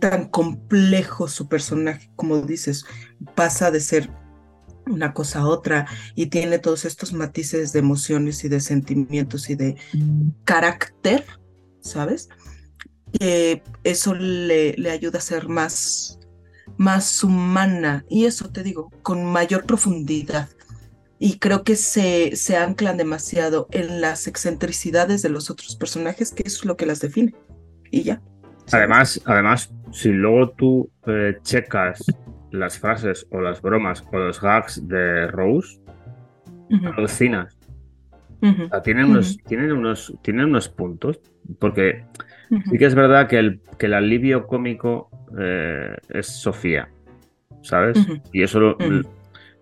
tan 0.00 0.28
complejo 0.28 1.28
su 1.28 1.48
personaje, 1.48 2.10
como 2.16 2.42
dices, 2.42 2.84
pasa 3.34 3.70
de 3.70 3.80
ser 3.80 4.10
una 4.86 5.14
cosa 5.14 5.40
a 5.40 5.46
otra 5.46 5.86
y 6.16 6.26
tiene 6.26 6.58
todos 6.58 6.84
estos 6.84 7.12
matices 7.12 7.72
de 7.72 7.78
emociones 7.78 8.44
y 8.44 8.48
de 8.48 8.60
sentimientos 8.60 9.48
y 9.48 9.54
de 9.54 9.76
carácter, 10.44 11.24
¿sabes? 11.80 12.28
Que 13.18 13.62
eso 13.84 14.14
le, 14.14 14.74
le 14.74 14.90
ayuda 14.90 15.18
a 15.18 15.22
ser 15.22 15.48
más, 15.48 16.18
más 16.76 17.22
humana 17.22 18.04
y 18.08 18.24
eso 18.26 18.50
te 18.50 18.62
digo, 18.62 18.90
con 19.02 19.24
mayor 19.24 19.64
profundidad. 19.64 20.48
Y 21.18 21.38
creo 21.38 21.62
que 21.62 21.76
se, 21.76 22.34
se 22.34 22.56
anclan 22.56 22.96
demasiado 22.96 23.68
en 23.70 24.00
las 24.00 24.26
excentricidades 24.26 25.22
de 25.22 25.28
los 25.28 25.50
otros 25.50 25.76
personajes, 25.76 26.32
que 26.32 26.42
es 26.44 26.64
lo 26.64 26.76
que 26.76 26.86
las 26.86 27.00
define. 27.00 27.34
Y 27.90 28.02
ya. 28.02 28.20
Además, 28.72 29.20
además, 29.24 29.72
si 29.92 30.10
luego 30.10 30.50
tú 30.50 30.90
eh, 31.06 31.36
checas 31.42 32.04
las 32.50 32.78
frases 32.78 33.26
o 33.30 33.40
las 33.40 33.62
bromas 33.62 34.04
o 34.12 34.18
los 34.18 34.40
gags 34.40 34.86
de 34.88 35.26
Rose, 35.28 35.80
alucinas. 36.96 37.56
ujú, 38.40 38.64
O 38.64 38.68
sea, 38.68 38.82
tienen, 38.82 39.06
unos, 39.06 39.38
tienen, 39.46 39.72
unos, 39.72 40.12
tienen 40.22 40.46
unos 40.46 40.68
puntos, 40.68 41.20
porque 41.58 42.04
sí 42.70 42.78
que 42.78 42.84
es 42.86 42.94
verdad 42.94 43.28
que 43.28 43.38
el, 43.38 43.60
que 43.78 43.86
el 43.86 43.94
alivio 43.94 44.46
cómico 44.46 45.08
eh, 45.38 45.96
es 46.08 46.26
Sofía, 46.26 46.88
¿sabes? 47.62 48.06
Y 48.32 48.42
eso 48.42 48.60
lo- 48.60 48.76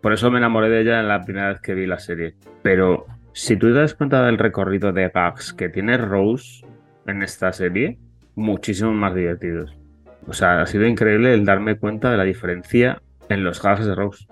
por 0.00 0.12
eso 0.12 0.30
me 0.30 0.38
enamoré 0.38 0.68
de 0.70 0.80
ella 0.80 1.00
en 1.00 1.08
la 1.08 1.22
primera 1.22 1.48
vez 1.50 1.60
que 1.60 1.74
vi 1.74 1.86
la 1.86 1.98
serie. 1.98 2.34
Pero 2.62 3.06
si 3.32 3.56
tú 3.56 3.66
te 3.68 3.74
das 3.80 3.94
cuenta 3.94 4.24
del 4.24 4.38
recorrido 4.38 4.92
de 4.92 5.08
gags 5.10 5.52
que 5.52 5.68
tiene 5.68 5.96
Rose 5.98 6.64
en 7.06 7.22
esta 7.22 7.52
serie, 7.52 7.98
muchísimo 8.34 8.92
más 8.92 9.14
divertidos. 9.14 9.76
O 10.26 10.32
sea, 10.32 10.62
ha 10.62 10.66
sido 10.66 10.86
increíble 10.86 11.34
el 11.34 11.44
darme 11.44 11.76
cuenta 11.76 12.10
de 12.10 12.16
la 12.16 12.24
diferencia 12.24 13.02
en 13.28 13.44
los 13.44 13.62
gags 13.62 13.84
de 13.84 13.94
Rose. 13.94 14.26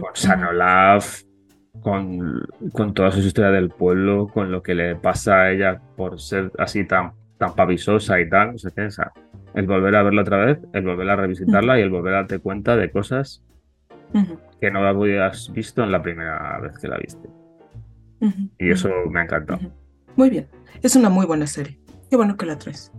Con 0.00 0.10
Sanolaf, 0.14 1.22
con, 1.82 2.46
con 2.72 2.92
toda 2.94 3.10
su 3.10 3.20
historia 3.20 3.50
del 3.50 3.70
pueblo, 3.70 4.26
con 4.28 4.50
lo 4.50 4.62
que 4.62 4.74
le 4.74 4.96
pasa 4.96 5.42
a 5.42 5.50
ella 5.52 5.80
por 5.96 6.20
ser 6.20 6.50
así 6.58 6.84
tan, 6.84 7.12
tan 7.38 7.54
pavisosa 7.54 8.20
y 8.20 8.28
tal, 8.28 8.52
no 8.52 8.58
sé 8.58 8.70
qué. 8.74 8.82
O 8.86 8.90
sea, 8.90 9.12
el 9.54 9.66
volver 9.66 9.94
a 9.96 10.02
verla 10.02 10.22
otra 10.22 10.44
vez, 10.44 10.58
el 10.72 10.84
volver 10.84 11.08
a 11.10 11.16
revisitarla 11.16 11.78
y 11.78 11.82
el 11.82 11.90
volver 11.90 12.14
a 12.14 12.16
darte 12.18 12.38
cuenta 12.38 12.76
de 12.76 12.90
cosas 12.90 13.42
que 14.60 14.70
no 14.70 14.86
habías 14.86 15.52
visto 15.52 15.82
en 15.84 15.92
la 15.92 16.02
primera 16.02 16.58
vez 16.60 16.78
que 16.78 16.88
la 16.88 16.96
viste. 16.98 17.28
Y 18.58 18.70
eso 18.70 18.88
me 19.10 19.20
ha 19.20 19.24
encantado. 19.24 19.60
Muy 20.16 20.30
bien. 20.30 20.48
Es 20.82 20.96
una 20.96 21.08
muy 21.08 21.26
buena 21.26 21.46
serie. 21.46 21.78
Qué 22.10 22.16
bueno 22.16 22.36
que 22.36 22.46
la 22.46 22.58
traes. 22.58 22.90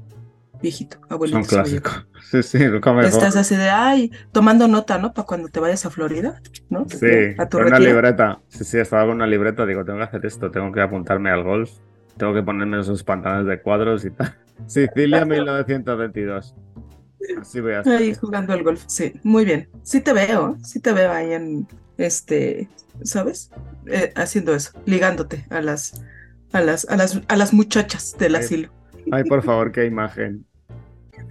Viejito, 0.62 0.97
Es 1.06 1.12
abuelito. 1.12 1.38
un 1.39 1.43
se 1.45 1.56
me 1.56 1.62
clásico. 1.64 1.91
Sí, 2.22 2.43
sí, 2.43 2.60
nunca 2.68 2.91
mejor. 2.91 3.06
Estás 3.10 3.36
así 3.38 3.56
de, 3.56 3.70
ay, 3.70 4.12
tomando 4.34 4.68
nota, 4.68 4.97
¿no? 5.00 5.14
Para 5.14 5.26
cuando 5.26 5.47
te 5.47 5.60
vayas 5.62 5.86
a 5.86 5.89
Florida, 5.89 6.41
¿no? 6.70 6.86
Sí, 6.89 7.08
A 7.38 7.47
tu 7.47 7.58
con 7.58 7.68
una 7.68 7.80
libreta. 7.80 8.41
Sí, 8.50 8.64
sí, 8.66 8.78
estaba 8.78 9.06
con 9.08 9.16
una 9.16 9.26
libreta. 9.26 9.66
Digo, 9.66 9.84
tengo 9.86 10.00
que 10.00 10.04
hacer 10.04 10.26
esto, 10.26 10.52
tengo 10.52 10.72
que 10.72 10.82
apuntarme 10.82 11.30
al 11.32 11.43
golf, 11.43 11.72
tengo 12.20 12.34
que 12.34 12.43
ponerme 12.43 12.80
esos 12.80 13.03
pantalones 13.03 13.47
de 13.47 13.61
cuadros 13.61 14.05
y 14.05 14.11
tal. 14.11 14.36
Sicilia 14.67 15.26
1922. 15.26 16.53
Así 17.41 17.61
voy 17.61 17.72
a 17.74 17.80
estar. 17.80 17.97
Ahí 17.97 18.13
jugando 18.13 18.53
al 18.53 18.61
golf, 18.63 18.84
sí, 18.88 19.13
muy 19.24 19.45
bien. 19.45 19.70
Sí 19.82 20.01
te 20.01 20.13
veo, 20.13 20.57
sí 20.63 20.80
te 20.80 20.93
veo 20.93 21.11
ahí 21.11 21.34
en, 21.34 21.67
este, 21.97 22.70
¿sabes? 23.03 23.51
Eh, 23.88 24.11
haciendo 24.15 24.53
eso, 24.53 24.72
ligándote 24.86 25.45
a 25.49 25.61
las, 25.61 26.03
a 26.51 26.61
las, 26.61 26.88
a 26.89 26.97
las, 26.97 27.22
a 27.28 27.36
las 27.36 27.53
muchachas 27.53 28.15
del 28.20 28.36
Ay. 28.36 28.43
asilo. 28.43 28.70
Ay, 29.11 29.24
por 29.24 29.41
favor, 29.41 29.72
qué 29.72 29.86
imagen. 29.86 30.45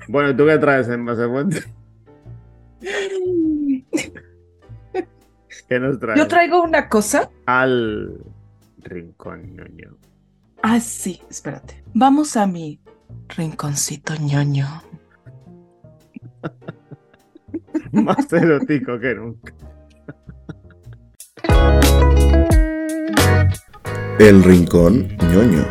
Bueno, 0.09 0.35
¿tú 0.35 0.47
qué 0.47 0.59
traes 0.59 0.89
en 0.89 1.05
base 1.05 1.29
fuente? 1.29 1.63
¿Qué 5.69 5.79
nos 5.81 5.99
traes? 5.99 6.19
Yo 6.19 6.27
traigo 6.27 6.63
una 6.63 6.89
cosa. 6.89 7.31
Al 7.45 8.25
rincón 8.79 9.55
ñoño. 9.55 9.99
Ah, 10.63 10.81
sí, 10.81 11.21
espérate. 11.31 11.83
Vamos 11.95 12.37
a 12.37 12.47
mi 12.47 12.81
rinconcito 13.29 14.15
ñoño. 14.17 14.67
Más 17.93 18.33
erótico 18.33 18.99
que 18.99 19.15
nunca. 19.15 19.55
El 24.19 24.43
rincón 24.43 25.17
ñoño. 25.33 25.65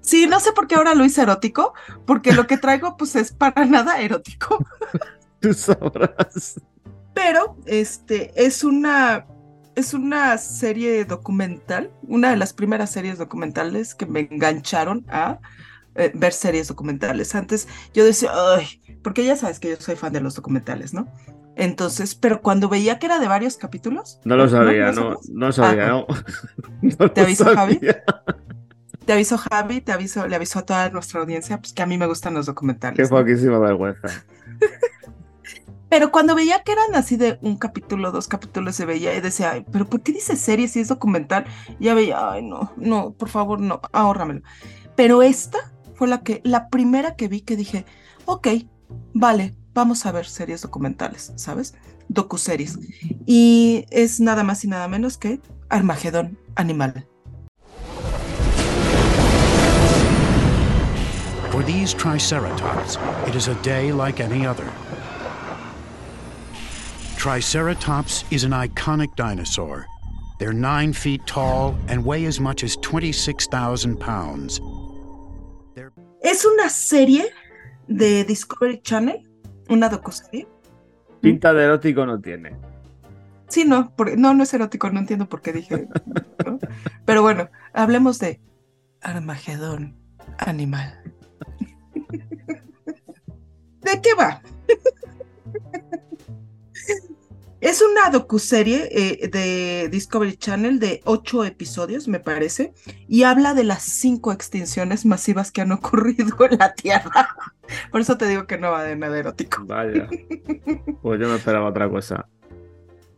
Sí, 0.00 0.26
no 0.26 0.40
sé 0.40 0.52
por 0.52 0.66
qué 0.66 0.74
ahora 0.74 0.94
lo 0.94 1.04
hice 1.04 1.22
erótico, 1.22 1.74
porque 2.06 2.32
lo 2.32 2.46
que 2.46 2.56
traigo 2.58 2.96
pues 2.96 3.14
es 3.14 3.30
para 3.32 3.64
nada 3.66 4.00
erótico, 4.00 4.64
Tú 5.40 5.54
sabrás. 5.54 6.60
pero 7.14 7.56
este 7.66 8.32
es 8.34 8.64
una 8.64 9.26
es 9.76 9.94
una 9.94 10.36
serie 10.38 11.04
documental, 11.04 11.90
una 12.02 12.30
de 12.30 12.36
las 12.36 12.52
primeras 12.52 12.90
series 12.90 13.18
documentales 13.18 13.94
que 13.94 14.06
me 14.06 14.28
engancharon 14.30 15.04
a 15.08 15.38
eh, 15.94 16.12
ver 16.14 16.32
series 16.32 16.68
documentales. 16.68 17.34
Antes 17.34 17.68
yo 17.94 18.04
decía, 18.04 18.30
ay, 18.34 18.80
porque 19.02 19.24
ya 19.24 19.36
sabes 19.36 19.58
que 19.60 19.70
yo 19.70 19.76
soy 19.78 19.96
fan 19.96 20.12
de 20.12 20.20
los 20.20 20.34
documentales, 20.34 20.94
¿no? 20.94 21.08
Entonces, 21.56 22.14
pero 22.14 22.40
cuando 22.42 22.68
veía 22.68 22.98
que 22.98 23.06
era 23.06 23.18
de 23.18 23.28
varios 23.28 23.56
capítulos, 23.56 24.20
No 24.24 24.36
lo 24.36 24.48
sabía, 24.48 24.92
¿No 24.92 25.10
no, 25.10 25.20
no 25.32 25.52
sabía, 25.52 25.86
Ah, 25.86 25.88
no. 25.88 26.06
No 26.98 27.10
¿Te 27.12 27.20
lo 27.20 27.26
avisó, 27.26 27.44
Javi? 27.54 27.80
te 29.04 29.12
aviso 29.12 29.36
Javi, 29.36 29.80
te 29.80 29.92
aviso, 29.92 30.26
le 30.26 30.36
aviso 30.36 30.58
a 30.60 30.62
toda 30.62 30.88
nuestra 30.90 31.20
audiencia, 31.20 31.58
pues 31.58 31.72
que 31.72 31.82
a 31.82 31.86
mí 31.86 31.98
me 31.98 32.06
gustan 32.06 32.34
los 32.34 32.46
documentales. 32.46 32.96
Qué 32.96 33.06
poquísima 33.08 33.58
vergüenza. 33.58 34.08
Pero 35.90 36.12
cuando 36.12 36.36
veía 36.36 36.62
que 36.62 36.70
eran 36.70 36.94
así 36.94 37.16
de 37.16 37.38
un 37.42 37.56
capítulo, 37.56 38.12
dos 38.12 38.28
capítulos, 38.28 38.76
se 38.76 38.86
veía 38.86 39.12
y 39.14 39.20
decía, 39.20 39.50
ay, 39.50 39.66
pero 39.72 39.86
¿por 39.86 40.00
qué 40.00 40.12
dice 40.12 40.36
serie 40.36 40.68
si 40.68 40.78
es 40.78 40.88
documental? 40.88 41.44
Ya 41.80 41.94
veía, 41.94 42.30
ay, 42.30 42.42
no, 42.42 42.72
no, 42.76 43.12
por 43.12 43.28
favor, 43.28 43.60
no, 43.60 43.80
ahórramelo. 43.92 44.42
Pero 44.94 45.22
esta 45.22 45.58
fue 45.96 46.06
la 46.06 46.22
que, 46.22 46.40
la 46.44 46.68
primera 46.68 47.16
que 47.16 47.26
vi 47.26 47.40
que 47.40 47.56
dije, 47.56 47.84
ok, 48.24 48.48
vale, 49.12 49.56
vamos 49.74 50.06
a 50.06 50.12
ver 50.12 50.26
series 50.26 50.62
documentales, 50.62 51.32
¿sabes? 51.34 51.74
Docuseries. 52.08 52.78
Y 53.26 53.84
es 53.90 54.20
nada 54.20 54.44
más 54.44 54.64
y 54.64 54.68
nada 54.68 54.86
menos 54.86 55.18
que 55.18 55.40
Armagedón 55.68 56.38
Animal. 56.54 57.04
For 61.50 61.64
these 61.64 61.92
Triceratops, 61.92 62.96
it 63.26 63.34
is 63.34 63.48
a 63.48 63.54
day 63.62 63.90
like 63.92 64.20
any 64.20 64.46
other. 64.46 64.64
Triceratops 67.20 68.24
is 68.30 68.44
an 68.44 68.52
iconic 68.52 69.14
dinosaur. 69.14 69.86
They're 70.38 70.54
nine 70.54 70.94
feet 70.94 71.20
tall 71.26 71.76
and 71.86 72.02
weigh 72.02 72.24
as 72.24 72.40
much 72.40 72.64
as 72.64 72.76
26,000 72.76 74.00
pounds. 74.00 74.58
Es 76.22 76.46
una 76.46 76.70
serie 76.70 77.30
de 77.88 78.24
Discovery 78.24 78.80
Channel, 78.80 79.22
una 79.68 79.90
docuserie. 79.90 80.46
Pinta 81.20 81.52
de 81.52 81.64
erótico 81.64 82.06
no 82.06 82.18
tiene. 82.18 82.56
Sí, 83.48 83.66
no, 83.66 83.92
porque, 83.94 84.16
no, 84.16 84.32
no 84.32 84.44
es 84.44 84.54
erótico, 84.54 84.88
no 84.88 85.00
entiendo 85.00 85.28
por 85.28 85.42
qué 85.42 85.52
dije. 85.52 85.88
¿no? 86.46 86.58
Pero 87.04 87.20
bueno, 87.20 87.50
hablemos 87.74 88.18
de 88.18 88.40
Armagedón 89.02 89.94
Animal. 90.38 90.98
¿De 93.82 94.00
qué 94.00 94.14
va? 94.18 94.40
Es 97.60 97.82
una 97.82 98.08
docuserie 98.10 98.88
eh, 98.90 99.28
de 99.28 99.90
Discovery 99.90 100.36
Channel 100.36 100.78
de 100.78 101.02
ocho 101.04 101.44
episodios, 101.44 102.08
me 102.08 102.18
parece, 102.18 102.72
y 103.06 103.24
habla 103.24 103.52
de 103.52 103.64
las 103.64 103.82
cinco 103.82 104.32
extinciones 104.32 105.04
masivas 105.04 105.52
que 105.52 105.60
han 105.60 105.72
ocurrido 105.72 106.34
en 106.50 106.58
la 106.58 106.72
Tierra. 106.72 107.36
Por 107.92 108.00
eso 108.00 108.16
te 108.16 108.26
digo 108.28 108.46
que 108.46 108.56
no 108.56 108.70
va 108.70 108.84
de 108.84 108.96
nada 108.96 109.18
erótico. 109.18 109.62
Vaya. 109.66 110.08
Pues 111.02 111.20
yo 111.20 111.28
me 111.28 111.36
esperaba 111.36 111.68
otra 111.68 111.90
cosa. 111.90 112.26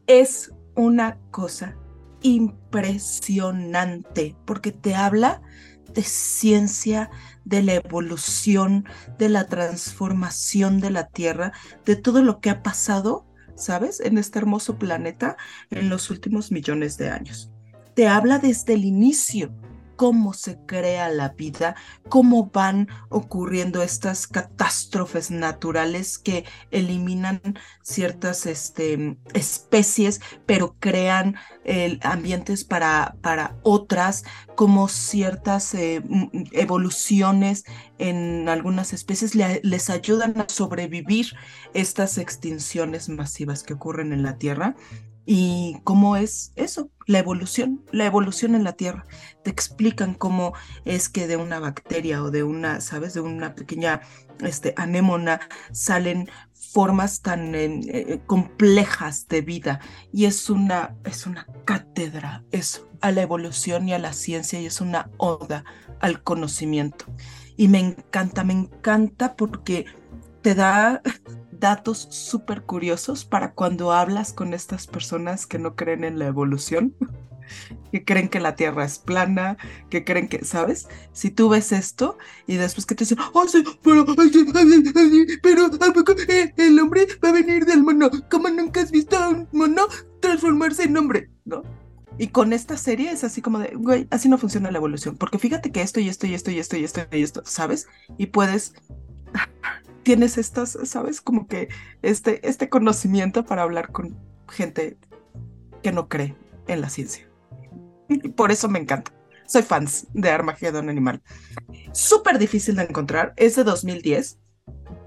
es 0.07 0.51
una 0.74 1.18
cosa 1.30 1.76
impresionante 2.22 4.34
porque 4.45 4.72
te 4.72 4.95
habla 4.95 5.43
de 5.93 6.03
ciencia, 6.03 7.11
de 7.45 7.62
la 7.62 7.74
evolución, 7.74 8.86
de 9.18 9.28
la 9.28 9.47
transformación 9.47 10.80
de 10.80 10.90
la 10.90 11.09
Tierra, 11.09 11.53
de 11.84 11.97
todo 11.97 12.22
lo 12.22 12.40
que 12.40 12.51
ha 12.51 12.62
pasado, 12.62 13.26
¿sabes? 13.57 14.00
En 14.00 14.18
este 14.18 14.38
hermoso 14.38 14.78
planeta 14.78 15.36
en 15.70 15.88
los 15.88 16.11
últimos 16.11 16.53
millones 16.53 16.96
de 16.96 17.11
años. 17.11 17.50
Te 17.94 18.09
habla 18.09 18.38
desde 18.38 18.74
el 18.74 18.84
inicio 18.84 19.53
cómo 20.03 20.32
se 20.32 20.59
crea 20.66 21.09
la 21.11 21.28
vida, 21.28 21.76
cómo 22.09 22.50
van 22.53 22.88
ocurriendo 23.09 23.84
estas 23.84 24.26
catástrofes 24.26 25.30
naturales 25.30 26.18
que 26.18 26.44
eliminan 26.72 27.40
ciertas 27.84 28.46
este, 28.46 29.16
especies, 29.32 30.20
pero 30.44 30.74
crean 30.80 31.36
ambientes 32.03 32.64
para, 32.64 33.14
otras, 33.62 34.24
como 34.57 34.88
ciertas 34.88 35.72
eh, 35.74 36.03
m- 36.05 36.30
m- 36.32 36.48
evoluciones 36.50 37.62
en 37.98 38.48
algunas 38.48 38.92
especies 38.92 39.36
le- 39.36 39.61
les 39.62 39.88
ayudan 39.88 40.36
a 40.40 40.48
sobrevivir 40.48 41.26
estas 41.74 42.18
extinciones 42.18 43.09
masivas 43.09 43.62
que 43.62 43.74
ocurren 43.74 44.12
en 44.12 44.24
la 44.24 44.36
Tierra. 44.36 44.74
Y 45.25 45.79
cómo 45.85 46.16
es 46.16 46.53
eso, 46.57 46.91
la 47.07 47.20
evolución, 47.20 47.85
la 47.93 48.07
evolución 48.07 48.55
en 48.55 48.64
la 48.64 48.73
Tierra. 48.73 49.07
Te 49.45 49.51
explican 49.51 50.14
cómo 50.14 50.53
es 50.85 51.09
que 51.09 51.27
de 51.27 51.37
una 51.37 51.61
bacteria 51.61 52.23
o 52.23 52.31
de 52.31 52.43
una, 52.43 52.81
¿sabes? 52.81 53.14
De 53.14 53.20
una 53.20 53.55
pequeña 53.55 54.01
este, 54.41 54.75
anémona 54.77 55.41
salen 55.70 56.29
formas 56.55 57.20
tan 57.20 57.55
eh, 57.55 57.81
eh, 57.87 58.20
complejas 58.27 59.29
de 59.29 59.43
vida 59.43 59.81
y 60.12 60.25
es 60.25 60.49
una, 60.49 60.97
es 61.05 61.27
una 61.27 61.47
cátedra 61.64 62.45
eso, 62.51 62.89
a 63.01 63.12
la 63.12 63.23
evolución 63.23 63.89
y 63.89 63.95
a 63.95 63.99
la 63.99 64.12
ciencia 64.12 64.61
y 64.61 64.66
es 64.66 64.81
una 64.81 65.11
oda 65.18 65.64
al 66.01 66.23
conocimiento. 66.23 67.07
Y 67.57 67.68
me 67.68 67.79
encanta, 67.79 68.43
me 68.43 68.55
encanta 68.55 69.37
porque 69.37 69.87
te 70.41 70.55
da 70.55 71.03
datos 71.62 72.08
súper 72.10 72.64
curiosos 72.64 73.24
para 73.24 73.52
cuando 73.52 73.92
hablas 73.92 74.32
con 74.32 74.52
estas 74.52 74.88
personas 74.88 75.46
que 75.46 75.60
no 75.60 75.76
creen 75.76 76.02
en 76.02 76.18
la 76.18 76.26
evolución, 76.26 76.94
que 77.92 78.04
creen 78.04 78.28
que 78.28 78.40
la 78.40 78.56
Tierra 78.56 78.84
es 78.84 78.98
plana, 78.98 79.56
que 79.88 80.04
creen 80.04 80.28
que, 80.28 80.44
¿sabes? 80.44 80.88
Si 81.12 81.30
tú 81.30 81.48
ves 81.48 81.70
esto 81.70 82.18
y 82.48 82.56
después 82.56 82.84
que 82.84 82.96
te 82.96 83.04
dicen, 83.04 83.18
oh, 83.32 83.46
sí, 83.46 83.62
pero, 83.82 84.04
pero 85.42 85.66
¿a 85.66 85.92
poco, 85.92 86.14
eh, 86.28 86.52
el 86.56 86.80
hombre 86.80 87.06
va 87.24 87.28
a 87.28 87.32
venir 87.32 87.64
del 87.64 87.84
mono, 87.84 88.10
¿cómo 88.28 88.50
nunca 88.50 88.80
has 88.80 88.90
visto 88.90 89.16
a 89.16 89.28
un 89.28 89.48
mono 89.52 89.86
transformarse 90.20 90.82
en 90.82 90.96
hombre? 90.96 91.30
¿No? 91.44 91.62
Y 92.18 92.28
con 92.28 92.52
esta 92.52 92.76
serie 92.76 93.12
es 93.12 93.22
así 93.22 93.40
como 93.40 93.60
de, 93.60 93.72
güey, 93.76 94.08
así 94.10 94.28
no 94.28 94.36
funciona 94.36 94.70
la 94.72 94.78
evolución, 94.78 95.16
porque 95.16 95.38
fíjate 95.38 95.70
que 95.70 95.80
esto 95.80 96.00
y 96.00 96.08
esto 96.08 96.26
y 96.26 96.34
esto 96.34 96.50
y 96.50 96.58
esto 96.58 96.76
y 96.76 96.84
esto 96.84 97.06
y 97.12 97.22
esto, 97.22 97.42
¿sabes? 97.46 97.86
Y 98.18 98.26
puedes, 98.26 98.74
tienes 100.03 100.38
estas, 100.38 100.78
¿sabes? 100.84 101.20
Como 101.20 101.46
que 101.46 101.68
este, 102.03 102.46
este 102.48 102.68
conocimiento 102.68 103.44
para 103.44 103.62
hablar 103.62 103.92
con 103.92 104.16
gente 104.48 104.98
que 105.82 105.92
no 105.92 106.09
cree 106.09 106.36
en 106.66 106.80
la 106.80 106.88
ciencia. 106.88 107.28
Y 108.09 108.28
por 108.28 108.53
eso 108.53 108.68
me 108.68 108.78
encanta. 108.78 109.12
Soy 109.46 109.62
fans 109.62 110.07
de 110.12 110.30
Armagedón 110.30 110.88
Animal. 110.88 111.22
Súper 111.92 112.38
difícil 112.38 112.76
de 112.76 112.84
encontrar, 112.84 113.34
es 113.36 113.57
de 113.57 113.64
2010. 113.64 114.38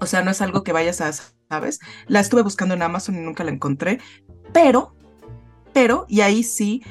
O 0.00 0.06
sea, 0.06 0.22
no 0.22 0.30
es 0.30 0.40
algo 0.40 0.62
que 0.62 0.72
vayas 0.72 1.00
a, 1.00 1.12
¿sabes? 1.48 1.80
La 2.06 2.20
estuve 2.20 2.42
buscando 2.42 2.74
en 2.74 2.82
Amazon 2.82 3.16
y 3.16 3.20
nunca 3.20 3.44
la 3.44 3.50
encontré, 3.50 3.98
pero, 4.52 4.94
pero, 5.72 6.06
y 6.08 6.20
ahí 6.20 6.42
sí, 6.42 6.82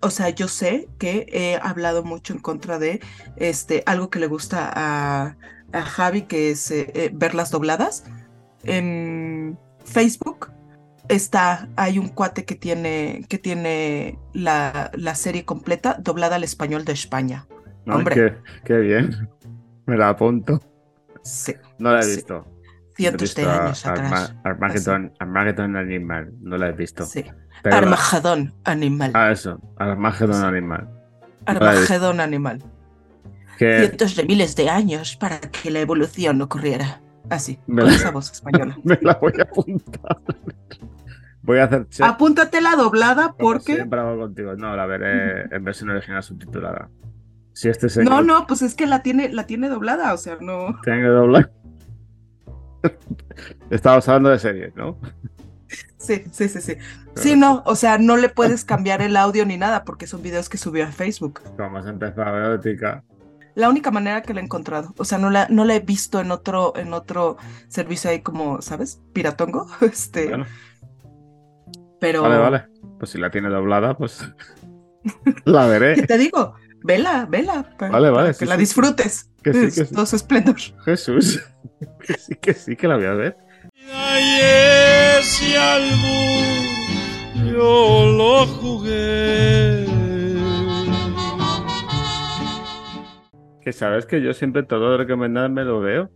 o 0.00 0.10
sea, 0.10 0.30
yo 0.30 0.48
sé 0.48 0.88
que 0.98 1.26
he 1.30 1.56
hablado 1.56 2.02
mucho 2.02 2.32
en 2.32 2.40
contra 2.40 2.78
de 2.78 3.00
este, 3.36 3.82
algo 3.86 4.10
que 4.10 4.18
le 4.18 4.26
gusta 4.26 4.72
a, 4.74 5.36
a 5.76 5.82
Javi, 5.82 6.22
que 6.22 6.50
es 6.50 6.70
eh, 6.70 6.90
eh, 6.94 7.10
verlas 7.12 7.50
dobladas. 7.50 8.04
En 8.64 9.58
Facebook 9.84 10.50
está, 11.08 11.68
hay 11.76 11.98
un 11.98 12.08
cuate 12.08 12.44
que 12.44 12.54
tiene, 12.54 13.24
que 13.28 13.38
tiene 13.38 14.18
la, 14.32 14.90
la 14.94 15.14
serie 15.14 15.44
completa 15.44 15.96
doblada 16.00 16.36
al 16.36 16.44
español 16.44 16.84
de 16.84 16.92
España. 16.92 17.46
Ay, 17.86 17.92
Hombre. 17.94 18.14
qué, 18.14 18.36
qué 18.64 18.78
bien. 18.78 19.28
Me 19.86 19.96
la 19.96 20.08
apunto. 20.10 20.60
Sí. 21.22 21.54
No 21.78 21.92
la 21.92 22.00
he 22.00 22.02
Sí. 22.02 22.16
visto. 22.16 22.46
cientos 22.96 23.34
de 23.34 23.44
años 23.44 23.84
atrás. 23.86 24.10
Arma- 24.12 24.40
Armageddon, 24.44 25.12
Armageddon 25.20 25.76
Animal, 25.76 26.32
no 26.40 26.56
la 26.56 26.68
he 26.68 26.72
visto. 26.72 27.04
Sí. 27.04 27.24
Armagedón 27.64 28.54
animal. 28.64 29.10
Ah, 29.14 29.30
eso, 29.30 29.60
Armageddon 29.76 30.44
Animal. 30.44 30.88
Armagedón 31.46 32.20
animal. 32.20 32.62
Que 33.58 33.78
Cientos 33.80 34.16
de 34.16 34.24
miles 34.24 34.54
de 34.56 34.68
años 34.68 35.16
para 35.16 35.40
que 35.40 35.70
la 35.70 35.80
evolución 35.80 36.40
ocurriera. 36.42 37.00
Así, 37.30 37.58
Me 37.66 37.82
con 37.82 37.90
la- 37.90 37.96
esa 37.96 38.10
voz 38.10 38.30
española. 38.30 38.76
me 38.84 38.98
la 39.02 39.14
voy 39.14 39.32
a 39.38 39.42
apuntar. 39.42 40.16
Voy 41.42 41.58
a 41.58 41.64
hacer 41.64 41.88
check. 41.88 42.04
Apúntate 42.06 42.60
la 42.60 42.76
doblada 42.76 43.34
porque. 43.38 43.74
Siempre 43.76 44.00
hago 44.00 44.18
contigo. 44.18 44.54
No, 44.56 44.74
la 44.76 44.86
veré 44.86 45.42
en 45.54 45.64
versión 45.64 45.90
original 45.90 46.22
subtitulada. 46.22 46.88
Si 47.52 47.68
este 47.68 47.88
señor 47.88 48.10
No, 48.12 48.22
no, 48.22 48.46
pues 48.46 48.62
es 48.62 48.74
que 48.74 48.86
la 48.86 49.02
tiene, 49.02 49.30
la 49.30 49.46
tiene 49.46 49.68
doblada, 49.68 50.12
o 50.12 50.18
sea, 50.18 50.36
no. 50.40 50.78
tiene 50.84 51.00
que 51.02 51.08
doblar. 51.08 51.50
Estamos 53.70 54.06
hablando 54.08 54.30
de 54.30 54.38
series, 54.38 54.74
¿no? 54.76 54.98
Sí, 55.98 56.22
sí, 56.30 56.48
sí, 56.48 56.60
sí. 56.60 56.74
Sí, 57.16 57.34
no, 57.36 57.62
o 57.66 57.74
sea, 57.74 57.98
no 57.98 58.16
le 58.16 58.28
puedes 58.28 58.64
cambiar 58.64 59.00
el 59.02 59.16
audio 59.16 59.44
ni 59.46 59.56
nada 59.56 59.84
porque 59.84 60.06
son 60.06 60.22
videos 60.22 60.48
que 60.48 60.58
subió 60.58 60.84
a 60.84 60.88
Facebook. 60.92 61.40
Como 61.56 61.78
has 61.78 61.86
empezado 61.86 62.36
erótica. 62.36 63.02
La 63.56 63.68
única 63.70 63.90
manera 63.90 64.22
que 64.22 64.32
la 64.34 64.40
he 64.40 64.44
encontrado. 64.44 64.94
O 64.98 65.04
sea, 65.04 65.18
no 65.18 65.30
la, 65.30 65.48
no 65.48 65.64
la 65.64 65.74
he 65.74 65.80
visto 65.80 66.20
en 66.20 66.30
otro, 66.30 66.74
en 66.76 66.92
otro 66.92 67.38
servicio 67.68 68.10
ahí 68.10 68.20
como, 68.20 68.60
¿sabes? 68.62 69.00
Piratongo. 69.12 69.66
Este, 69.80 70.28
Bueno, 70.28 70.46
pero. 71.98 72.22
vale, 72.22 72.36
vale. 72.36 72.66
Pues 72.98 73.10
si 73.10 73.18
la 73.18 73.30
tiene 73.30 73.48
doblada, 73.48 73.96
pues 73.96 74.20
la 75.44 75.64
¿Qué 75.64 75.68
veré. 75.78 76.06
te 76.06 76.18
digo? 76.18 76.54
Vela, 76.84 77.26
vela. 77.28 77.74
Vale, 77.80 78.10
vale, 78.10 78.12
para 78.12 78.32
sí, 78.34 78.38
que 78.40 78.46
la 78.46 78.56
disfrutes. 78.56 79.30
Que 79.42 79.52
sí, 79.52 79.60
que 79.60 79.86
sí. 79.86 79.94
Todo 79.94 80.06
su 80.06 80.16
esplendor. 80.16 80.56
Jesús. 80.84 81.42
Que 82.06 82.14
sí, 82.14 82.34
que 82.36 82.54
sí, 82.54 82.76
que 82.76 82.88
la 82.88 82.96
voy 82.96 83.04
a 83.06 83.12
ver. 83.14 83.36
Y 83.74 84.40
ese 85.18 85.58
albur 85.58 87.52
yo 87.52 88.12
lo 88.16 88.46
jugué. 88.46 89.84
Que 93.66 93.72
sabes 93.72 94.06
que 94.06 94.22
yo 94.22 94.32
siempre 94.32 94.62
todo 94.62 94.90
lo 94.90 94.96
recomendado 94.96 95.48
me 95.48 95.64
lo 95.64 95.80
veo. 95.80 96.08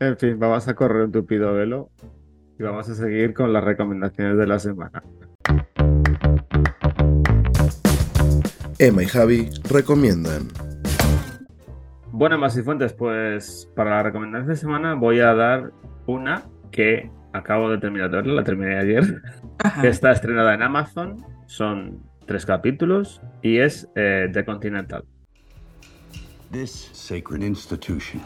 En 0.00 0.16
fin, 0.16 0.40
vamos 0.40 0.66
a 0.66 0.74
correr 0.74 1.04
un 1.04 1.12
tupido 1.12 1.54
velo 1.54 1.88
y 2.58 2.64
vamos 2.64 2.88
a 2.88 2.96
seguir 2.96 3.32
con 3.32 3.52
las 3.52 3.62
recomendaciones 3.62 4.36
de 4.36 4.44
la 4.44 4.58
semana. 4.58 5.04
Emma 8.80 9.04
y 9.04 9.06
Javi 9.06 9.50
recomiendan. 9.70 10.48
Bueno, 12.10 12.38
más 12.38 12.56
y 12.56 12.62
fuentes, 12.62 12.92
pues 12.92 13.70
para 13.76 13.90
la 13.90 14.02
recomendación 14.02 14.48
de 14.48 14.56
semana 14.56 14.94
voy 14.94 15.20
a 15.20 15.32
dar 15.32 15.70
una 16.08 16.42
que 16.72 17.08
acabo 17.32 17.70
de 17.70 17.78
terminar 17.78 18.10
de 18.10 18.16
verla, 18.16 18.32
la 18.34 18.42
terminé 18.42 18.78
ayer, 18.78 19.22
Ajá. 19.62 19.80
que 19.80 19.86
está 19.86 20.10
estrenada 20.10 20.54
en 20.54 20.62
Amazon, 20.62 21.24
son 21.46 22.02
tres 22.26 22.44
capítulos 22.44 23.22
y 23.42 23.58
es 23.58 23.88
eh, 23.94 24.28
The 24.32 24.44
Continental. 24.44 25.04
This 26.50 26.90
sacred 26.92 27.42
institution 27.42 28.22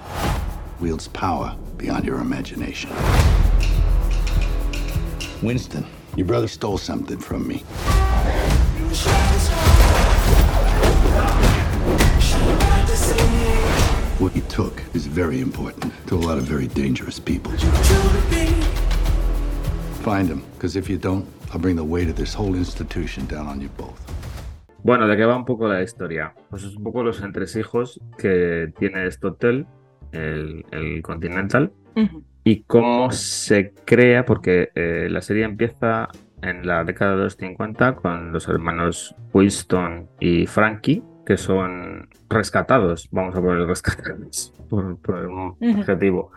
wields 0.78 1.08
power 1.08 1.56
beyond 1.78 2.04
your 2.04 2.20
imagination. 2.20 2.90
Winston, 5.42 5.86
your 6.16 6.26
brother 6.26 6.46
stole 6.46 6.76
something 6.76 7.16
from 7.18 7.48
me. 7.48 7.58
What 14.18 14.32
he 14.32 14.42
took 14.42 14.82
is 14.92 15.06
very 15.06 15.40
important 15.40 15.94
to 16.08 16.14
a 16.14 16.20
lot 16.20 16.36
of 16.36 16.44
very 16.44 16.66
dangerous 16.66 17.18
people. 17.18 17.52
Find 20.02 20.28
him, 20.28 20.44
because 20.54 20.76
if 20.76 20.90
you 20.90 20.98
don't, 20.98 21.26
I'll 21.52 21.58
bring 21.58 21.76
the 21.76 21.84
weight 21.84 22.08
of 22.08 22.16
this 22.16 22.34
whole 22.34 22.54
institution 22.54 23.24
down 23.24 23.46
on 23.46 23.62
you 23.62 23.68
both. 23.70 24.19
Bueno, 24.82 25.06
¿de 25.06 25.16
qué 25.16 25.24
va 25.24 25.36
un 25.36 25.44
poco 25.44 25.68
la 25.68 25.82
historia? 25.82 26.34
Pues 26.48 26.64
es 26.64 26.76
un 26.76 26.82
poco 26.82 27.02
los 27.02 27.22
entresijos 27.22 28.00
que 28.16 28.72
tiene 28.78 29.06
este 29.06 29.26
hotel, 29.26 29.66
el, 30.12 30.64
el 30.70 31.02
Continental, 31.02 31.72
y 32.44 32.62
cómo 32.62 33.10
se 33.10 33.72
crea, 33.84 34.24
porque 34.24 34.70
eh, 34.74 35.08
la 35.10 35.20
serie 35.20 35.44
empieza 35.44 36.08
en 36.42 36.66
la 36.66 36.84
década 36.84 37.16
de 37.16 37.24
los 37.24 37.36
50 37.36 37.96
con 37.96 38.32
los 38.32 38.48
hermanos 38.48 39.14
Winston 39.32 40.08
y 40.18 40.46
Frankie, 40.46 41.02
que 41.26 41.36
son 41.36 42.08
rescatados, 42.28 43.08
vamos 43.12 43.36
a 43.36 43.40
poner 43.40 43.66
rescatados 43.66 44.54
por, 44.70 44.98
por 44.98 45.26
un 45.26 45.56
adjetivo, 45.62 46.32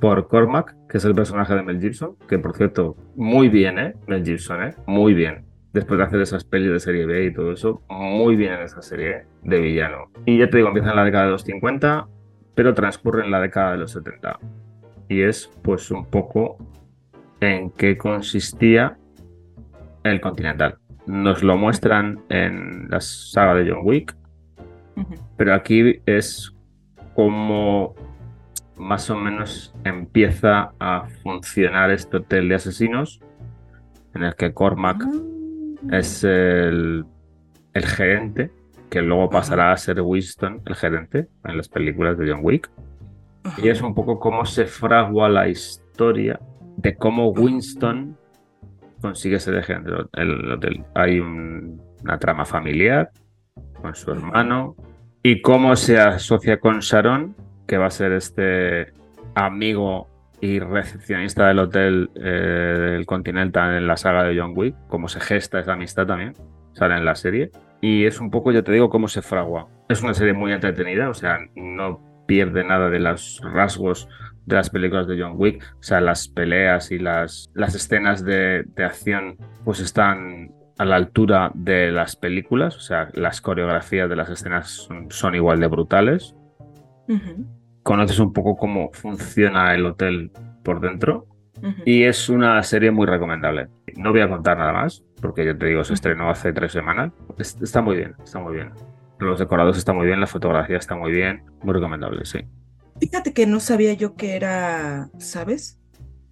por 0.00 0.28
Cormac, 0.28 0.76
que 0.88 0.98
es 0.98 1.04
el 1.04 1.14
personaje 1.14 1.54
de 1.54 1.62
Mel 1.62 1.80
Gibson, 1.80 2.16
que 2.28 2.38
por 2.38 2.54
cierto, 2.56 2.96
muy 3.16 3.48
bien, 3.48 3.78
¿eh? 3.78 3.94
Mel 4.06 4.24
Gibson, 4.24 4.62
¿eh? 4.62 4.74
Muy 4.86 5.14
bien. 5.14 5.49
Después 5.72 5.98
de 5.98 6.04
hacer 6.04 6.20
esas 6.20 6.44
pelis 6.44 6.72
de 6.72 6.80
serie 6.80 7.06
B 7.06 7.26
y 7.26 7.32
todo 7.32 7.52
eso, 7.52 7.82
muy 7.88 8.34
bien 8.34 8.54
en 8.54 8.62
esa 8.62 8.82
serie 8.82 9.26
de 9.42 9.60
villano. 9.60 10.10
Y 10.26 10.38
ya 10.38 10.50
te 10.50 10.56
digo, 10.56 10.68
empieza 10.68 10.90
en 10.90 10.96
la 10.96 11.04
década 11.04 11.26
de 11.26 11.30
los 11.30 11.42
50, 11.42 12.08
pero 12.54 12.74
transcurre 12.74 13.24
en 13.24 13.30
la 13.30 13.40
década 13.40 13.72
de 13.72 13.78
los 13.78 13.92
70 13.92 14.38
y 15.10 15.22
es 15.22 15.50
pues 15.62 15.90
un 15.90 16.06
poco 16.06 16.56
en 17.40 17.70
qué 17.70 17.98
consistía 17.98 18.96
el 20.04 20.20
Continental. 20.20 20.78
Nos 21.06 21.42
lo 21.42 21.56
muestran 21.56 22.20
en 22.28 22.88
la 22.88 23.00
saga 23.00 23.54
de 23.54 23.70
John 23.70 23.80
Wick, 23.82 24.16
pero 25.36 25.54
aquí 25.54 26.00
es 26.06 26.54
como 27.14 27.94
más 28.76 29.10
o 29.10 29.16
menos 29.16 29.74
empieza 29.84 30.72
a 30.78 31.08
funcionar 31.22 31.90
este 31.90 32.18
hotel 32.18 32.48
de 32.48 32.54
asesinos 32.54 33.20
en 34.14 34.22
el 34.22 34.34
que 34.36 34.54
Cormac 34.54 35.02
Ah. 35.02 35.39
Es 35.92 36.24
el, 36.24 37.04
el 37.74 37.86
gerente, 37.86 38.50
que 38.90 39.02
luego 39.02 39.30
pasará 39.30 39.72
a 39.72 39.76
ser 39.76 40.00
Winston, 40.00 40.62
el 40.66 40.74
gerente, 40.74 41.28
en 41.44 41.56
las 41.56 41.68
películas 41.68 42.18
de 42.18 42.30
John 42.30 42.40
Wick. 42.42 42.70
Y 43.56 43.68
es 43.68 43.80
un 43.80 43.94
poco 43.94 44.18
cómo 44.18 44.44
se 44.44 44.66
fragua 44.66 45.28
la 45.28 45.48
historia 45.48 46.38
de 46.76 46.94
cómo 46.94 47.28
Winston 47.30 48.16
consigue 49.00 49.38
ser 49.40 49.54
el 49.54 49.64
gerente 49.64 49.90
del 49.90 50.08
del 50.12 50.52
hotel. 50.52 50.84
Hay 50.94 51.18
un- 51.20 51.80
una 52.02 52.18
trama 52.18 52.44
familiar 52.44 53.10
con 53.80 53.94
su 53.94 54.10
hermano 54.10 54.74
y 55.22 55.40
cómo 55.42 55.76
se 55.76 55.98
asocia 55.98 56.58
con 56.58 56.80
Sharon, 56.80 57.34
que 57.66 57.78
va 57.78 57.86
a 57.86 57.90
ser 57.90 58.12
este 58.12 58.92
amigo 59.34 60.08
y 60.40 60.58
recepcionista 60.58 61.48
del 61.48 61.58
hotel 61.58 62.10
eh, 62.14 62.20
del 62.20 63.06
Continental 63.06 63.76
en 63.76 63.86
la 63.86 63.96
saga 63.96 64.24
de 64.24 64.38
John 64.38 64.52
Wick, 64.56 64.74
cómo 64.88 65.08
se 65.08 65.20
gesta 65.20 65.60
esa 65.60 65.74
amistad 65.74 66.06
también, 66.06 66.34
sale 66.72 66.96
en 66.96 67.04
la 67.04 67.14
serie. 67.14 67.50
Y 67.80 68.04
es 68.04 68.20
un 68.20 68.30
poco, 68.30 68.52
ya 68.52 68.62
te 68.62 68.72
digo, 68.72 68.90
cómo 68.90 69.08
se 69.08 69.22
fragua. 69.22 69.68
Es 69.88 70.02
una 70.02 70.14
serie 70.14 70.32
muy 70.32 70.52
entretenida, 70.52 71.08
o 71.08 71.14
sea, 71.14 71.38
no 71.56 72.24
pierde 72.26 72.62
nada 72.64 72.90
de 72.90 73.00
los 73.00 73.40
rasgos 73.42 74.08
de 74.46 74.56
las 74.56 74.70
películas 74.70 75.06
de 75.06 75.20
John 75.20 75.34
Wick. 75.36 75.62
O 75.78 75.82
sea, 75.82 76.00
las 76.00 76.28
peleas 76.28 76.90
y 76.90 76.98
las, 76.98 77.50
las 77.54 77.74
escenas 77.74 78.24
de, 78.24 78.64
de 78.74 78.84
acción 78.84 79.36
pues 79.64 79.80
están 79.80 80.52
a 80.78 80.84
la 80.84 80.96
altura 80.96 81.50
de 81.54 81.90
las 81.90 82.16
películas. 82.16 82.76
O 82.76 82.80
sea, 82.80 83.08
las 83.14 83.40
coreografías 83.40 84.08
de 84.08 84.16
las 84.16 84.30
escenas 84.30 84.68
son, 84.68 85.10
son 85.10 85.34
igual 85.34 85.60
de 85.60 85.66
brutales. 85.66 86.34
Ujú. 87.08 87.46
Conoces 87.82 88.18
un 88.18 88.32
poco 88.32 88.56
cómo 88.56 88.90
funciona 88.92 89.74
el 89.74 89.86
hotel 89.86 90.30
por 90.62 90.80
dentro. 90.80 91.26
Y 91.84 92.04
es 92.04 92.28
una 92.30 92.62
serie 92.62 92.90
muy 92.90 93.06
recomendable. 93.06 93.68
No 93.96 94.12
voy 94.12 94.20
a 94.22 94.28
contar 94.30 94.56
nada 94.56 94.72
más, 94.72 95.04
porque 95.20 95.44
ya 95.44 95.56
te 95.56 95.66
digo, 95.66 95.84
se 95.84 95.92
estrenó 95.92 96.30
hace 96.30 96.52
tres 96.54 96.72
semanas. 96.72 97.12
Es- 97.38 97.60
Está 97.60 97.82
muy 97.82 97.96
bien, 97.96 98.14
está 98.24 98.38
muy 98.38 98.54
bien. 98.54 98.70
Los 99.18 99.38
decorados 99.38 99.76
están 99.76 99.96
muy 99.96 100.06
bien, 100.06 100.20
la 100.20 100.26
fotografía 100.26 100.78
está 100.78 100.94
muy 100.96 101.12
bien. 101.12 101.42
Muy 101.62 101.74
recomendable, 101.74 102.24
sí. 102.24 102.38
Fíjate 102.98 103.34
que 103.34 103.46
no 103.46 103.60
sabía 103.60 103.92
yo 103.92 104.14
que 104.14 104.36
era, 104.36 105.10
¿sabes? 105.18 105.78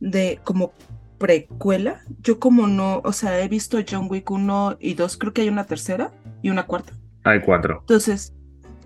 De 0.01 0.40
como 0.44 0.72
precuela. 1.18 2.01
Yo 2.22 2.38
como 2.38 2.66
no, 2.66 3.01
o 3.05 3.12
sea, 3.12 3.38
he 3.42 3.49
visto 3.49 3.78
John 3.86 4.07
Wick 4.09 4.30
1 4.30 4.76
y 4.80 4.94
2, 4.94 5.18
creo 5.18 5.32
que 5.34 5.42
hay 5.42 5.49
una 5.51 5.64
tercera 5.66 6.11
y 6.40 6.49
una 6.51 6.64
cuarta. 6.64 6.94
Hay 7.24 7.40
cuatro. 7.40 7.78
Entonces, 7.80 8.34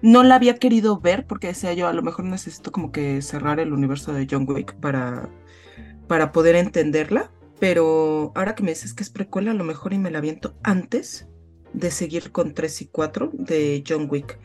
no 0.03 0.23
la 0.23 0.35
había 0.35 0.57
querido 0.57 1.01
ver 1.01 1.27
porque 1.27 1.49
decía 1.49 1.73
yo, 1.73 1.89
a 1.89 1.93
lo 1.93 2.03
mejor 2.03 2.25
necesito 2.25 2.73
como 2.73 2.93
que 2.93 3.23
cerrar 3.23 3.61
el 3.61 3.73
universo 3.73 4.13
de 4.13 4.27
John 4.31 4.45
Wick 4.49 4.75
para, 4.75 5.31
para 6.09 6.33
poder 6.33 6.57
entenderla. 6.57 7.31
Pero 7.61 8.33
ahora 8.35 8.57
que 8.57 8.65
me 8.65 8.73
dices 8.73 8.93
que 8.93 9.05
es 9.05 9.11
precuela, 9.11 9.53
a 9.53 9.55
lo 9.55 9.63
mejor 9.63 9.93
y 9.93 9.99
me 9.99 10.11
la 10.11 10.19
aviento 10.19 10.57
antes 10.65 11.29
de 11.73 11.93
seguir 11.93 12.33
con 12.33 12.55
3 12.55 12.83
y 12.83 12.87
4 12.87 13.31
de 13.33 13.85
John 13.87 14.09
Wick. 14.11 14.39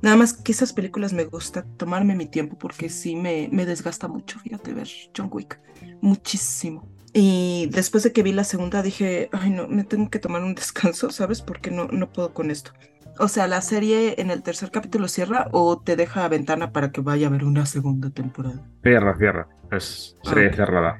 Nada 0.00 0.16
más 0.16 0.32
que 0.32 0.52
esas 0.52 0.72
películas 0.72 1.12
me 1.12 1.24
gusta 1.24 1.66
tomarme 1.76 2.16
mi 2.16 2.24
tiempo 2.24 2.56
porque 2.56 2.88
sí 2.88 3.16
me, 3.16 3.48
me 3.52 3.66
desgasta 3.66 4.08
mucho, 4.08 4.38
fíjate, 4.40 4.72
ver 4.72 4.88
John 5.14 5.28
Wick. 5.30 5.60
Muchísimo. 6.00 6.88
Y 7.12 7.68
después 7.70 8.02
de 8.02 8.12
que 8.12 8.22
vi 8.24 8.32
la 8.32 8.42
segunda 8.42 8.82
dije, 8.82 9.28
ay 9.32 9.50
no, 9.50 9.68
me 9.68 9.84
tengo 9.84 10.10
que 10.10 10.18
tomar 10.18 10.42
un 10.42 10.54
descanso, 10.56 11.10
¿sabes? 11.10 11.42
Porque 11.42 11.70
no, 11.70 11.86
no 11.88 12.12
puedo 12.12 12.34
con 12.34 12.50
esto. 12.50 12.72
O 13.18 13.28
sea, 13.28 13.46
la 13.46 13.60
serie 13.60 14.14
en 14.20 14.30
el 14.30 14.42
tercer 14.42 14.70
capítulo 14.70 15.06
cierra 15.08 15.46
o 15.52 15.80
te 15.80 15.94
deja 15.96 16.26
ventana 16.28 16.72
para 16.72 16.90
que 16.90 17.00
vaya 17.00 17.26
a 17.26 17.30
haber 17.30 17.44
una 17.44 17.64
segunda 17.66 18.10
temporada. 18.10 18.60
Cierra, 18.82 19.16
cierra. 19.16 19.48
Es 19.70 20.16
serie 20.22 20.50
Ah. 20.52 20.56
cerrada. 20.56 20.98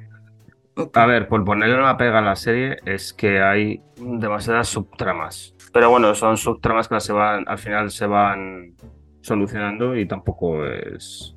Ok. 0.77 0.95
A 0.97 1.05
ver, 1.05 1.27
por 1.27 1.43
ponerle 1.45 1.77
una 1.77 1.97
pega 1.97 2.19
a 2.19 2.21
la 2.21 2.35
serie 2.35 2.77
es 2.85 3.13
que 3.13 3.41
hay 3.41 3.81
demasiadas 3.97 4.67
subtramas. 4.69 5.55
Pero 5.73 5.89
bueno, 5.89 6.13
son 6.15 6.37
subtramas 6.37 6.87
que 6.87 6.99
se 6.99 7.13
van, 7.13 7.43
al 7.47 7.57
final 7.57 7.91
se 7.91 8.05
van 8.05 8.75
solucionando 9.21 9.95
y 9.97 10.07
tampoco 10.07 10.65
es... 10.65 11.35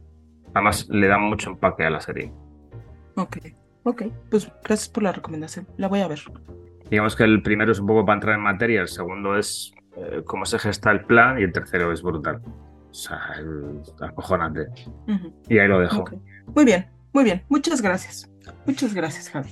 Además, 0.54 0.88
le 0.88 1.06
dan 1.08 1.22
mucho 1.22 1.50
empaque 1.50 1.84
a 1.84 1.90
la 1.90 2.00
serie. 2.00 2.32
Ok, 3.16 3.36
ok. 3.84 4.02
Pues 4.30 4.50
gracias 4.64 4.88
por 4.88 5.02
la 5.02 5.12
recomendación. 5.12 5.66
La 5.76 5.88
voy 5.88 6.00
a 6.00 6.08
ver. 6.08 6.20
Digamos 6.90 7.14
que 7.16 7.24
el 7.24 7.42
primero 7.42 7.70
es 7.72 7.80
un 7.80 7.86
poco 7.86 8.04
para 8.04 8.14
entrar 8.16 8.34
en 8.36 8.42
materia, 8.42 8.80
el 8.80 8.88
segundo 8.88 9.36
es 9.36 9.72
eh, 9.98 10.22
cómo 10.24 10.46
se 10.46 10.58
gesta 10.58 10.90
el 10.90 11.04
plan 11.04 11.38
y 11.38 11.42
el 11.42 11.52
tercero 11.52 11.92
es 11.92 12.02
brutal. 12.02 12.40
O 12.90 12.94
sea, 12.94 13.18
es 13.38 13.94
acojonante. 14.00 14.66
Y 15.48 15.58
ahí 15.58 15.68
lo 15.68 15.80
dejo. 15.80 16.04
Muy 16.54 16.64
bien, 16.64 16.88
muy 17.12 17.24
bien. 17.24 17.44
Muchas 17.48 17.82
gracias. 17.82 18.30
Muchas 18.66 18.94
gracias, 18.94 19.30
Javi, 19.30 19.50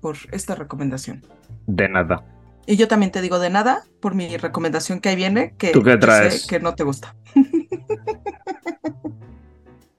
por 0.00 0.16
esta 0.32 0.54
recomendación. 0.54 1.22
De 1.66 1.88
nada. 1.88 2.24
Y 2.66 2.76
yo 2.76 2.88
también 2.88 3.12
te 3.12 3.20
digo 3.20 3.38
de 3.38 3.50
nada 3.50 3.82
por 4.00 4.14
mi 4.14 4.36
recomendación 4.36 5.00
que 5.00 5.10
ahí 5.10 5.16
viene, 5.16 5.54
que 5.56 5.70
¿Tú 5.70 5.82
qué 5.82 5.90
yo 5.90 5.94
sé 5.94 5.98
traes? 5.98 6.46
que 6.46 6.60
no 6.60 6.74
te 6.74 6.84
gusta. 6.84 7.14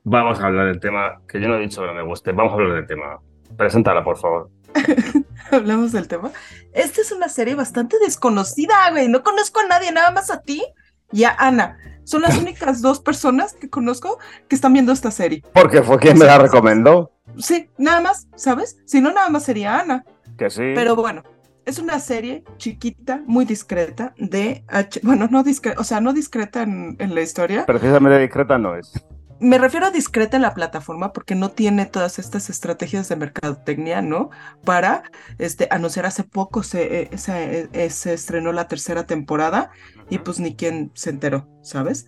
Vamos 0.04 0.40
a 0.40 0.48
hablar 0.48 0.68
del 0.68 0.80
tema, 0.80 1.22
que 1.28 1.40
yo 1.40 1.48
no 1.48 1.58
he 1.58 1.60
dicho 1.60 1.82
que 1.82 1.88
no 1.88 1.94
me 1.94 2.04
guste. 2.04 2.32
Vamos 2.32 2.52
a 2.52 2.56
hablar 2.56 2.74
del 2.74 2.88
tema. 2.88 3.20
Preséntala, 3.58 4.04
por 4.04 4.18
favor. 4.18 4.50
Hablamos 5.52 5.92
del 5.92 6.08
tema. 6.08 6.32
Esta 6.74 7.02
es 7.02 7.12
una 7.12 7.30
serie 7.30 7.56
bastante 7.56 7.98
desconocida, 8.00 8.90
güey. 8.92 9.08
No 9.08 9.24
conozco 9.24 9.60
a 9.60 9.68
nadie, 9.68 9.92
nada 9.92 10.12
más 10.12 10.30
a 10.30 10.42
ti 10.42 10.64
y 11.12 11.24
a 11.24 11.36
Ana. 11.38 11.78
Son 12.04 12.22
las 12.22 12.38
únicas 12.42 12.82
dos 12.82 13.00
personas 13.00 13.54
que 13.54 13.70
conozco 13.70 14.20
que 14.48 14.56
están 14.56 14.74
viendo 14.74 14.92
esta 14.92 15.12
serie. 15.12 15.44
Porque 15.54 15.82
fue 15.82 15.98
quien 16.00 16.18
me 16.18 16.26
la 16.26 16.38
recomendó. 16.38 17.12
Sí, 17.38 17.70
nada 17.78 18.02
más, 18.02 18.28
¿sabes? 18.36 18.78
Si 18.86 19.02
no, 19.02 19.12
nada 19.12 19.30
más 19.30 19.44
sería 19.44 19.80
Ana. 19.80 20.04
Que 20.38 20.50
sí. 20.50 20.72
Pero 20.76 20.96
bueno, 20.96 21.24
es 21.66 21.80
una 21.80 22.00
serie 22.00 22.44
chiquita, 22.58 23.22
muy 23.26 23.46
discreta, 23.46 24.14
de 24.18 24.64
H. 24.68 25.02
Bueno, 25.04 25.28
no 25.30 25.44
discreta, 25.44 25.80
o 25.80 25.84
sea, 25.84 26.02
no 26.02 26.14
discreta 26.14 26.64
en, 26.64 26.96
en 27.00 27.14
la 27.14 27.22
historia. 27.22 27.66
Precisamente 27.66 28.20
discreta 28.20 28.58
no 28.58 28.76
es. 28.76 28.92
Me 29.40 29.58
refiero 29.58 29.86
a 29.86 29.92
discreta 29.92 30.36
en 30.36 30.44
la 30.44 30.54
plataforma 30.54 31.14
porque 31.14 31.34
no 31.34 31.52
tiene 31.52 31.86
todas 31.86 32.20
estas 32.20 32.50
estrategias 32.50 33.08
de 33.08 33.16
mercadotecnia, 33.16 34.02
¿no? 34.02 34.32
Para 34.66 35.04
este, 35.38 35.70
anunciar 35.72 36.06
hace 36.06 36.24
poco 36.26 36.62
se, 36.62 37.04
eh, 37.04 37.18
se, 37.18 37.70
eh, 37.72 37.90
se 37.90 38.14
estrenó 38.14 38.52
la 38.52 38.68
tercera 38.68 39.06
temporada 39.06 39.72
y 40.10 40.18
pues 40.18 40.42
ni 40.42 40.56
quien 40.56 40.92
se 40.94 41.12
enteró, 41.12 41.48
¿sabes? 41.62 42.08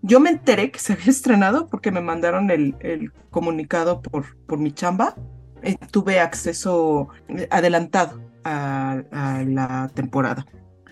Yo 0.00 0.20
me 0.20 0.30
enteré 0.30 0.70
que 0.70 0.78
se 0.78 0.94
había 0.94 1.06
estrenado 1.10 1.68
porque 1.68 1.90
me 1.90 2.00
mandaron 2.00 2.50
el, 2.50 2.76
el 2.80 3.12
comunicado 3.30 4.00
por, 4.00 4.36
por 4.46 4.58
mi 4.58 4.72
chamba. 4.72 5.16
Eh, 5.62 5.76
tuve 5.90 6.20
acceso 6.20 7.08
eh, 7.28 7.46
adelantado 7.50 8.22
a, 8.44 9.02
a 9.12 9.42
la 9.42 9.90
temporada. 9.94 10.46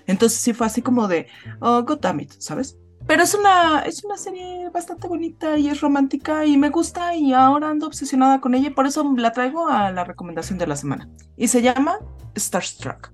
Entonces 0.06 0.38
sí 0.38 0.52
fue 0.52 0.66
así 0.66 0.82
como 0.82 1.08
de, 1.08 1.28
oh, 1.60 1.82
God 1.82 2.00
damn 2.00 2.20
it, 2.20 2.32
¿sabes? 2.38 2.78
Pero 3.12 3.24
es 3.24 3.34
una, 3.34 3.80
es 3.80 4.02
una 4.04 4.16
serie 4.16 4.70
bastante 4.70 5.06
bonita 5.06 5.58
y 5.58 5.68
es 5.68 5.82
romántica 5.82 6.46
y 6.46 6.56
me 6.56 6.70
gusta 6.70 7.14
y 7.14 7.34
ahora 7.34 7.68
ando 7.68 7.86
obsesionada 7.86 8.40
con 8.40 8.54
ella 8.54 8.68
y 8.68 8.70
por 8.70 8.86
eso 8.86 9.04
la 9.18 9.32
traigo 9.32 9.68
a 9.68 9.92
la 9.92 10.02
recomendación 10.02 10.56
de 10.56 10.66
la 10.66 10.76
semana. 10.76 11.10
Y 11.36 11.48
se 11.48 11.60
llama 11.60 11.98
Starstruck. 12.34 13.12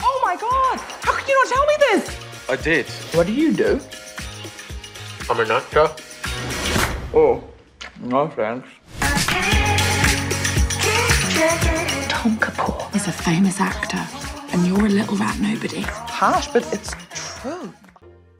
Oh 0.00 0.26
my 0.26 0.36
god! 0.40 0.80
How 1.04 1.12
could 1.12 1.28
you 1.28 1.34
not 1.34 1.48
tell 1.52 1.66
me 1.66 1.76
this? 1.92 2.08
I 2.48 2.56
did. 2.56 2.86
What 3.14 3.26
do 3.26 3.34
you 3.34 3.52
do? 3.52 3.78
I'm 5.28 5.38
an 5.38 5.50
actor. 5.50 5.90
Oh, 7.12 7.42
no 8.00 8.30
thanks. 8.30 8.70
Tom 12.08 12.38
Kapoor 12.38 12.96
is 12.96 13.06
a 13.06 13.12
famous 13.12 13.60
actor, 13.60 14.02
and 14.54 14.66
you're 14.66 14.86
a 14.86 14.88
little 14.88 15.18
rat 15.18 15.38
nobody. 15.40 15.82
Harsh, 15.82 16.48
but 16.54 16.64
it's 16.72 16.94
true. 17.42 17.70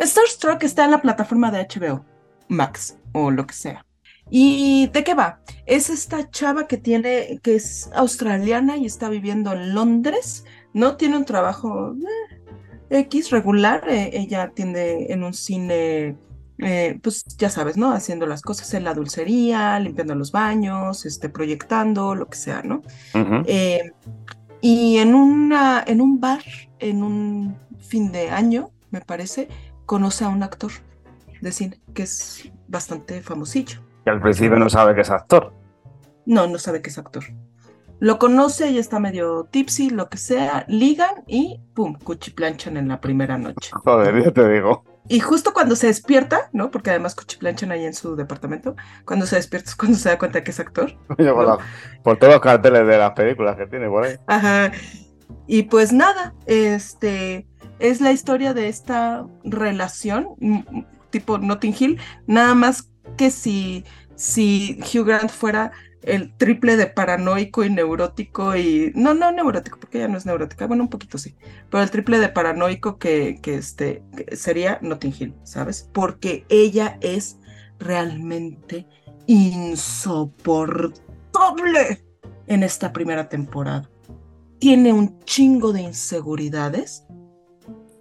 Starstruck 0.00 0.62
está 0.62 0.84
en 0.84 0.90
la 0.92 1.02
plataforma 1.02 1.50
de 1.50 1.66
HBO 1.66 2.04
Max 2.48 2.96
o 3.12 3.30
lo 3.30 3.46
que 3.46 3.54
sea. 3.54 3.84
¿Y 4.30 4.88
de 4.92 5.04
qué 5.04 5.14
va? 5.14 5.40
Es 5.66 5.88
esta 5.88 6.28
chava 6.30 6.66
que 6.66 6.76
tiene, 6.76 7.38
que 7.42 7.54
es 7.54 7.90
australiana 7.94 8.76
y 8.76 8.86
está 8.86 9.08
viviendo 9.08 9.52
en 9.52 9.74
Londres, 9.74 10.44
¿no? 10.72 10.96
Tiene 10.96 11.16
un 11.16 11.24
trabajo 11.24 11.94
eh, 12.90 12.98
X 13.00 13.30
regular, 13.30 13.84
eh, 13.88 14.10
ella 14.12 14.44
atiende 14.44 15.12
en 15.12 15.22
un 15.22 15.32
cine, 15.32 16.16
eh, 16.58 16.98
pues 17.02 17.24
ya 17.38 17.50
sabes, 17.50 17.76
¿no? 17.76 17.92
Haciendo 17.92 18.26
las 18.26 18.42
cosas 18.42 18.74
en 18.74 18.82
la 18.82 18.94
dulcería, 18.94 19.78
limpiando 19.78 20.16
los 20.16 20.32
baños, 20.32 21.06
este, 21.06 21.28
proyectando, 21.28 22.16
lo 22.16 22.26
que 22.26 22.36
sea, 22.36 22.62
¿no? 22.62 22.82
Y 24.60 24.96
en, 24.96 25.14
una, 25.14 25.84
en 25.86 26.00
un 26.00 26.18
bar, 26.18 26.42
en 26.80 27.04
un 27.04 27.56
fin 27.78 28.10
de 28.10 28.30
año, 28.30 28.70
me 28.90 29.00
parece, 29.00 29.48
conoce 29.86 30.24
a 30.24 30.28
un 30.28 30.42
actor 30.42 30.72
de 31.40 31.52
cine 31.52 31.80
que 31.94 32.02
es 32.02 32.50
bastante 32.68 33.20
famosillo. 33.22 33.80
Que 34.04 34.10
al 34.10 34.20
principio 34.20 34.56
no 34.58 34.68
sabe 34.68 34.94
que 34.94 35.00
es 35.00 35.10
actor. 35.10 35.52
No, 36.26 36.46
no 36.46 36.58
sabe 36.58 36.82
que 36.82 36.90
es 36.90 36.98
actor. 36.98 37.24
Lo 37.98 38.18
conoce 38.18 38.70
y 38.70 38.78
está 38.78 39.00
medio 39.00 39.44
tipsy, 39.44 39.88
lo 39.88 40.08
que 40.10 40.18
sea, 40.18 40.66
ligan 40.68 41.24
y 41.26 41.60
pum, 41.74 41.94
cuchiplanchan 41.98 42.76
en 42.76 42.88
la 42.88 43.00
primera 43.00 43.38
noche. 43.38 43.70
Joder, 43.72 44.22
ya 44.22 44.30
te 44.32 44.48
digo. 44.52 44.84
Y 45.08 45.20
justo 45.20 45.54
cuando 45.54 45.76
se 45.76 45.86
despierta, 45.86 46.50
¿no? 46.52 46.70
Porque 46.70 46.90
además 46.90 47.14
cuchiplanchan 47.14 47.70
ahí 47.70 47.84
en 47.86 47.94
su 47.94 48.16
departamento, 48.16 48.74
cuando 49.06 49.24
se 49.24 49.36
despierta 49.36 49.70
es 49.70 49.76
cuando 49.76 49.96
se 49.96 50.08
da 50.10 50.18
cuenta 50.18 50.42
que 50.44 50.50
es 50.50 50.60
actor. 50.60 50.92
La- 51.16 51.58
por 52.02 52.18
todos 52.18 52.34
los 52.34 52.42
carteles 52.42 52.86
de 52.86 52.98
las 52.98 53.12
películas 53.12 53.56
que 53.56 53.66
tiene 53.66 53.88
por 53.88 54.04
ahí. 54.04 54.16
Ajá. 54.26 54.72
Y 55.46 55.62
pues 55.62 55.92
nada, 55.92 56.34
este 56.46 57.46
es 57.78 58.00
la 58.00 58.12
historia 58.12 58.54
de 58.54 58.68
esta 58.68 59.26
relación, 59.44 60.28
mm, 60.38 60.54
mm, 60.54 60.86
tipo 61.10 61.38
Notting 61.38 61.74
Hill, 61.78 62.00
nada 62.26 62.54
más 62.54 62.90
que 63.16 63.30
si, 63.30 63.84
si 64.14 64.78
Hugh 64.80 65.06
Grant 65.06 65.30
fuera 65.30 65.72
el 66.02 66.32
triple 66.36 66.76
de 66.76 66.86
paranoico 66.86 67.64
y 67.64 67.70
neurótico 67.70 68.56
y 68.56 68.92
no, 68.94 69.14
no 69.14 69.32
neurótico, 69.32 69.78
porque 69.78 69.98
ella 69.98 70.08
no 70.08 70.18
es 70.18 70.26
neurótica, 70.26 70.66
bueno, 70.66 70.84
un 70.84 70.88
poquito 70.88 71.18
sí, 71.18 71.34
pero 71.70 71.82
el 71.82 71.90
triple 71.90 72.20
de 72.20 72.28
paranoico 72.28 72.98
que, 72.98 73.40
que 73.42 73.56
este 73.56 74.02
que 74.16 74.36
sería 74.36 74.78
Notting 74.82 75.14
Hill, 75.18 75.34
¿sabes? 75.42 75.90
Porque 75.92 76.44
ella 76.48 76.98
es 77.00 77.38
realmente 77.78 78.86
insoportable 79.26 82.04
en 82.46 82.62
esta 82.62 82.92
primera 82.92 83.28
temporada. 83.28 83.90
Tiene 84.58 84.92
un 84.92 85.18
chingo 85.24 85.72
de 85.72 85.82
inseguridades 85.82 87.06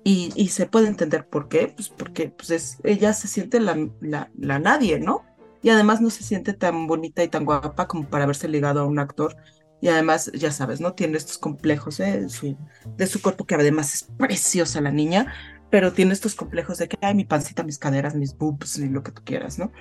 y, 0.05 0.31
y 0.35 0.49
se 0.49 0.67
puede 0.67 0.87
entender 0.87 1.27
por 1.27 1.49
qué, 1.49 1.73
pues 1.75 1.89
porque 1.89 2.29
pues 2.29 2.51
es, 2.51 2.77
ella 2.83 3.11
se 3.11 3.27
siente 3.27 3.59
la, 3.59 3.75
la, 4.01 4.29
la 4.37 4.59
nadie, 4.59 4.99
¿no? 4.99 5.25
Y 5.63 5.71
además 5.71 5.99
no 5.99 6.11
se 6.11 6.23
siente 6.23 6.53
tan 6.53 6.85
bonita 6.85 7.23
y 7.23 7.27
tan 7.27 7.43
guapa 7.43 7.87
como 7.87 8.07
para 8.07 8.25
haberse 8.25 8.47
ligado 8.47 8.81
a 8.81 8.85
un 8.85 8.99
actor. 8.99 9.35
Y 9.81 9.87
además, 9.87 10.31
ya 10.33 10.51
sabes, 10.51 10.79
¿no? 10.79 10.93
Tiene 10.93 11.17
estos 11.17 11.39
complejos 11.39 11.97
de, 11.97 12.29
su, 12.29 12.55
de 12.85 13.07
su 13.07 13.19
cuerpo, 13.19 13.45
que 13.45 13.55
además 13.55 13.95
es 13.95 14.03
preciosa 14.03 14.79
la 14.79 14.91
niña, 14.91 15.33
pero 15.71 15.91
tiene 15.91 16.13
estos 16.13 16.35
complejos 16.35 16.77
de 16.77 16.87
que, 16.87 16.97
ay, 17.01 17.15
mi 17.15 17.25
pancita, 17.25 17.63
mis 17.63 17.79
caderas, 17.79 18.13
mis 18.13 18.37
boobs 18.37 18.77
y 18.77 18.87
lo 18.89 19.01
que 19.01 19.11
tú 19.11 19.23
quieras, 19.25 19.57
¿no? 19.57 19.71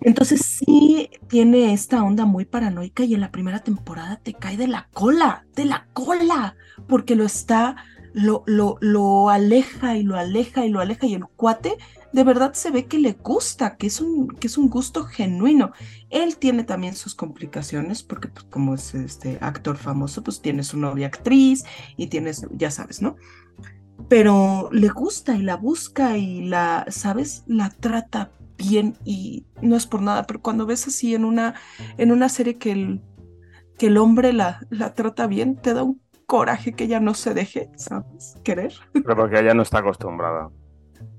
Entonces 0.00 0.40
sí 0.40 1.10
tiene 1.28 1.72
esta 1.72 2.02
onda 2.02 2.24
muy 2.24 2.44
paranoica 2.44 3.04
y 3.04 3.14
en 3.14 3.20
la 3.20 3.30
primera 3.30 3.60
temporada 3.60 4.20
te 4.20 4.34
cae 4.34 4.56
de 4.56 4.66
la 4.66 4.88
cola, 4.92 5.46
de 5.54 5.66
la 5.66 5.86
cola, 5.92 6.56
porque 6.88 7.14
lo 7.14 7.24
está, 7.24 7.76
lo, 8.18 8.42
lo, 8.46 8.78
lo 8.80 9.30
aleja 9.30 9.96
y 9.96 10.02
lo 10.02 10.16
aleja 10.16 10.66
y 10.66 10.70
lo 10.70 10.80
aleja 10.80 11.06
y 11.06 11.14
el 11.14 11.26
cuate 11.26 11.76
de 12.12 12.24
verdad 12.24 12.54
se 12.54 12.70
ve 12.70 12.86
que 12.86 12.98
le 12.98 13.12
gusta, 13.12 13.76
que 13.76 13.86
es 13.86 14.00
un, 14.00 14.28
que 14.28 14.46
es 14.46 14.56
un 14.56 14.68
gusto 14.68 15.04
genuino. 15.04 15.72
Él 16.10 16.38
tiene 16.38 16.64
también 16.64 16.96
sus 16.96 17.14
complicaciones 17.14 18.02
porque 18.02 18.28
pues, 18.28 18.44
como 18.44 18.74
es 18.74 18.94
este 18.94 19.38
actor 19.40 19.76
famoso, 19.76 20.22
pues 20.22 20.40
tiene 20.40 20.62
su 20.62 20.78
novia 20.78 21.08
actriz 21.08 21.64
y 21.96 22.06
tienes, 22.06 22.46
ya 22.52 22.70
sabes, 22.70 23.02
¿no? 23.02 23.16
Pero 24.08 24.70
le 24.72 24.88
gusta 24.88 25.36
y 25.36 25.42
la 25.42 25.56
busca 25.56 26.16
y 26.16 26.46
la, 26.46 26.86
¿sabes? 26.88 27.44
La 27.46 27.70
trata 27.70 28.30
bien 28.56 28.96
y 29.04 29.44
no 29.60 29.76
es 29.76 29.86
por 29.86 30.00
nada, 30.00 30.26
pero 30.26 30.40
cuando 30.40 30.66
ves 30.66 30.86
así 30.86 31.14
en 31.14 31.24
una, 31.24 31.54
en 31.98 32.10
una 32.10 32.28
serie 32.28 32.56
que 32.56 32.72
el, 32.72 33.02
que 33.76 33.88
el 33.88 33.98
hombre 33.98 34.32
la, 34.32 34.66
la 34.70 34.94
trata 34.94 35.26
bien, 35.26 35.56
te 35.56 35.74
da 35.74 35.82
un 35.82 36.00
coraje 36.28 36.74
que 36.74 36.84
ella 36.84 37.00
no 37.00 37.14
se 37.14 37.32
deje, 37.32 37.70
¿sabes? 37.76 38.36
Querer. 38.44 38.74
Pero 38.92 39.16
porque 39.16 39.40
ella 39.40 39.54
no 39.54 39.62
está 39.62 39.78
acostumbrada. 39.78 40.50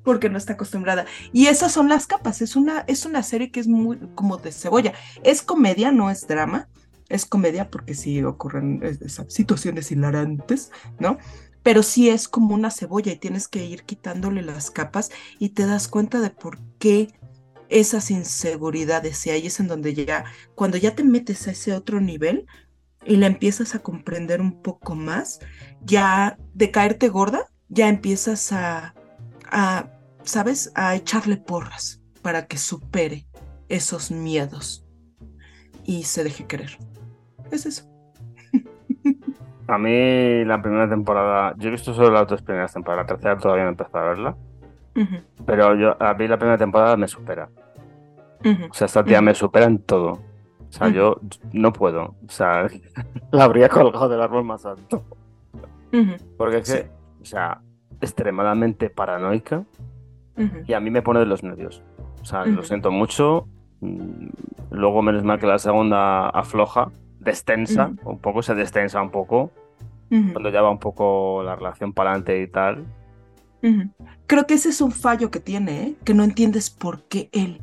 Porque 0.04 0.30
no 0.30 0.38
está 0.38 0.54
acostumbrada. 0.54 1.06
Y 1.34 1.48
esas 1.48 1.72
son 1.72 1.90
las 1.90 2.06
capas. 2.06 2.44
Es 2.44 2.56
una, 2.56 2.82
es 2.82 3.08
una 3.08 3.24
serie 3.24 3.50
que 3.50 3.60
es 3.60 3.68
muy 3.68 3.98
como 4.14 4.38
de 4.38 4.52
cebolla. 4.52 4.94
Es 5.24 5.42
comedia, 5.42 5.92
no 5.92 6.12
es 6.12 6.28
drama. 6.28 6.70
Es 7.10 7.26
comedia 7.26 7.72
porque 7.72 7.96
sí 7.96 8.24
ocurren 8.24 8.82
esas 8.84 9.34
situaciones 9.34 9.92
hilarantes, 9.92 10.72
¿no? 11.00 11.18
pero 11.64 11.84
sí 11.84 12.10
es 12.10 12.30
como 12.30 12.56
una 12.56 12.72
cebolla 12.72 13.12
y 13.12 13.18
tienes 13.18 13.50
que 13.50 13.66
ir 13.66 13.84
quitándole 13.84 14.42
las 14.42 14.72
capas 14.72 15.12
y 15.40 15.50
te 15.50 15.66
das 15.66 15.90
cuenta 15.90 16.22
de 16.22 16.30
por 16.30 16.58
qué 16.80 17.10
esas 17.68 18.12
inseguridades 18.12 19.28
y 19.28 19.32
ahí 19.32 19.48
es 19.48 19.60
en 19.60 19.68
donde 19.68 19.94
ya, 19.94 20.24
cuando 20.56 20.78
ya 20.78 20.96
te 20.96 21.04
metes 21.04 21.48
a 21.48 21.52
ese 21.52 21.74
otro 21.74 22.00
nivel 22.00 22.48
y 23.06 23.18
la 23.18 23.28
empiezas 23.28 23.76
a 23.76 23.80
comprender 23.80 24.42
un 24.42 24.62
poco 24.62 24.96
más, 24.96 25.40
ya 25.82 26.38
de 26.54 26.72
caerte 26.72 27.10
gorda, 27.10 27.46
ya 27.70 27.88
empiezas 27.88 28.52
a, 28.52 28.94
a 29.52 29.86
¿sabes? 30.24 30.72
A 30.76 30.96
echarle 30.96 31.38
porras 31.38 32.02
para 32.22 32.48
que 32.48 32.58
supere 32.58 33.26
esos 33.68 34.12
miedos 34.12 34.86
y 35.86 36.04
se 36.04 36.24
deje 36.24 36.46
querer. 36.46 36.78
Es 37.52 37.66
eso. 37.66 37.86
A 39.68 39.78
mí 39.78 40.44
la 40.46 40.62
primera 40.62 40.90
temporada, 40.90 41.54
yo 41.58 41.68
he 41.70 41.72
visto 41.72 41.94
solo 41.94 42.10
las 42.10 42.28
dos 42.28 42.42
primeras 42.42 42.74
temporadas, 42.74 43.06
la 43.06 43.16
tercera 43.16 43.38
todavía 43.38 43.64
no 43.66 43.70
he 43.70 43.74
empezado 43.74 44.00
a 44.00 44.10
verla, 44.10 44.38
pero 45.46 45.76
yo, 45.76 45.96
a 46.02 46.14
mí 46.16 46.28
la 46.28 46.38
primera 46.38 46.58
temporada 46.58 46.98
me 46.98 47.08
supera. 47.08 47.50
O 48.70 48.74
sea, 48.74 48.86
esta 48.88 49.04
tía 49.04 49.22
me 49.22 49.36
supera 49.36 49.66
en 49.66 49.80
todo. 49.80 50.20
O 50.70 50.72
sea, 50.72 50.90
yo 50.90 51.20
no 51.52 51.74
puedo. 51.74 52.16
O 52.28 52.30
sea, 52.30 52.68
la 53.32 53.44
habría 53.44 53.70
colgado 53.70 54.10
del 54.10 54.22
árbol 54.22 54.44
más 54.44 54.66
alto. 54.66 55.04
Porque 56.38 56.58
es 56.58 56.72
que, 56.72 56.90
o 57.22 57.26
sea, 57.26 57.62
extremadamente 58.00 58.90
paranoica 58.90 59.64
y 60.66 60.74
a 60.74 60.80
mí 60.80 60.90
me 60.90 61.02
pone 61.02 61.20
de 61.20 61.26
los 61.26 61.44
nervios. 61.44 61.84
O 62.22 62.26
sea, 62.26 62.46
lo 62.46 62.64
siento 62.64 62.92
mucho. 62.92 63.48
Mm, 63.82 64.28
Luego, 64.72 65.02
menos 65.02 65.24
mal 65.24 65.40
que 65.40 65.48
la 65.48 65.58
segunda 65.58 66.30
afloja, 66.30 66.92
destensa, 67.20 67.92
un 68.04 68.20
poco, 68.20 68.42
se 68.44 68.54
destensa 68.56 69.02
un 69.02 69.10
poco. 69.10 69.52
Cuando 70.10 70.50
ya 70.50 70.62
va 70.62 70.72
un 70.72 70.80
poco 70.80 71.44
la 71.44 71.56
relación 71.56 71.94
para 71.94 72.12
adelante 72.12 72.42
y 72.42 72.48
tal. 72.48 72.86
Creo 74.28 74.48
que 74.48 74.56
ese 74.56 74.70
es 74.70 74.82
un 74.82 74.92
fallo 74.92 75.30
que 75.30 75.40
tiene, 75.40 75.84
¿eh? 75.84 75.96
que 76.04 76.14
no 76.14 76.24
entiendes 76.24 76.70
por 76.70 77.04
qué 77.04 77.30
él 77.32 77.62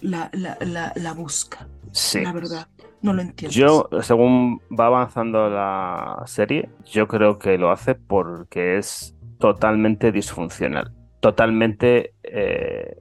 la, 0.00 0.30
la, 0.32 0.56
la, 0.60 0.92
la 0.94 1.12
busca. 1.14 1.66
Sí. 1.92 2.22
La 2.22 2.32
verdad, 2.32 2.68
no 3.02 3.12
lo 3.12 3.22
entiendes. 3.22 3.54
Yo, 3.56 3.88
según 4.02 4.60
va 4.78 4.86
avanzando 4.86 5.48
la 5.48 6.22
serie, 6.26 6.68
yo 6.84 7.08
creo 7.08 7.38
que 7.38 7.58
lo 7.58 7.70
hace 7.70 7.94
porque 7.94 8.78
es 8.78 9.14
totalmente 9.38 10.12
disfuncional, 10.12 10.92
totalmente 11.20 12.14
eh, 12.22 12.98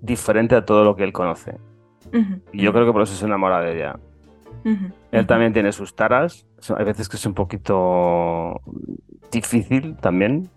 diferente 0.00 0.54
a 0.54 0.64
todo 0.64 0.84
lo 0.84 0.96
que 0.96 1.04
él 1.04 1.12
conoce. 1.12 1.58
Y 2.52 2.62
yo 2.62 2.72
creo 2.72 2.86
que 2.86 2.92
por 2.92 3.02
eso 3.02 3.14
se 3.14 3.24
enamora 3.24 3.60
de 3.60 3.76
ella. 3.76 3.96
Él 5.12 5.26
también 5.26 5.52
tiene 5.52 5.70
sus 5.70 5.94
taras, 5.94 6.44
hay 6.76 6.84
veces 6.84 7.08
que 7.08 7.16
es 7.16 7.24
un 7.26 7.34
poquito 7.34 8.60
difícil 9.30 9.96
también 9.96 10.50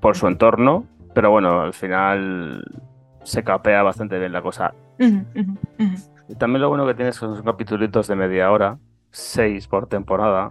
por 0.00 0.16
su 0.16 0.28
entorno, 0.28 0.86
pero 1.14 1.30
bueno, 1.30 1.62
al 1.62 1.74
final 1.74 2.64
se 3.24 3.42
capea 3.42 3.82
bastante 3.82 4.18
bien 4.18 4.32
la 4.32 4.42
cosa. 4.42 4.72
ujú. 5.00 6.13
Y 6.28 6.34
también 6.36 6.62
lo 6.62 6.68
bueno 6.68 6.86
que 6.86 6.94
tienes 6.94 7.16
son 7.16 7.42
capítulos 7.42 8.08
de 8.08 8.16
media 8.16 8.50
hora, 8.50 8.78
seis 9.10 9.66
por 9.68 9.86
temporada. 9.88 10.50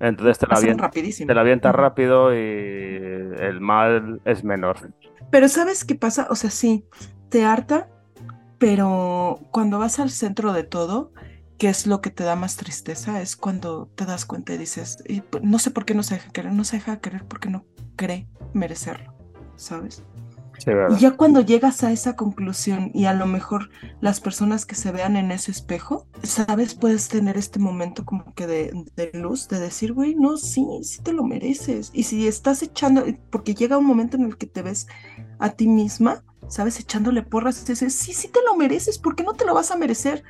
Entonces 0.00 0.38
te 0.38 0.46
la, 0.46 0.54
Pasan 0.54 0.70
avien- 0.70 0.78
rapidísimo. 0.78 1.26
te 1.26 1.34
la 1.34 1.40
avientas 1.40 1.72
Ujú. 1.74 1.80
rápido 1.82 2.32
y 2.34 2.36
el 2.38 3.60
mal 3.60 4.20
es 4.24 4.44
menor. 4.44 4.92
Pero 5.30 5.48
¿sabes 5.48 5.84
qué 5.84 5.94
pasa? 5.94 6.28
O 6.30 6.34
sea, 6.36 6.50
sí, 6.50 6.84
te 7.28 7.44
harta, 7.44 7.88
pero 8.58 9.38
cuando 9.50 9.78
vas 9.78 9.98
al 9.98 10.10
centro 10.10 10.52
de 10.52 10.64
todo, 10.64 11.12
que 11.58 11.68
es 11.68 11.86
lo 11.86 12.00
que 12.00 12.10
te 12.10 12.22
da 12.24 12.36
más 12.36 12.56
tristeza, 12.56 13.20
es 13.20 13.36
cuando 13.36 13.88
te 13.96 14.04
das 14.06 14.24
cuenta 14.24 14.54
y 14.54 14.58
dices, 14.58 15.02
"Y, 15.08 15.20
pues, 15.22 15.42
no 15.42 15.58
sé 15.58 15.70
por 15.72 15.84
qué 15.84 15.94
no 15.94 16.02
se 16.04 16.14
deja 16.14 16.30
querer, 16.30 16.52
no 16.52 16.64
se 16.64 16.76
deja 16.76 17.00
querer 17.00 17.24
porque 17.24 17.50
no 17.50 17.64
cree 17.96 18.28
merecerlo, 18.54 19.12
¿sabes? 19.56 20.04
Y 20.66 21.00
ya 21.00 21.12
cuando 21.12 21.40
llegas 21.40 21.84
a 21.84 21.92
esa 21.92 22.16
conclusión 22.16 22.90
y 22.94 23.04
a 23.04 23.14
lo 23.14 23.26
mejor 23.26 23.70
las 24.00 24.20
personas 24.20 24.66
que 24.66 24.74
se 24.74 24.90
vean 24.90 25.16
en 25.16 25.30
ese 25.30 25.50
espejo, 25.50 26.06
¿sabes? 26.22 26.74
Puedes 26.74 27.08
tener 27.08 27.36
este 27.36 27.58
momento 27.58 28.04
como 28.04 28.34
que 28.34 28.46
de, 28.46 28.84
de 28.96 29.10
luz, 29.14 29.48
de 29.48 29.60
decir, 29.60 29.92
güey, 29.92 30.14
no, 30.14 30.36
sí, 30.36 30.66
sí 30.82 31.02
te 31.02 31.12
lo 31.12 31.24
mereces. 31.24 31.90
Y 31.92 32.04
si 32.04 32.26
estás 32.26 32.62
echando, 32.62 33.04
porque 33.30 33.54
llega 33.54 33.78
un 33.78 33.86
momento 33.86 34.16
en 34.16 34.24
el 34.24 34.36
que 34.36 34.46
te 34.46 34.62
ves 34.62 34.88
a 35.38 35.50
ti 35.50 35.68
misma, 35.68 36.24
¿sabes? 36.48 36.80
Echándole 36.80 37.22
porras, 37.22 37.62
y 37.62 37.66
dices, 37.66 37.94
sí, 37.94 38.12
sí 38.12 38.28
te 38.28 38.40
lo 38.44 38.56
mereces, 38.56 38.98
¿por 38.98 39.14
qué 39.14 39.22
no 39.22 39.34
te 39.34 39.44
lo 39.44 39.54
vas 39.54 39.70
a 39.70 39.76
merecer? 39.76 40.24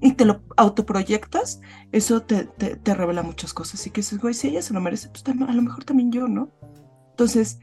Y 0.00 0.12
te 0.12 0.24
lo 0.24 0.40
autoproyectas, 0.56 1.60
eso 1.92 2.22
te, 2.22 2.44
te, 2.44 2.76
te 2.76 2.94
revela 2.94 3.22
muchas 3.22 3.52
cosas. 3.52 3.86
Y 3.86 3.90
que 3.90 4.00
dices, 4.00 4.18
güey, 4.18 4.32
si 4.32 4.48
ella 4.48 4.62
se 4.62 4.72
lo 4.72 4.80
merece, 4.80 5.10
pues 5.10 5.24
a 5.28 5.52
lo 5.52 5.62
mejor 5.62 5.84
también 5.84 6.10
yo, 6.10 6.26
¿no? 6.26 6.50
Entonces, 7.10 7.58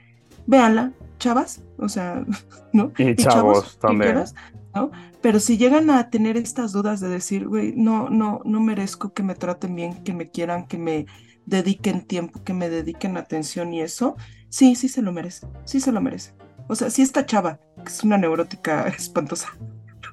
véanla, 0.48 0.94
chavas, 1.20 1.62
o 1.78 1.88
sea, 1.88 2.26
¿no? 2.74 2.92
Y 2.98 3.16
chavos 3.16 3.78
también. 3.80 4.14
quieras, 4.14 4.36
¿no? 4.74 4.92
Pero 5.22 5.40
si 5.40 5.58
llegan 5.58 5.90
a 5.90 6.10
tener 6.10 6.38
estas 6.38 6.72
dudas 6.72 7.00
de 7.00 7.10
decir, 7.10 7.48
güey, 7.48 7.74
no, 7.76 8.10
no, 8.10 8.42
no 8.46 8.60
merezco 8.62 9.14
que 9.14 9.24
me 9.24 9.36
traten 9.36 9.76
bien, 9.76 10.04
que 10.04 10.14
me 10.14 10.30
quieran, 10.30 10.68
que 10.68 10.78
me 10.78 11.06
dediquen 11.46 12.02
tiempo, 12.02 12.44
que 12.44 12.54
me 12.54 12.70
dediquen 12.70 13.18
atención 13.18 13.74
y 13.74 13.82
eso, 13.82 14.16
sí, 14.50 14.76
sí 14.76 14.90
se 14.90 15.02
lo 15.02 15.12
merece, 15.12 15.48
sí 15.66 15.80
se 15.80 15.92
lo 15.92 16.02
merece. 16.02 16.34
O 16.68 16.76
sea, 16.76 16.90
si 16.90 17.02
esta 17.02 17.26
chava, 17.26 17.60
que 17.78 17.92
es 17.92 18.04
una 18.04 18.18
neurótica 18.18 18.88
espantosa, 18.88 19.50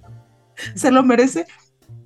se 0.74 0.90
lo 0.90 1.02
merece, 1.02 1.46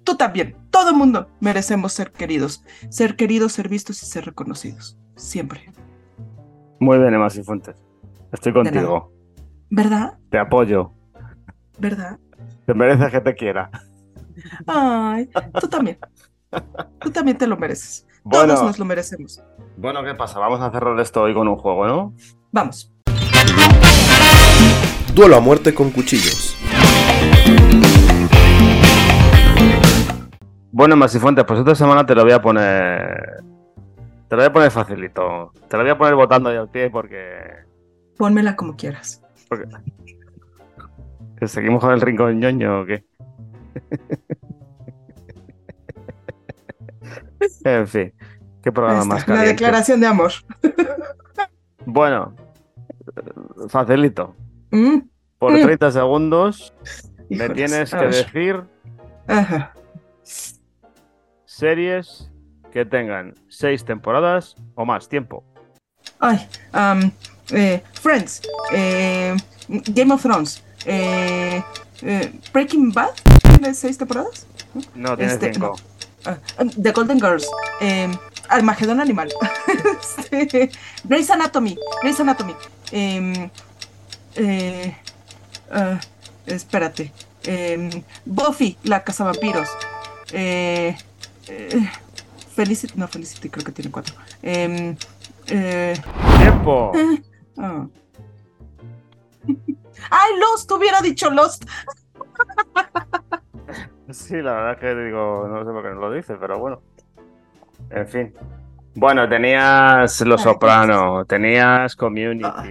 tú 0.05 0.17
también, 0.17 0.57
todo 0.71 0.93
mundo 0.93 1.29
merecemos 1.41 1.93
ser 1.93 2.13
queridos, 2.13 2.65
ser 2.89 3.17
queridos, 3.17 3.53
ser 3.53 3.69
vistos 3.69 4.03
y 4.03 4.07
ser 4.07 4.25
reconocidos, 4.25 4.99
siempre. 5.17 5.71
Muy 6.81 6.99
bien, 6.99 7.15
Emma 7.15 7.29
Fuentes. 7.31 7.88
Estoy 8.33 8.53
contigo. 8.53 9.13
¿Verdad? 9.71 10.19
Te 10.31 10.39
apoyo. 10.39 10.93
¿Verdad? 11.79 12.19
Te 12.67 12.75
mereces 12.75 13.11
que 13.11 13.21
te 13.21 13.35
quiera. 13.35 13.71
Ay, 14.67 15.29
tú 15.61 15.69
también. 15.69 15.99
Tú 17.01 17.11
también 17.11 17.39
te 17.39 17.47
lo 17.47 17.57
mereces. 17.57 18.07
Bueno. 18.25 18.55
Todos 18.55 18.67
nos 18.67 18.79
lo 18.79 18.85
merecemos. 18.85 19.43
Bueno, 19.77 20.03
¿qué 20.05 20.15
pasa? 20.15 20.39
Vamos 20.39 20.61
a 20.61 20.71
cerrar 20.71 20.99
esto 21.01 21.23
hoy 21.23 21.35
con 21.35 21.49
un 21.49 21.57
juego, 21.57 21.87
¿no? 21.87 22.15
Vamos. 22.53 22.93
Duelo 25.15 25.37
a 25.37 25.41
muerte 25.41 25.75
con 25.75 25.91
cuchillos. 25.91 26.57
Bueno, 30.71 30.97
Masifuentes, 30.97 31.45
pues 31.45 31.61
esta 31.61 31.75
semana 31.75 32.05
te 32.07 32.15
lo 32.15 32.23
voy 32.23 32.33
a 32.33 32.41
poner. 32.41 33.43
Te 34.29 34.37
lo 34.37 34.43
voy 34.43 34.47
a 34.47 34.53
poner 34.53 34.71
facilito. 34.71 35.53
Te 35.69 35.77
lo 35.77 35.83
voy 35.83 35.93
a 35.93 35.99
poner 35.99 36.15
botando 36.15 36.53
ya 36.53 36.61
al 36.61 36.71
pie 36.71 36.91
porque. 36.91 37.67
Pónmela 38.19 38.55
como 38.57 38.77
quieras. 38.77 39.23
porque... 39.49 39.65
¿Que 41.39 41.47
¿Seguimos 41.49 41.81
con 41.81 41.93
el 41.93 42.01
rincón 42.01 42.39
ñoño 42.41 42.81
o 42.81 42.87
qué? 42.87 43.05
en 47.65 47.87
fin, 47.87 48.13
qué 48.63 48.73
programa 48.73 49.05
más 49.05 49.21
está, 49.21 49.33
la 49.33 49.39
caliente. 49.39 49.65
declaración 49.65 50.01
de 50.01 50.07
amor. 50.07 50.33
Bueno, 51.91 52.35
facilito. 53.71 54.35
Mm, 54.71 54.99
Por 55.39 55.53
Mm. 55.53 55.63
30 55.63 55.91
segundos 55.93 56.75
me 57.31 57.49
tienes 57.49 57.91
que 57.91 58.07
decir 58.09 58.63
Ajá. 59.27 59.73
series 61.47 62.31
que 62.71 62.85
tengan 62.85 63.33
seis 63.49 63.87
temporadas 63.87 64.55
o 64.75 64.85
más 64.85 65.09
tiempo. 65.09 65.43
Ay, 66.19 66.47
am, 66.73 67.11
eh, 67.53 67.83
Friends, 68.01 68.43
eh, 68.73 69.37
Game 69.69 70.13
of 70.13 70.23
Thrones, 70.23 70.63
eh, 70.85 71.63
eh, 72.03 72.33
Breaking 72.53 72.93
Bad, 72.93 73.11
¿tiene 73.43 73.75
seis 73.75 73.99
temporadas? 73.99 74.47
No, 74.95 75.17
tiene 75.17 75.33
Este, 75.33 75.53
cinco. 75.53 75.77
Ah, 76.25 76.37
The 76.81 76.93
Golden 76.93 77.19
Girls, 77.21 77.47
eh, 77.81 78.11
Armagedón 78.49 79.01
Animal, 79.01 79.33
este, 80.19 80.71
Grey's 81.05 81.31
Anatomy, 81.31 81.79
Grey's 82.03 82.21
Anatomy, 82.21 82.55
em, 82.93 83.51
ah, 85.71 86.01
espérate, 86.47 87.13
em, 87.45 88.03
Buffy, 88.25 88.77
la 88.85 89.03
cazavampiros, 89.05 89.69
eh, 90.33 90.97
Felicity, 92.55 92.95
no, 92.97 93.07
Felicity 93.07 93.49
creo 93.49 93.65
que 93.65 93.73
tiene 93.73 93.91
cuatro, 93.91 94.15
em, 94.43 94.97
eh, 95.47 95.95
¡Tiempo! 96.39 96.93
Ah. 97.59 97.87
¡Ay, 100.11 100.33
Lost! 100.41 100.71
Hubiera 100.71 101.01
dicho 101.01 101.31
Lost. 101.31 101.65
Sí, 104.11 104.37
la 104.37 104.53
verdad 104.55 104.73
es 104.73 104.79
que 104.79 104.95
digo, 104.95 105.47
no 105.49 105.59
sé 105.65 105.71
por 105.71 105.83
qué 105.83 105.89
no 105.91 106.01
lo 106.01 106.13
dice, 106.13 106.37
pero 106.37 106.59
bueno. 106.59 106.81
En 107.91 108.07
fin. 108.09 108.35
Bueno, 108.95 109.29
tenías 109.29 110.21
Los 110.23 110.43
Soprano, 110.43 111.25
tenías 111.27 111.95
Community, 111.95 112.43
Ah, 112.45 112.65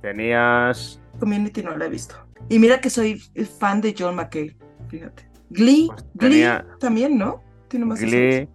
tenías 0.00 1.00
Community 1.18 1.62
no 1.62 1.76
la 1.76 1.86
he 1.86 1.88
visto. 1.90 2.14
Y 2.48 2.58
mira 2.58 2.80
que 2.80 2.90
soy 2.90 3.18
fan 3.58 3.80
de 3.80 3.94
John 3.98 4.14
McKay, 4.14 4.56
fíjate. 4.88 5.28
Glee, 5.50 5.88
Glee 5.88 5.88
Pues 5.88 6.04
tenía- 6.18 6.66
también, 6.78 7.18
¿no? 7.18 7.42
Tiene 7.68 7.86
más 7.86 8.00
Glee, 8.00 8.48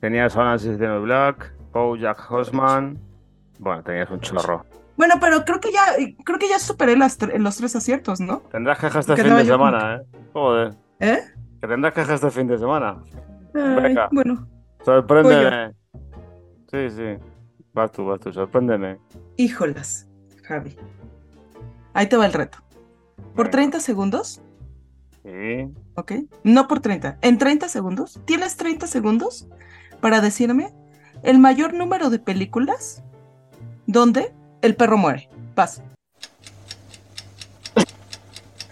tenías 0.00 0.34
Orange 0.34 0.72
is 0.72 0.78
the 0.78 0.88
New 0.88 1.02
Black, 1.02 1.54
BoJack 1.72 2.30
Horseman, 2.30 2.98
Bueno, 3.58 3.82
tenías 3.84 4.10
un 4.10 4.20
chorro. 4.20 4.64
Bueno, 4.96 5.14
pero 5.20 5.44
creo 5.44 5.60
que 5.60 5.72
ya, 5.72 5.82
creo 6.24 6.38
que 6.38 6.48
ya 6.48 6.58
superé 6.58 6.96
las 6.96 7.18
tre- 7.18 7.36
los 7.38 7.56
tres 7.56 7.74
aciertos, 7.76 8.20
¿no? 8.20 8.40
Tendrás 8.52 8.78
quejas 8.78 9.00
este 9.08 9.14
Que 9.16 9.22
fin 9.22 9.30
no, 9.32 9.38
de 9.38 9.44
semana, 9.44 9.96
¿eh? 9.96 10.00
Joder. 10.32 10.74
¿Eh? 11.00 11.18
Que 11.60 11.66
tendrás 11.68 11.94
quejas 11.94 12.10
este 12.22 12.30
fin 12.30 12.46
de 12.46 12.58
semana. 12.58 13.02
Ay, 13.54 13.82
Venga. 13.82 14.08
bueno, 14.12 14.46
Sorpréndeme. 14.84 15.72
Sí, 16.70 16.90
sí. 16.90 17.16
Vas 17.72 17.90
tú, 17.92 18.04
vas 18.04 18.20
tú, 18.20 18.32
sorpréndeme. 18.32 18.98
híjolas, 19.36 20.06
Javi. 20.44 20.76
Ahí 21.92 22.06
te 22.08 22.16
va 22.16 22.26
el 22.26 22.32
reto. 22.32 22.58
Por 23.34 23.48
30 23.48 23.80
segundos, 23.80 24.40
Sí. 25.24 25.72
¿ok? 25.96 26.12
No 26.44 26.68
por 26.68 26.80
30. 26.80 27.18
En 27.22 27.38
30 27.38 27.68
segundos, 27.68 28.20
tienes 28.26 28.56
30 28.56 28.86
segundos 28.86 29.48
para 30.00 30.20
decirme 30.20 30.72
el 31.22 31.38
mayor 31.38 31.72
número 31.72 32.10
de 32.10 32.18
películas 32.18 33.02
donde 33.86 34.34
el 34.64 34.74
perro 34.76 34.96
muere. 34.96 35.28
Vas. 35.54 35.80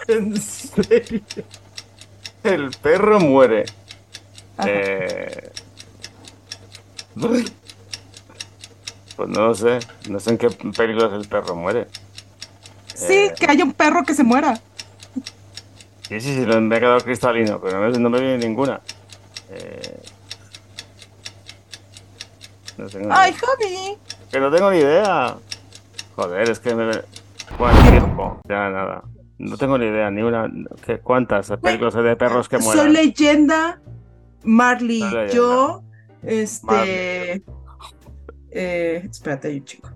¿En 0.08 0.40
serio? 0.40 1.20
El 2.42 2.70
perro 2.82 3.20
muere. 3.20 3.64
Eh... 4.66 5.50
Pues 9.16 9.28
no 9.28 9.46
lo 9.48 9.54
sé. 9.54 9.78
No 10.08 10.18
sé 10.18 10.30
en 10.30 10.38
qué 10.38 10.48
películas 10.50 11.12
el 11.12 11.28
perro 11.28 11.54
muere. 11.54 11.86
Sí, 12.94 13.12
Eh, 13.14 13.34
que 13.38 13.46
haya 13.46 13.64
un 13.64 13.72
perro 13.72 14.02
que 14.04 14.14
se 14.14 14.24
muera. 14.24 14.60
Sí, 16.08 16.20
sí, 16.20 16.34
sí, 16.34 16.40
me 16.46 16.76
ha 16.76 16.80
quedado 16.80 17.00
cristalino, 17.00 17.60
pero 17.60 17.78
no 17.80 17.90
me, 17.90 17.98
no 17.98 18.10
me 18.10 18.20
viene 18.20 18.38
ninguna. 18.38 18.80
Eh... 19.50 20.00
No 22.76 22.86
tengo 22.88 23.06
ni- 23.08 23.14
Ay, 23.14 23.32
Javi. 23.34 23.98
Que 24.30 24.40
no 24.40 24.50
tengo 24.50 24.70
ni 24.70 24.78
idea. 24.78 25.36
Joder, 26.16 26.50
es 26.50 26.60
que 26.60 26.74
me... 26.74 26.90
¿Cuánto 27.58 27.90
tiempo? 27.90 28.40
Ya 28.48 28.68
nada. 28.70 29.02
No 29.38 29.56
tengo 29.56 29.78
ni 29.78 29.86
idea, 29.86 30.10
ni 30.10 30.22
una... 30.22 30.50
¿qué, 30.86 30.98
¿Cuántas 31.00 31.50
películas 31.62 31.94
de 31.94 32.16
perros 32.16 32.48
que 32.48 32.58
Soy 32.60 32.74
mueran? 32.76 32.92
leyenda, 32.92 33.80
Marley 34.44 35.00
Soy 35.00 35.10
leyenda. 35.10 35.32
yo, 35.34 35.82
este, 36.22 36.66
Marley. 36.66 37.44
eh, 38.50 39.08
espérate, 39.10 39.48
hay 39.48 39.58
un 39.58 39.64
chico. 39.64 39.88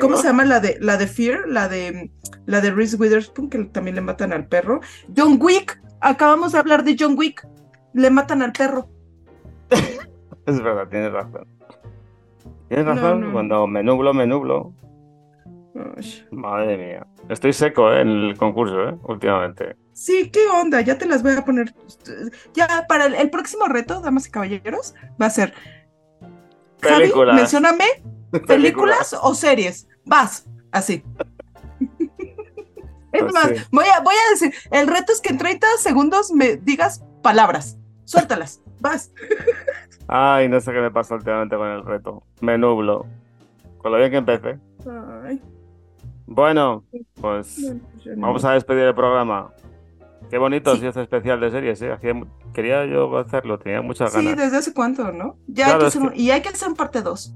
¿Cómo 0.00 0.16
se 0.18 0.24
llama 0.28 0.44
la 0.44 0.60
de 0.60 0.76
la 0.80 0.98
de 0.98 1.06
Fear? 1.06 1.48
La 1.48 1.66
de 1.68 2.10
la 2.44 2.60
de 2.60 2.70
Reese 2.72 2.96
Witherspoon 2.96 3.48
que 3.48 3.64
también 3.64 3.94
le 3.94 4.02
matan 4.02 4.34
al 4.34 4.46
perro. 4.46 4.80
John 5.16 5.38
Wick, 5.40 5.80
acabamos 6.00 6.52
de 6.52 6.58
hablar 6.58 6.84
de 6.84 6.94
John 6.98 7.14
Wick. 7.16 7.46
Le 7.94 8.10
matan 8.10 8.42
al 8.42 8.52
perro. 8.52 8.88
Es 10.46 10.60
verdad, 10.60 10.88
tienes 10.90 11.12
razón. 11.12 11.46
Tienes 12.68 12.84
No, 12.86 12.94
razón, 12.94 13.20
no. 13.20 13.32
cuando 13.32 13.66
me 13.66 13.82
nublo, 13.82 14.12
me 14.12 14.26
nublo. 14.26 14.72
Madre 16.30 16.76
mía. 16.76 17.06
Estoy 17.28 17.52
seco 17.52 17.92
¿eh? 17.92 18.00
en 18.02 18.08
el 18.08 18.36
concurso, 18.36 18.88
¿eh? 18.88 18.98
Últimamente. 19.04 19.76
Sí, 19.92 20.30
¿qué 20.32 20.46
onda? 20.48 20.80
Ya 20.80 20.98
te 20.98 21.06
las 21.06 21.22
voy 21.22 21.32
a 21.32 21.44
poner. 21.44 21.74
Ya 22.54 22.86
para 22.88 23.06
el, 23.06 23.14
el 23.14 23.30
próximo 23.30 23.66
reto, 23.66 24.00
damas 24.00 24.26
y 24.26 24.30
caballeros, 24.30 24.94
va 25.20 25.26
a 25.26 25.30
ser 25.30 25.54
Javi, 26.82 27.00
Películas. 27.02 27.36
mencióname 27.36 27.84
películas 28.46 29.14
o 29.20 29.34
series. 29.34 29.88
Vas, 30.04 30.46
así. 30.72 31.02
Es 33.12 33.22
Pues 33.22 33.32
más, 33.34 33.48
sí. 33.48 33.54
voy 33.72 33.86
a, 33.86 34.00
voy 34.02 34.14
a 34.14 34.30
decir, 34.30 34.54
el 34.70 34.86
reto 34.86 35.12
es 35.12 35.20
que 35.20 35.30
en 35.30 35.38
30 35.38 35.66
segundos 35.78 36.30
me 36.30 36.54
digas 36.56 37.02
palabras. 37.22 37.76
Suéltalas, 38.04 38.62
vas. 38.78 39.12
Ay, 40.06 40.48
no 40.48 40.60
sé 40.60 40.72
qué 40.72 40.78
me 40.80 40.92
pasa 40.92 41.16
últimamente 41.16 41.56
con 41.56 41.66
el 41.68 41.84
reto. 41.84 42.22
Me 42.40 42.56
nublo. 42.56 43.06
Con 43.78 43.90
lo 43.90 43.98
bien 43.98 44.12
que 44.12 44.16
empecé. 44.18 44.60
Ay, 45.24 45.42
Bueno, 46.32 46.84
pues 47.20 47.74
vamos 48.16 48.44
a 48.44 48.52
despedir 48.52 48.84
el 48.84 48.94
programa. 48.94 49.50
Qué 50.30 50.38
bonito 50.38 50.70
Sí. 50.70 50.76
ha 50.76 50.78
sido 50.78 50.88
este 50.90 51.02
especial 51.02 51.40
de 51.40 51.50
series, 51.50 51.82
¿eh? 51.82 51.92
Hacía 51.92 52.14
Quería 52.54 52.86
yo 52.86 53.16
hacerlo, 53.18 53.58
tenía 53.58 53.82
muchas 53.82 54.12
Sí, 54.12 54.18
ganas. 54.24 54.36
desde 54.36 54.56
hace 54.58 54.72
cuánto, 54.72 55.10
¿no? 55.12 55.36
Ya 55.48 55.64
Claro, 55.66 55.72
hay 55.72 55.80
que 55.80 55.86
hacer 55.98 56.10
que- 56.12 56.20
y 56.20 56.30
hay 56.30 56.40
que 56.40 56.48
hacer 56.50 56.68
un 56.68 56.76
parte 56.76 57.02
2. 57.02 57.34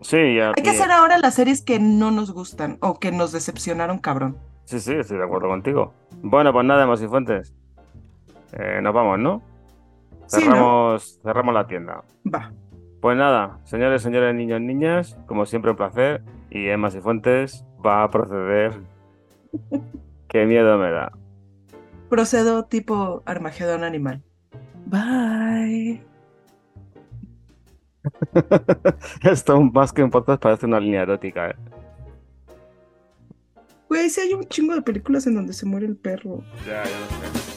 Sí, 0.00 0.36
ya. 0.36 0.52
Hay 0.56 0.62
que 0.62 0.70
hacer 0.70 0.90
ahora 0.90 1.18
las 1.18 1.34
series 1.34 1.62
que 1.62 1.78
no 1.78 2.10
nos 2.10 2.32
gustan 2.32 2.78
o 2.80 2.98
que 2.98 3.12
nos 3.12 3.32
decepcionaron, 3.32 3.98
cabrón. 3.98 4.38
Sí, 4.64 4.80
sí, 4.80 4.94
estoy 4.94 5.18
de 5.18 5.24
acuerdo 5.24 5.48
contigo. 5.48 5.92
Bueno, 6.22 6.50
pues 6.52 6.64
nada 6.64 6.86
más 6.86 7.02
y 7.02 7.08
fuentes. 7.08 7.54
Eh, 8.52 8.80
nos 8.82 8.94
vamos, 8.94 9.18
¿no? 9.18 9.42
Sí, 10.26 10.44
¿no? 10.44 10.50
Cerramos, 10.52 11.20
cerramos 11.22 11.54
la 11.54 11.66
tienda. 11.66 12.04
Va. 12.32 12.52
Pues 13.02 13.16
nada, 13.18 13.58
señores, 13.64 14.00
señores, 14.02 14.34
niños, 14.34 14.60
niñas, 14.62 15.18
como 15.26 15.44
siempre 15.44 15.70
un 15.72 15.76
placer. 15.76 16.22
Y 16.50 16.68
Emma 16.68 16.90
Cifuentes 16.90 17.64
va 17.84 18.02
a 18.02 18.10
proceder. 18.10 18.80
Qué 20.28 20.46
miedo 20.46 20.78
me 20.78 20.90
da. 20.90 21.12
Procedo 22.08 22.64
tipo 22.64 23.22
Armagedón 23.24 23.84
animal. 23.84 24.22
Bye. 24.86 26.04
Esto 29.22 29.60
más 29.60 29.92
que 29.92 30.02
un 30.02 30.10
podcast 30.10 30.42
parece 30.42 30.66
una 30.66 30.80
línea 30.80 31.02
erótica. 31.02 31.50
¿eh? 31.50 31.56
Güey, 33.88 34.10
sí 34.10 34.20
hay 34.20 34.34
un 34.34 34.44
chingo 34.44 34.74
de 34.74 34.82
películas 34.82 35.26
en 35.26 35.34
donde 35.34 35.52
se 35.52 35.66
muere 35.66 35.86
el 35.86 35.96
perro. 35.96 36.42
Ya, 36.66 36.84
ya 36.84 37.00
lo 37.00 37.06
sé. 37.38 37.49